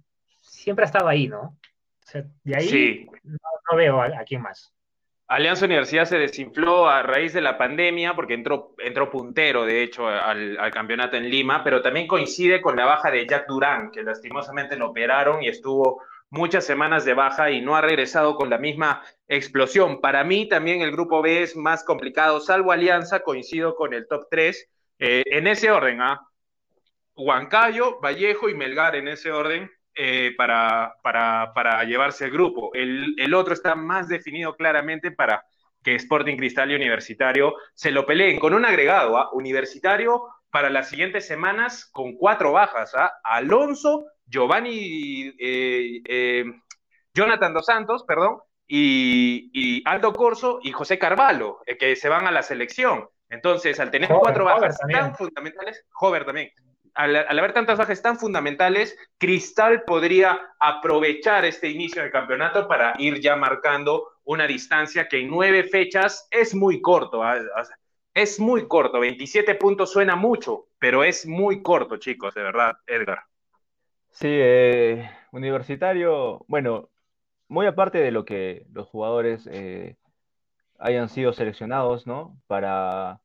siempre 0.42 0.84
ha 0.84 0.86
estado 0.86 1.08
ahí, 1.08 1.28
¿no? 1.28 1.56
de 2.42 2.56
ahí 2.56 3.06
no, 3.22 3.76
veo 3.76 4.00
a, 4.00 4.24
quién 4.24 4.40
más. 4.40 4.72
Alianza 5.28 5.66
Universidad 5.66 6.06
se 6.06 6.18
desinfló 6.18 6.88
a 6.88 7.02
raíz 7.02 7.34
de 7.34 7.42
la 7.42 7.58
pandemia 7.58 8.14
porque 8.14 8.32
entró, 8.32 8.74
entró 8.78 9.10
puntero, 9.10 9.66
de 9.66 9.82
hecho, 9.82 10.08
al, 10.08 10.56
campeonato 10.72 11.18
en 11.18 11.28
Lima, 11.28 11.62
pero 11.62 11.82
también 11.82 12.06
coincide 12.06 12.62
con 12.62 12.76
la 12.76 12.86
baja 12.86 13.10
de 13.10 13.26
Jack 13.26 13.46
Durán, 13.46 13.90
que 13.90 14.02
lastimosamente 14.02 14.76
lo 14.76 14.88
operaron 14.88 15.42
y 15.42 15.48
estuvo 15.48 16.02
muchas 16.30 16.64
semanas 16.64 17.04
de 17.04 17.12
baja 17.12 17.50
y 17.50 17.60
no 17.60 17.76
ha 17.76 17.82
regresado 17.82 18.36
con 18.36 18.48
la 18.48 18.56
misma 18.56 19.02
explosión. 19.28 20.00
Para 20.00 20.24
mí 20.24 20.48
también 20.48 20.80
el 20.80 20.92
grupo 20.92 21.20
B 21.20 21.42
es 21.42 21.56
más 21.56 21.84
complicado, 21.84 22.40
salvo 22.40 22.72
Alianza, 22.72 23.20
coincido 23.20 23.74
con 23.74 23.92
el 23.92 24.08
top 24.08 24.28
3. 24.30 24.66
Eh, 24.98 25.22
en 25.26 25.46
ese 25.46 25.70
orden, 25.70 26.00
¿ah? 26.00 26.26
Huancayo, 27.14 28.00
Vallejo 28.00 28.48
y 28.48 28.54
Melgar 28.54 28.96
en 28.96 29.08
ese 29.08 29.30
orden. 29.30 29.70
Eh, 30.00 30.32
para, 30.36 30.94
para, 31.02 31.82
llevarse 31.82 32.26
el 32.26 32.30
grupo. 32.30 32.70
El, 32.72 33.34
otro 33.34 33.52
está 33.52 33.74
más 33.74 34.06
definido 34.06 34.54
claramente 34.54 35.10
para 35.10 35.44
que 35.82 35.96
Sporting 35.96 36.36
Cristal 36.36 36.70
y 36.70 36.76
Universitario 36.76 37.56
se 37.74 37.90
lo 37.90 38.06
peleen 38.06 38.38
con 38.38 38.54
un 38.54 38.64
agregado, 38.64 39.18
¿ah? 39.18 39.30
Universitario 39.32 40.22
para 40.50 40.70
las 40.70 40.88
siguientes 40.88 41.26
semanas 41.26 41.90
con 41.90 42.12
cuatro 42.14 42.52
bajas, 42.52 42.94
¿ah? 42.94 43.10
Alonso, 43.24 44.06
Giovanni, 44.24 45.34
eh, 45.36 46.00
eh, 46.06 46.44
Jonathan 47.12 47.52
Dos 47.52 47.66
Santos, 47.66 48.04
perdón, 48.06 48.38
y, 48.68 49.82
Aldo 49.84 50.12
Corso 50.12 50.60
y 50.62 50.70
José 50.70 50.96
Carvalho, 50.96 51.58
que 51.76 51.96
se 51.96 52.08
van 52.08 52.28
a 52.28 52.30
la 52.30 52.42
selección. 52.44 53.08
Entonces, 53.30 53.80
al 53.80 53.90
tener 53.90 54.10
cuatro 54.10 54.44
bajas 54.44 54.78
tan 54.78 55.16
fundamentales, 55.16 55.84
Hover 55.98 56.24
también, 56.24 56.52
al, 56.98 57.14
haber 57.38 57.52
tantas 57.52 57.78
bajas 57.78 58.02
tan 58.02 58.18
fundamentales, 58.18 58.98
Cristal 59.18 59.84
podría 59.84 60.40
aprovechar 60.58 61.44
este 61.44 61.68
inicio 61.68 62.02
del 62.02 62.10
campeonato 62.10 62.66
para 62.66 62.94
ir 62.98 63.20
ya 63.20 63.36
marcando 63.36 64.14
una 64.24 64.48
distancia 64.48 65.06
que 65.06 65.20
en 65.20 65.30
nueve 65.30 65.62
fechas 65.62 66.26
es 66.32 66.56
muy 66.56 66.80
corto. 66.80 67.22
¿ah? 67.22 67.38
Es 68.12 68.40
muy 68.40 68.66
corto, 68.66 68.98
27 68.98 69.54
puntos 69.54 69.92
suena 69.92 70.16
mucho, 70.16 70.66
pero 70.80 71.04
es 71.04 71.24
muy 71.24 71.62
corto, 71.62 71.98
chicos, 71.98 72.34
de 72.34 72.42
verdad, 72.42 72.76
Edgar. 72.84 73.20
Sí, 74.10 74.26
eh, 74.28 75.08
universitario, 75.30 76.44
bueno, 76.48 76.90
muy 77.46 77.66
aparte 77.66 77.98
de 77.98 78.10
lo 78.10 78.24
que 78.24 78.66
los 78.72 78.88
jugadores 78.88 79.48
eh, 79.52 79.96
hayan 80.80 81.08
sido 81.08 81.32
seleccionados, 81.32 82.08
¿no? 82.08 82.36
Para, 82.48 83.20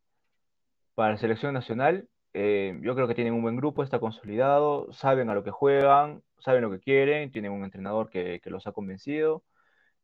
para 0.94 1.14
la 1.14 1.18
selección 1.18 1.56
nacional, 1.56 2.08
eh, 2.34 2.80
yo 2.82 2.96
creo 2.96 3.08
que 3.08 3.16
tienen 3.16 3.34
un 3.34 3.44
buen 3.44 3.56
grupo, 3.56 3.84
está 3.84 4.00
consolidado, 4.00 4.92
saben 4.92 5.30
a 5.30 5.36
lo 5.36 5.44
que 5.44 5.52
juegan, 5.52 6.24
saben 6.40 6.64
lo 6.64 6.72
que 6.72 6.80
quieren, 6.80 7.32
tienen 7.32 7.52
un 7.52 7.64
entrenador 7.64 8.10
que, 8.10 8.42
los 8.46 8.68
ha 8.68 8.72
convencido. 8.72 9.44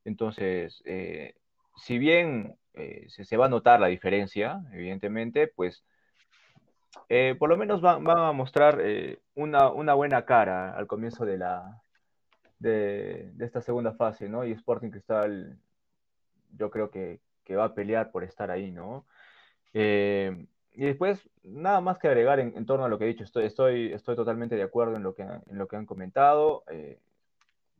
Entonces, 0.05 0.81
eh, 0.85 1.35
si 1.77 1.97
bien 1.99 2.55
eh, 2.73 3.07
se, 3.09 3.37
va 3.37 3.47
a 3.47 3.49
notar 3.49 3.79
la 3.79 3.87
diferencia, 3.87 4.61
evidentemente, 4.73 5.47
pues 5.47 5.83
por 7.39 7.49
lo 7.49 7.57
menos 7.57 7.81
van, 7.81 8.07
a 8.07 8.31
mostrar 8.33 8.79
una, 9.35 9.93
buena 9.93 10.25
cara 10.25 10.75
al 10.75 10.87
comienzo 10.87 11.25
de, 11.25 11.37
la, 11.37 11.81
de, 12.59 13.31
esta 13.39 13.61
segunda 13.61 13.93
fase, 13.93 14.29
¿no? 14.29 14.45
Y 14.45 14.51
Sporting 14.51 14.89
Cristal, 14.91 15.57
yo 16.57 16.69
creo 16.69 16.91
que, 16.91 17.19
que 17.43 17.55
va 17.55 17.65
a 17.65 17.73
pelear 17.73 18.11
por 18.11 18.23
estar 18.23 18.51
ahí, 18.51 18.71
¿no? 18.71 19.05
Y 20.73 20.85
después, 20.85 21.29
nada 21.43 21.81
más 21.81 21.97
que 21.97 22.07
agregar 22.07 22.39
en, 22.39 22.65
torno 22.65 22.85
a 22.85 22.89
lo 22.89 22.97
que 22.97 23.05
he 23.05 23.07
dicho, 23.07 23.23
estoy, 23.23 23.45
estoy, 23.45 23.91
estoy 23.93 24.15
totalmente 24.15 24.55
de 24.55 24.63
acuerdo 24.63 24.95
en 24.95 25.03
lo 25.03 25.15
que, 25.15 25.23
en 25.23 25.57
lo 25.57 25.67
que 25.67 25.75
han 25.75 25.85
comentado. 25.85 26.63
Eh, 26.71 26.99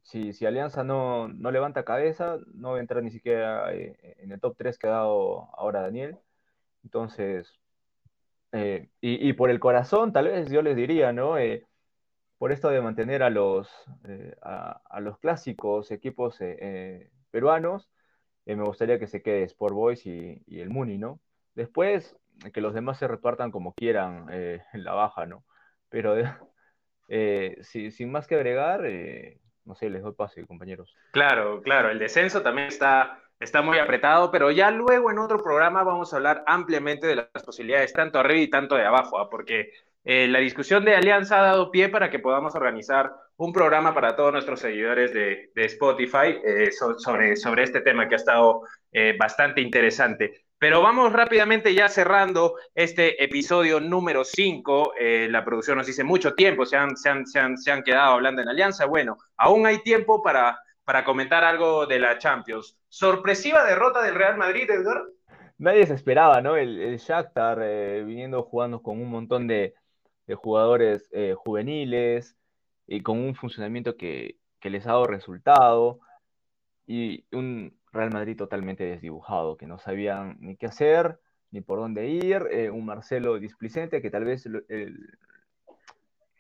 si, 0.04 0.34
si, 0.34 0.46
Alianza 0.46 0.84
no, 0.84 1.28
no, 1.28 1.52
levanta 1.52 1.86
cabeza, 1.86 2.38
no 2.54 2.72
va 2.72 2.78
a 2.78 2.80
entrar 2.82 3.04
ni 3.04 3.12
siquiera 3.12 3.74
eh, 3.74 4.18
en 4.20 4.32
el 4.32 4.40
top 4.40 4.56
3 4.58 4.78
que 4.78 4.88
ha 4.88 4.92
dado 4.92 5.50
ahora 5.56 5.82
Daniel. 5.82 6.18
Entonces, 6.84 7.60
eh, 8.52 8.90
y, 9.02 9.30
y, 9.30 9.34
por 9.34 9.50
el 9.50 9.60
corazón, 9.60 10.12
tal 10.12 10.26
vez 10.26 10.50
yo 10.50 10.62
les 10.62 10.76
diría, 10.76 11.14
¿no? 11.14 11.36
por 12.38 12.52
esto 12.52 12.70
de 12.70 12.82
mantener 12.82 13.22
a 13.22 13.30
los, 13.30 13.70
a, 14.42 14.82
a, 14.90 15.00
los 15.02 15.20
clásicos 15.20 15.92
equipos 15.92 16.40
peruanos, 17.32 17.90
me 18.46 18.64
gustaría 18.64 18.98
que 19.00 19.08
se 19.08 19.22
quede 19.22 19.44
Sport 19.44 19.74
Boys 19.74 20.06
y, 20.06 20.42
y 20.48 20.62
el 20.62 20.70
Muni, 20.70 20.98
¿no? 20.98 21.20
Después, 21.56 22.16
que 22.54 22.62
los 22.62 22.74
demás 22.74 22.98
se 22.98 23.08
repartan 23.08 23.52
como 23.52 23.74
quieran 23.74 24.28
eh, 24.32 24.62
la 24.74 24.94
baja, 24.94 25.26
¿no? 25.26 25.44
Pero 25.90 26.16
eh, 27.08 27.58
sin 27.62 28.12
más 28.12 28.28
que 28.28 28.36
agregar, 28.36 28.86
eh, 28.86 29.40
no 29.66 29.76
sé, 29.76 29.90
les 29.90 30.02
doy 30.02 30.14
pase, 30.14 30.46
compañeros. 30.46 30.96
Claro, 31.12 31.62
claro, 31.62 31.90
el 31.90 32.00
descenso 32.00 32.42
también 32.42 32.68
está, 32.68 33.20
está 33.40 33.62
muy 33.62 33.78
apretado, 33.78 34.32
pero 34.32 34.52
ya 34.52 34.72
luego 34.72 35.12
en 35.12 35.20
otro 35.20 35.42
programa 35.42 35.84
vamos 35.84 36.14
a 36.14 36.18
hablar 36.18 36.44
ampliamente 36.48 37.08
de 37.08 37.16
las 37.16 37.44
posibilidades 37.44 37.94
tanto 37.94 38.20
arriba 38.20 38.42
y 38.42 38.50
tanto 38.50 38.76
de 38.76 38.86
abajo, 38.86 39.20
¿ah? 39.20 39.30
porque 39.30 39.72
la 40.06 40.40
discusión 40.40 40.86
de 40.86 40.96
Alianza 40.96 41.40
ha 41.40 41.44
dado 41.44 41.70
pie 41.70 41.90
para 41.90 42.10
que 42.10 42.18
podamos 42.18 42.56
organizar 42.56 43.12
un 43.36 43.54
programa 43.54 43.94
para 43.94 44.16
todos 44.16 44.32
nuestros 44.32 44.60
seguidores 44.60 45.14
de, 45.14 45.52
Spotify 45.56 46.40
sobre, 46.72 47.36
sobre 47.36 47.64
este 47.64 47.82
tema 47.82 48.08
que 48.08 48.16
ha 48.16 48.18
estado 48.18 48.64
bastante 49.20 49.62
interesante. 49.62 50.49
Pero 50.60 50.82
vamos 50.82 51.14
rápidamente 51.14 51.74
ya 51.74 51.88
cerrando 51.88 52.56
este 52.76 53.24
episodio 53.24 53.80
número 53.80 54.26
5. 54.26 54.92
Eh, 55.00 55.28
la 55.32 55.46
producción 55.46 55.78
nos 55.78 55.88
dice 55.88 56.04
mucho 56.04 56.36
tiempo, 56.36 56.66
se 56.66 56.76
han, 56.76 56.98
se, 56.98 57.10
han, 57.10 57.26
se, 57.26 57.72
han, 57.72 57.82
quedado 57.82 58.16
hablando 58.16 58.42
en 58.42 58.50
Alianza. 58.50 58.86
Bueno, 58.86 59.18
aún 59.38 59.66
hay 59.66 59.82
tiempo 59.84 60.22
para, 60.22 60.60
para 60.84 61.06
comentar 61.06 61.46
algo 61.46 61.86
de 61.86 62.00
la 62.00 62.18
Champions. 62.18 62.78
¿Sorpresiva 62.90 63.64
derrota 63.64 64.04
del 64.04 64.16
Real 64.16 64.36
Madrid, 64.36 64.70
Edgar? 64.70 65.06
Nadie 65.58 65.88
se 65.88 65.94
esperaba, 65.94 66.42
¿no? 66.42 66.58
El, 66.58 66.78
el 66.78 66.98
Shakhtar 66.98 67.60
eh, 67.62 68.04
viniendo 68.06 68.44
jugando 68.44 68.82
con 68.82 69.02
un 69.02 69.10
montón 69.10 69.48
de, 69.48 69.76
jugadores 70.44 71.10
eh, 71.12 71.34
juveniles 71.36 72.36
y 72.86 73.02
con 73.02 73.18
un 73.18 73.34
funcionamiento 73.34 73.96
que, 73.98 74.36
que 74.60 74.70
les 74.70 74.86
ha 74.86 74.92
dado 74.92 75.08
resultado 75.08 76.02
y 76.86 77.26
un, 77.32 77.79
Real 77.92 78.12
Madrid 78.12 78.38
totalmente 78.38 78.84
desdibujado, 78.84 79.58
que 79.58 79.68
no 79.68 79.80
sabían 79.80 80.38
ni 80.40 80.56
qué 80.56 80.68
hacer, 80.68 81.20
ni 81.52 81.62
por 81.62 81.80
dónde 81.80 82.08
ir, 82.08 82.48
eh, 82.52 82.70
un 82.70 82.86
Marcelo 82.86 83.40
displicente 83.40 84.02
que 84.02 84.12
tal 84.12 84.26
vez 84.26 84.48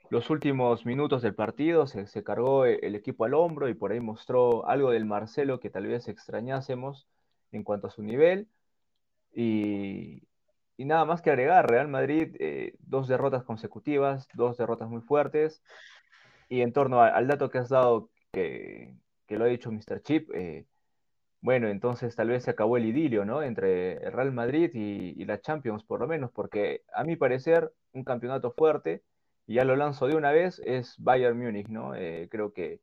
los 0.09 0.29
últimos 0.29 0.85
minutos 0.85 1.21
del 1.21 1.35
partido 1.35 1.87
se, 1.87 2.23
cargó 2.23 2.65
e, 2.65 2.79
el, 2.81 2.95
equipo 2.95 3.25
al 3.25 3.33
hombro 3.33 3.69
y 3.69 3.73
por 3.73 3.91
ahí 3.91 3.99
mostró 3.99 4.67
algo 4.67 4.91
del 4.91 5.05
Marcelo 5.05 5.59
que 5.59 5.69
tal 5.69 5.87
vez 5.87 6.07
extrañásemos 6.07 7.07
en 7.51 7.63
cuanto 7.63 7.87
a 7.87 7.91
su 7.91 8.03
nivel. 8.03 8.47
Y, 9.33 10.23
nada 10.77 11.05
más 11.05 11.21
que 11.21 11.29
agregar, 11.29 11.69
Real 11.69 11.87
Madrid, 11.87 12.35
eh, 12.39 12.75
dos 12.79 13.07
derrotas 13.07 13.43
consecutivas, 13.43 14.27
dos 14.33 14.57
derrotas 14.57 14.89
muy 14.89 15.01
fuertes. 15.01 15.61
Y 16.49 16.61
en 16.61 16.73
torno 16.73 17.01
al 17.01 17.27
dato 17.27 17.49
que 17.49 17.59
has 17.59 17.69
dado, 17.69 18.09
que, 18.31 18.95
lo 19.29 19.45
ha 19.45 19.47
dicho 19.47 19.71
Mr. 19.71 20.01
Chip, 20.01 20.31
eh, 20.33 20.65
bueno, 21.41 21.69
entonces 21.69 22.15
tal 22.15 22.29
vez 22.29 22.43
se 22.43 22.51
acabó 22.51 22.77
el 22.77 22.85
idilio, 22.85 23.23
¿no? 23.23 23.41
Entre 23.41 23.93
el 23.93 24.11
Real 24.11 24.33
Madrid 24.33 24.71
y, 24.73 25.23
la 25.25 25.39
Champions, 25.39 25.83
por 25.83 26.01
lo 26.01 26.07
menos, 26.07 26.31
porque 26.31 26.83
a 26.93 27.03
mi 27.03 27.15
parecer, 27.15 27.71
un 27.93 28.03
campeonato 28.03 28.51
fuerte, 28.51 29.03
y 29.47 29.55
ya 29.55 29.63
lo 29.63 29.75
lanzo 29.75 30.07
de 30.07 30.15
una 30.15 30.31
vez, 30.31 30.61
es 30.65 30.95
Bayern 30.97 31.39
Múnich, 31.39 31.69
¿no? 31.69 31.95
Eh, 31.95 32.27
creo 32.29 32.53
que, 32.53 32.81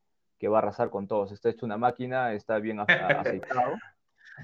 va 0.51 0.59
a 0.59 0.63
arrasar 0.63 0.91
con 0.91 1.07
todos. 1.07 1.33
Está 1.33 1.51
hecho 1.51 1.67
una 1.67 1.77
máquina, 1.77 2.33
está 2.33 2.59
bien 2.59 2.81
aceitado. 2.81 3.75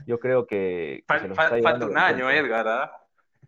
Yo 0.06 0.18
creo 0.18 0.46
que. 0.46 1.04
falta 1.06 1.86
un 1.86 1.96
año, 1.96 2.30
Edgar, 2.30 2.68
¿ah? 2.68 2.98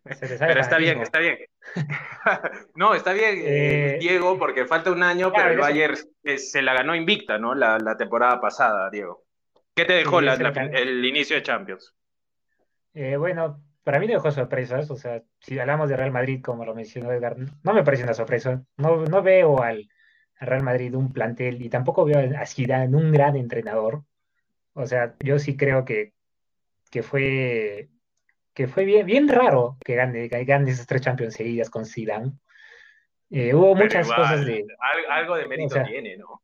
Pero 0.03 0.61
está 0.61 0.79
bien, 0.79 1.01
está 1.01 1.19
bien. 1.19 1.39
no, 2.75 2.95
está 2.95 3.13
bien, 3.13 3.41
eh, 3.43 3.99
Diego, 4.01 4.39
porque 4.39 4.67
falta 4.67 4.93
un 4.93 5.03
año, 5.03 5.33
pero 5.33 5.51
el 5.51 5.59
Bayern 5.59 5.97
se 6.37 6.63
la 6.63 6.75
ganó 6.75 6.95
invicta, 6.95 7.39
¿no? 7.39 7.55
la 7.55 7.97
temporada 7.97 8.41
pasada, 8.41 8.91
Diego. 8.91 9.24
¿Qué 9.75 9.85
te 9.85 9.95
dejó 9.95 10.21
el 10.21 11.05
inicio 11.05 11.37
de 11.37 11.43
Champions? 11.43 11.95
Eh, 12.95 13.17
bueno, 13.17 13.63
para 13.83 13.99
mí 13.99 14.07
no 14.07 14.15
dejó 14.15 14.31
sorpresas. 14.31 14.91
O 14.91 14.97
sea, 14.97 15.23
si 15.41 15.59
hablamos 15.59 15.89
de 15.89 15.97
Real 15.97 16.13
Madrid, 16.13 16.41
como 16.43 16.65
lo 16.65 16.75
mencionó 16.75 17.13
Edgar, 17.13 17.37
no 17.63 17.75
me 17.75 17.83
parece 17.83 18.05
una 18.05 18.15
sorpresa. 18.15 18.63
No, 18.77 19.05
no 19.05 19.23
veo 19.23 19.63
al, 19.63 19.89
Real 20.41 20.63
Madrid 20.63 20.95
un 20.95 21.13
plantel 21.13 21.63
y 21.63 21.69
tampoco 21.69 22.05
veo 22.05 22.19
a 22.39 22.47
Zidane 22.47 22.97
un 22.97 23.13
gran 23.13 23.37
entrenador. 23.37 24.05
O 24.73 24.87
sea, 24.87 25.15
yo 25.21 25.39
sí 25.39 25.57
creo 25.57 25.85
que, 25.85 26.13
que 26.91 27.03
fue 27.03 27.89
que 28.53 28.69
fue 28.69 28.85
bien, 28.85 29.05
bien 29.05 29.29
raro 29.29 29.77
que 29.85 29.97
gane, 29.97 30.29
que 30.29 30.45
gane 30.45 30.71
esas 30.71 30.87
tres 30.87 31.03
Champions 31.03 31.35
seguidas 31.35 31.71
con 31.71 31.85
Zidane. 31.85 32.33
Eh, 33.31 33.53
hubo 33.53 33.75
muchas 33.75 34.07
cosas 34.07 34.47
de... 34.47 34.65
Algo 35.11 35.35
de 35.35 35.49
mérito 35.49 35.83
tiene, 35.83 36.17
¿no? 36.17 36.44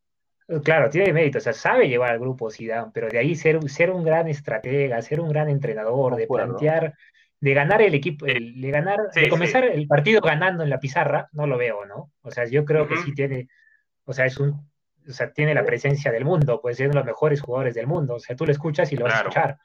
Claro, 0.65 0.91
tiene 0.91 1.13
mérito, 1.13 1.39
o 1.39 1.41
sea, 1.41 1.53
sabe 1.53 1.89
llevar 1.89 2.11
al 2.11 2.19
grupo 2.19 2.51
Zidane, 2.51 2.91
pero 2.93 3.09
de 3.09 3.19
ahí 3.19 3.37
ser, 3.37 3.63
ser 3.71 3.91
un 3.91 4.03
gran 4.03 4.27
estratega, 4.27 5.01
ser 5.01 5.21
un 5.21 5.29
gran 5.29 5.49
entrenador, 5.49 6.17
de 6.17 6.27
plantear, 6.27 6.95
de 7.39 7.55
ganar 7.55 7.83
el 7.83 7.95
equipo, 7.95 8.27
de 8.27 8.71
ganar, 8.73 8.99
de 9.15 9.29
comenzar 9.29 9.65
el 9.65 9.87
partido 9.87 10.21
ganando 10.21 10.65
en 10.65 10.71
la 10.71 10.81
pizarra, 10.81 11.29
no 11.33 11.47
lo 11.47 11.57
veo, 11.57 11.85
¿no? 11.87 12.11
O 12.23 12.33
sea, 12.33 12.47
yo 12.47 12.65
creo 12.65 12.89
que 12.89 12.97
sí 12.97 13.15
tiene, 13.15 13.49
o 14.05 14.13
sea, 14.13 14.27
es 14.27 14.39
un, 14.39 14.69
o 15.09 15.13
sea, 15.13 15.33
tiene 15.33 15.55
la 15.55 15.65
presencia 15.65 16.11
del 16.11 16.25
mundo, 16.25 16.61
pues 16.61 16.81
es 16.81 16.87
uno 16.87 16.95
de 16.95 16.97
los 16.97 17.07
mejores 17.07 17.41
jugadores 17.41 17.75
del 17.77 17.87
mundo, 17.87 18.15
o 18.15 18.21
sea, 18.21 18.35
tú 18.35 18.45
lo 18.45 18.51
escuchas 18.51 18.91
y 18.93 18.97
lo 18.97 19.05
vas 19.05 19.15
a 19.15 19.19
escuchar. 19.19 19.59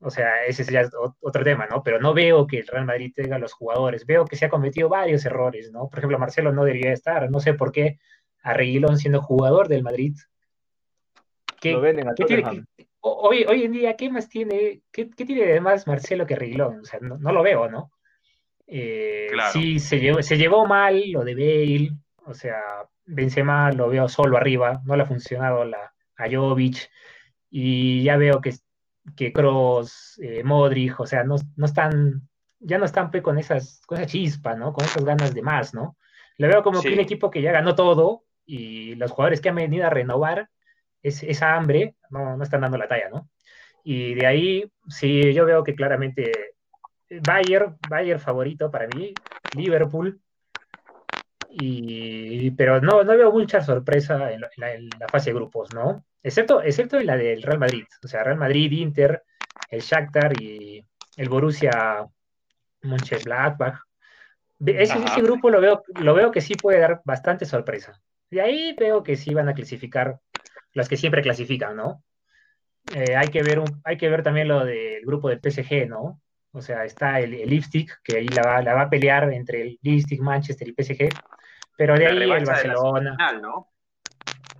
o 0.00 0.10
sea, 0.10 0.44
ese 0.46 0.62
es 0.62 0.68
ya 0.68 0.88
otro 1.20 1.44
tema, 1.44 1.66
¿no? 1.66 1.82
Pero 1.82 2.00
no 2.00 2.14
veo 2.14 2.46
que 2.46 2.60
el 2.60 2.66
Real 2.66 2.86
Madrid 2.86 3.12
tenga 3.14 3.38
los 3.38 3.52
jugadores, 3.52 4.06
veo 4.06 4.24
que 4.24 4.36
se 4.36 4.46
ha 4.46 4.48
cometido 4.48 4.88
varios 4.88 5.26
errores, 5.26 5.70
¿no? 5.72 5.90
Por 5.90 5.98
ejemplo, 5.98 6.18
Marcelo 6.18 6.52
no 6.52 6.64
debería 6.64 6.92
estar, 6.92 7.30
no 7.30 7.38
sé 7.38 7.52
por 7.52 7.70
qué 7.70 7.98
a 8.46 8.52
Reguilón 8.52 8.96
siendo 8.96 9.20
jugador 9.20 9.66
del 9.66 9.82
Madrid. 9.82 10.14
¿Qué, 11.60 11.72
Lo 11.72 11.80
venden 11.80 12.08
a 12.08 12.14
¿qué 12.14 12.24
tiene, 12.24 12.64
hoy, 13.00 13.44
hoy 13.48 13.64
en 13.64 13.72
día, 13.72 13.96
¿qué 13.96 14.08
más 14.08 14.28
tiene, 14.28 14.82
qué, 14.92 15.10
qué 15.10 15.24
tiene 15.24 15.46
de 15.46 15.60
más 15.60 15.88
Marcelo 15.88 16.26
que 16.26 16.36
Reguilón? 16.36 16.80
O 16.80 16.84
sea, 16.84 17.00
no, 17.00 17.18
no 17.18 17.32
lo 17.32 17.42
veo, 17.42 17.68
¿no? 17.68 17.90
Eh, 18.68 19.30
Sí, 19.52 19.80
se 19.80 19.98
llevó, 19.98 20.22
se 20.22 20.38
llevó 20.38 20.64
mal 20.64 21.10
lo 21.10 21.24
de 21.24 21.34
Bale, 21.34 21.90
o 22.24 22.34
sea, 22.34 22.60
Benzema 23.04 23.72
lo 23.72 23.88
veo 23.88 24.08
solo 24.08 24.36
arriba, 24.36 24.80
no 24.84 24.94
le 24.94 25.02
ha 25.02 25.06
funcionado 25.06 25.64
la, 25.64 25.92
a 26.16 26.30
Jovic, 26.30 26.88
y 27.50 28.04
ya 28.04 28.16
veo 28.16 28.40
que, 28.40 28.54
que 29.16 29.32
Kroos, 29.32 30.20
eh, 30.22 30.44
Modric, 30.44 31.00
o 31.00 31.06
sea, 31.06 31.24
no, 31.24 31.34
no, 31.56 31.66
están, 31.66 32.28
ya 32.60 32.78
no 32.78 32.84
están 32.84 33.10
pues, 33.10 33.24
con, 33.24 33.38
esas, 33.38 33.82
con 33.86 33.98
esa 33.98 34.06
chispa, 34.06 34.54
¿no? 34.54 34.72
Con 34.72 34.84
esas 34.84 35.04
ganas 35.04 35.34
de 35.34 35.42
más, 35.42 35.74
¿no? 35.74 35.96
Le 36.38 36.46
veo 36.46 36.62
como 36.62 36.80
que 36.80 36.92
un 36.92 37.00
equipo 37.00 37.28
que 37.28 37.42
ya 37.42 37.50
ganó 37.50 37.74
todo 37.74 38.26
y 38.46 38.94
los 38.94 39.10
jugadores 39.10 39.40
que 39.40 39.48
han 39.48 39.56
venido 39.56 39.86
a 39.86 39.90
renovar 39.90 40.48
es, 41.02 41.22
esa 41.22 41.54
hambre 41.54 41.96
no, 42.10 42.36
no 42.36 42.42
están 42.42 42.62
dando 42.62 42.78
la 42.78 42.88
talla, 42.88 43.08
¿no? 43.10 43.28
Y 43.84 44.14
de 44.14 44.26
ahí, 44.26 44.72
sí, 44.88 45.32
yo 45.32 45.44
veo 45.44 45.62
que 45.62 45.74
claramente 45.74 46.32
Bayern, 47.08 47.78
Bayern 47.88 48.20
favorito 48.20 48.70
para 48.70 48.88
mí, 48.88 49.14
Liverpool, 49.54 50.20
y, 51.48 52.50
pero 52.50 52.80
no, 52.80 53.02
no 53.02 53.16
veo 53.16 53.32
mucha 53.32 53.60
sorpresa 53.62 54.30
en 54.32 54.40
la, 54.40 55.08
fase 55.08 55.30
de 55.30 55.34
grupos, 55.34 55.72
¿no? 55.72 56.04
Excepto, 56.22 56.62
excepto 56.62 56.98
en 56.98 57.06
la 57.06 57.16
del 57.16 57.42
Real 57.42 57.58
Madrid, 57.58 57.84
o 58.04 58.08
sea, 58.08 58.24
Real 58.24 58.38
Madrid, 58.38 58.72
Inter, 58.72 59.22
el 59.70 59.80
Shakhtar 59.80 60.40
y 60.42 60.84
el 61.16 61.28
Borussia 61.28 62.06
Mönchengladbach. 62.82 63.80
Ese, 64.66 64.98
ese 64.98 65.22
grupo 65.22 65.48
lo 65.48 65.60
veo, 65.60 65.82
lo 66.00 66.14
veo 66.14 66.30
que 66.30 66.40
sí 66.40 66.54
puede 66.54 66.80
dar 66.80 67.00
bastante 67.04 67.44
sorpresa. 67.46 68.00
De 68.30 68.40
ahí 68.40 68.74
veo 68.78 69.02
que 69.02 69.16
sí 69.16 69.34
van 69.34 69.48
a 69.48 69.54
clasificar 69.54 70.18
los 70.72 70.88
que 70.88 70.96
siempre 70.96 71.22
clasifican, 71.22 71.76
¿no? 71.76 72.02
Eh, 72.94 73.16
hay, 73.16 73.28
que 73.28 73.42
ver 73.42 73.62
hay 73.84 73.96
que 73.96 74.08
ver 74.08 74.22
también 74.22 74.48
lo 74.48 74.64
del 74.64 75.04
grupo 75.04 75.28
del 75.28 75.40
PSG, 75.40 75.88
¿no? 75.88 76.20
O 76.52 76.60
sea, 76.60 76.84
está 76.84 77.20
el, 77.20 77.34
el 77.34 77.50
Lipstick, 77.50 78.00
que 78.02 78.18
ahí 78.18 78.28
la 78.28 78.42
va, 78.42 78.62
la 78.62 78.74
va 78.74 78.82
a 78.82 78.90
pelear 78.90 79.32
entre 79.32 79.62
el 79.62 79.78
Lipstick, 79.82 80.20
Manchester 80.20 80.68
y 80.68 80.72
PSG. 80.72 81.08
Pero 81.76 81.96
de 81.96 82.06
ahí 82.06 82.22
el 82.22 82.44
Barcelona. 82.44 83.16
¿no? 83.40 83.68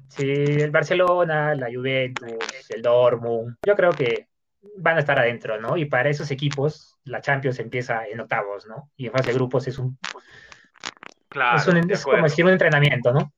Sí, 0.09 0.31
el 0.31 0.71
Barcelona, 0.71 1.55
la 1.55 1.69
Juventus, 1.73 2.71
el 2.71 2.83
Dortmund. 2.83 3.57
Yo 3.67 3.75
creo 3.75 3.93
que 3.93 4.29
van 4.77 4.97
a 4.97 5.01
estar 5.01 5.19
adentro, 5.19 5.61
¿no? 5.61 5.77
Y 5.77 5.87
para 5.87 6.11
esos 6.11 6.31
equipos, 6.31 6.99
la 7.05 7.21
Champions 7.21 7.59
empieza 7.59 8.07
en 8.07 8.21
octavos, 8.21 8.67
¿no? 8.67 8.91
Y 8.97 9.07
en 9.07 9.12
fase 9.12 9.29
de 9.29 9.35
grupos 9.35 9.67
es 9.69 9.79
un. 9.79 9.99
Claro. 11.29 11.57
Es, 11.59 11.67
un, 11.67 11.91
es 11.91 12.05
como 12.05 12.23
decir 12.23 12.45
un 12.45 12.53
entrenamiento, 12.53 13.12
¿no? 13.12 13.33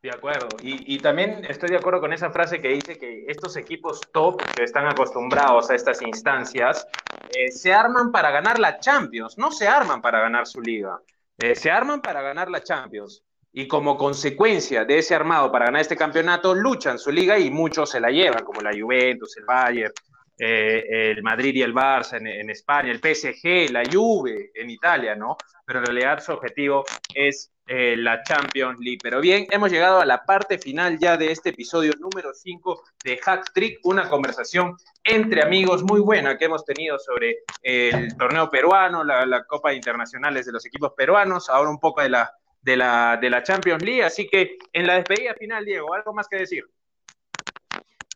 De 0.00 0.10
acuerdo. 0.10 0.48
Y, 0.62 0.98
también 0.98 1.44
estoy 1.48 1.70
de 1.70 1.76
acuerdo 1.76 2.00
con 2.00 2.12
esa 2.12 2.30
frase 2.30 2.60
que 2.60 2.68
dice 2.68 2.96
que 2.96 3.24
estos 3.26 3.56
equipos 3.56 4.00
top 4.12 4.40
que 4.54 4.62
están 4.62 4.86
acostumbrados 4.86 5.70
a 5.70 5.74
estas 5.74 6.00
instancias 6.02 6.86
eh, 7.34 7.50
se 7.50 7.72
arman 7.72 8.12
para 8.12 8.30
ganar 8.30 8.60
la 8.60 8.78
Champions, 8.78 9.36
no 9.38 9.50
se 9.50 9.66
arman 9.66 10.00
para 10.00 10.20
ganar 10.20 10.46
su 10.46 10.60
liga. 10.60 11.00
Eh, 11.36 11.56
se 11.56 11.70
arman 11.70 12.00
para 12.00 12.22
ganar 12.22 12.48
la 12.48 12.62
Champions 12.62 13.24
y 13.52 13.66
como 13.66 13.96
consecuencia 13.96 14.84
de 14.84 14.98
ese 14.98 15.16
armado 15.16 15.50
para 15.50 15.64
ganar 15.66 15.80
este 15.80 15.96
campeonato, 15.96 16.54
luchan 16.54 16.98
su 16.98 17.10
liga 17.10 17.36
y 17.36 17.50
muchos 17.50 17.90
se 17.90 17.98
la 17.98 18.10
llevan, 18.10 18.44
como 18.44 18.60
la 18.60 18.70
Juventus, 18.70 19.36
el 19.36 19.44
Bayern, 19.44 19.92
eh, 20.38 21.12
el 21.16 21.22
Madrid 21.24 21.56
y 21.56 21.62
el 21.62 21.74
Barça 21.74 22.18
en, 22.18 22.50
España, 22.50 22.92
el 22.92 22.98
PSG, 22.98 23.72
la 23.72 23.82
Juve 23.90 24.52
en 24.54 24.70
Italia, 24.70 25.16
¿no? 25.16 25.36
Pero 25.64 25.80
en 25.80 25.86
realidad 25.86 26.20
su 26.20 26.32
objetivo 26.32 26.84
es 27.12 27.50
eh, 27.68 27.96
la 27.96 28.22
Champions 28.22 28.80
League. 28.80 28.98
Pero 29.02 29.20
bien, 29.20 29.46
hemos 29.50 29.70
llegado 29.70 30.00
a 30.00 30.06
la 30.06 30.24
parte 30.24 30.58
final 30.58 30.98
ya 30.98 31.16
de 31.16 31.30
este 31.30 31.50
episodio 31.50 31.92
número 32.00 32.32
5 32.32 32.82
de 33.04 33.18
Hack 33.18 33.52
Trick, 33.52 33.78
una 33.84 34.08
conversación 34.08 34.74
entre 35.04 35.42
amigos 35.42 35.82
muy 35.82 36.00
buena 36.00 36.38
que 36.38 36.46
hemos 36.46 36.64
tenido 36.64 36.98
sobre 36.98 37.40
el 37.62 38.16
torneo 38.16 38.50
peruano, 38.50 39.04
la, 39.04 39.44
Copa 39.44 39.72
Internacionales 39.72 40.46
de 40.46 40.52
los 40.52 40.64
equipos 40.66 40.92
peruanos, 40.96 41.48
ahora 41.50 41.70
un 41.70 41.78
poco 41.78 42.00
de 42.00 42.08
la, 42.08 42.32
de, 42.62 42.76
la, 42.76 43.18
de 43.20 43.30
la 43.30 43.42
Champions 43.42 43.82
League. 43.82 44.02
Así 44.02 44.26
que 44.26 44.56
en 44.72 44.86
la 44.86 44.94
despedida 44.94 45.34
final, 45.34 45.64
Diego, 45.64 45.92
¿algo 45.94 46.12
más 46.14 46.26
que 46.26 46.38
decir? 46.38 46.64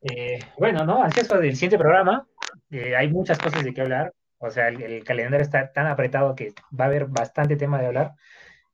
Eh, 0.03 0.41
bueno, 0.59 0.85
¿no? 0.85 1.05
eso 1.07 1.39
del 1.39 1.55
siguiente 1.55 1.79
programa. 1.79 2.27
Eh, 2.71 2.97
hay 2.97 3.09
muchas 3.09 3.39
cosas 3.39 3.63
de 3.63 3.73
qué 3.73 3.83
hablar. 3.83 4.13
O 4.39 4.51
sea, 4.51 4.69
el, 4.69 5.05
calendario 5.05 5.45
está 5.45 5.73
tan 5.73 5.87
apretado 5.87 6.35
que 6.35 6.53
va 6.79 6.87
a 6.87 6.89
haber 6.89 7.07
bastante 7.07 7.57
tema 7.57 7.79
de 7.81 7.87
hablar. 7.87 8.13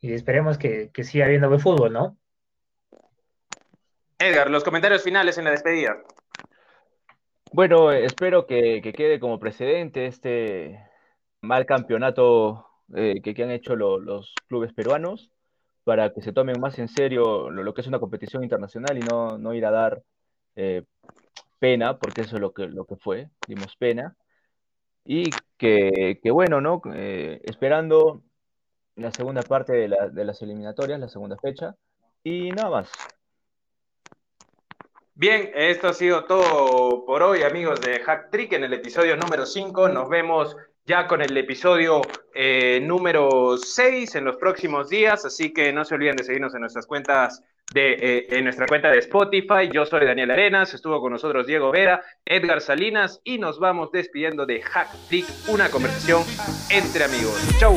Y 0.01 0.13
esperemos 0.13 0.59
que, 0.59 0.91
que 0.93 1.05
siga 1.05 1.27
habiendo 1.27 1.49
buen 1.49 1.61
fútbol, 1.61 1.93
¿no? 1.93 2.17
Edgar, 4.19 4.51
los 4.51 4.65
comentarios 4.65 5.03
finales 5.03 5.39
en 5.39 5.45
la 5.45 5.53
despedida. 5.53 5.97
Bueno, 7.53 7.93
espero 7.93 8.47
que, 8.47 8.83
quede 8.95 9.21
como 9.21 9.39
precedente 9.39 10.07
este 10.07 10.79
mal 11.41 11.67
campeonato 11.67 12.67
eh, 12.95 13.21
que, 13.23 13.43
han 13.43 13.51
hecho 13.51 13.75
los 13.77 14.35
clubes 14.49 14.73
peruanos 14.73 15.31
para 15.85 16.13
que 16.13 16.21
se 16.21 16.33
tomen 16.33 16.61
más 16.61 16.79
en 16.79 16.89
serio 16.89 17.49
lo, 17.51 17.73
que 17.73 17.81
es 17.81 17.87
una 17.87 18.01
competición 18.01 18.43
internacional 18.43 18.99
y 18.99 19.01
no, 19.01 19.39
no 19.39 19.55
ir 19.55 19.65
a 19.65 19.71
dar 19.71 20.03
eh, 20.57 20.83
pena, 21.59 21.99
porque 21.99 22.23
eso 22.23 22.37
es 22.37 22.43
lo 22.43 22.53
que, 22.53 22.67
lo 22.67 22.85
que 22.85 22.97
fue, 22.97 23.31
dimos 23.47 23.77
pena. 23.77 24.17
Y 25.05 25.31
que, 25.57 26.21
bueno, 26.31 26.61
¿no? 26.61 26.83
Eh, 26.95 27.41
esperando 27.45 28.23
la 28.99 29.13
segunda 29.13 29.43
parte 29.43 29.73
de, 29.73 29.97
de 30.13 30.25
las 30.25 30.43
eliminatorias, 30.43 31.01
la 31.01 31.09
segunda 31.09 31.37
fecha, 31.39 31.75
y 32.23 32.51
nada 32.51 32.71
más. 32.71 32.91
Bien, 35.15 35.51
esto 35.55 35.89
ha 35.89 35.95
sido 35.95 36.25
todo 36.25 37.05
por 37.05 37.23
hoy, 37.23 37.43
amigos 37.43 37.81
de 37.81 37.99
Hack 38.01 38.31
Trick, 38.31 38.53
en 38.53 38.63
el 38.63 38.73
episodio 38.73 39.17
número 39.17 39.47
5. 39.47 39.89
Nos 39.89 40.09
vemos 40.09 40.57
ya 40.89 41.07
con 41.07 41.21
el 41.21 41.37
episodio 41.37 42.01
eh, 42.35 42.81
número 42.83 43.57
6 43.59 44.15
en 44.15 44.25
los 44.25 44.37
próximos 44.37 44.89
días, 44.89 45.25
así 45.25 45.53
que 45.53 45.73
no 45.73 45.85
se 45.85 45.97
olviden 45.97 46.17
de 46.17 46.25
seguirnos 46.25 46.55
en 46.55 46.61
nuestras 46.61 46.87
cuentas 46.87 47.43
de, 47.75 47.93
eh, 47.95 48.27
en 48.31 48.45
nuestra 48.45 48.67
cuenta 48.67 48.91
de 48.91 48.99
Spotify. 49.01 49.69
Yo 49.73 49.85
soy 49.85 50.07
Daniel 50.07 50.31
Arenas, 50.31 50.73
estuvo 50.73 51.01
con 51.01 51.13
nosotros 51.13 51.47
Diego 51.47 51.73
Vera, 51.73 52.03
Edgar 52.25 52.61
Salinas 52.61 53.21
y 53.25 53.39
nos 53.39 53.59
vamos 53.59 53.91
despidiendo 53.93 54.47
de 54.47 54.63
Hack 54.63 54.89
Trick, 55.09 55.27
una 55.49 55.69
conversación 55.69 56.23
entre 56.71 57.05
amigos. 57.05 57.37
Chau. 57.59 57.75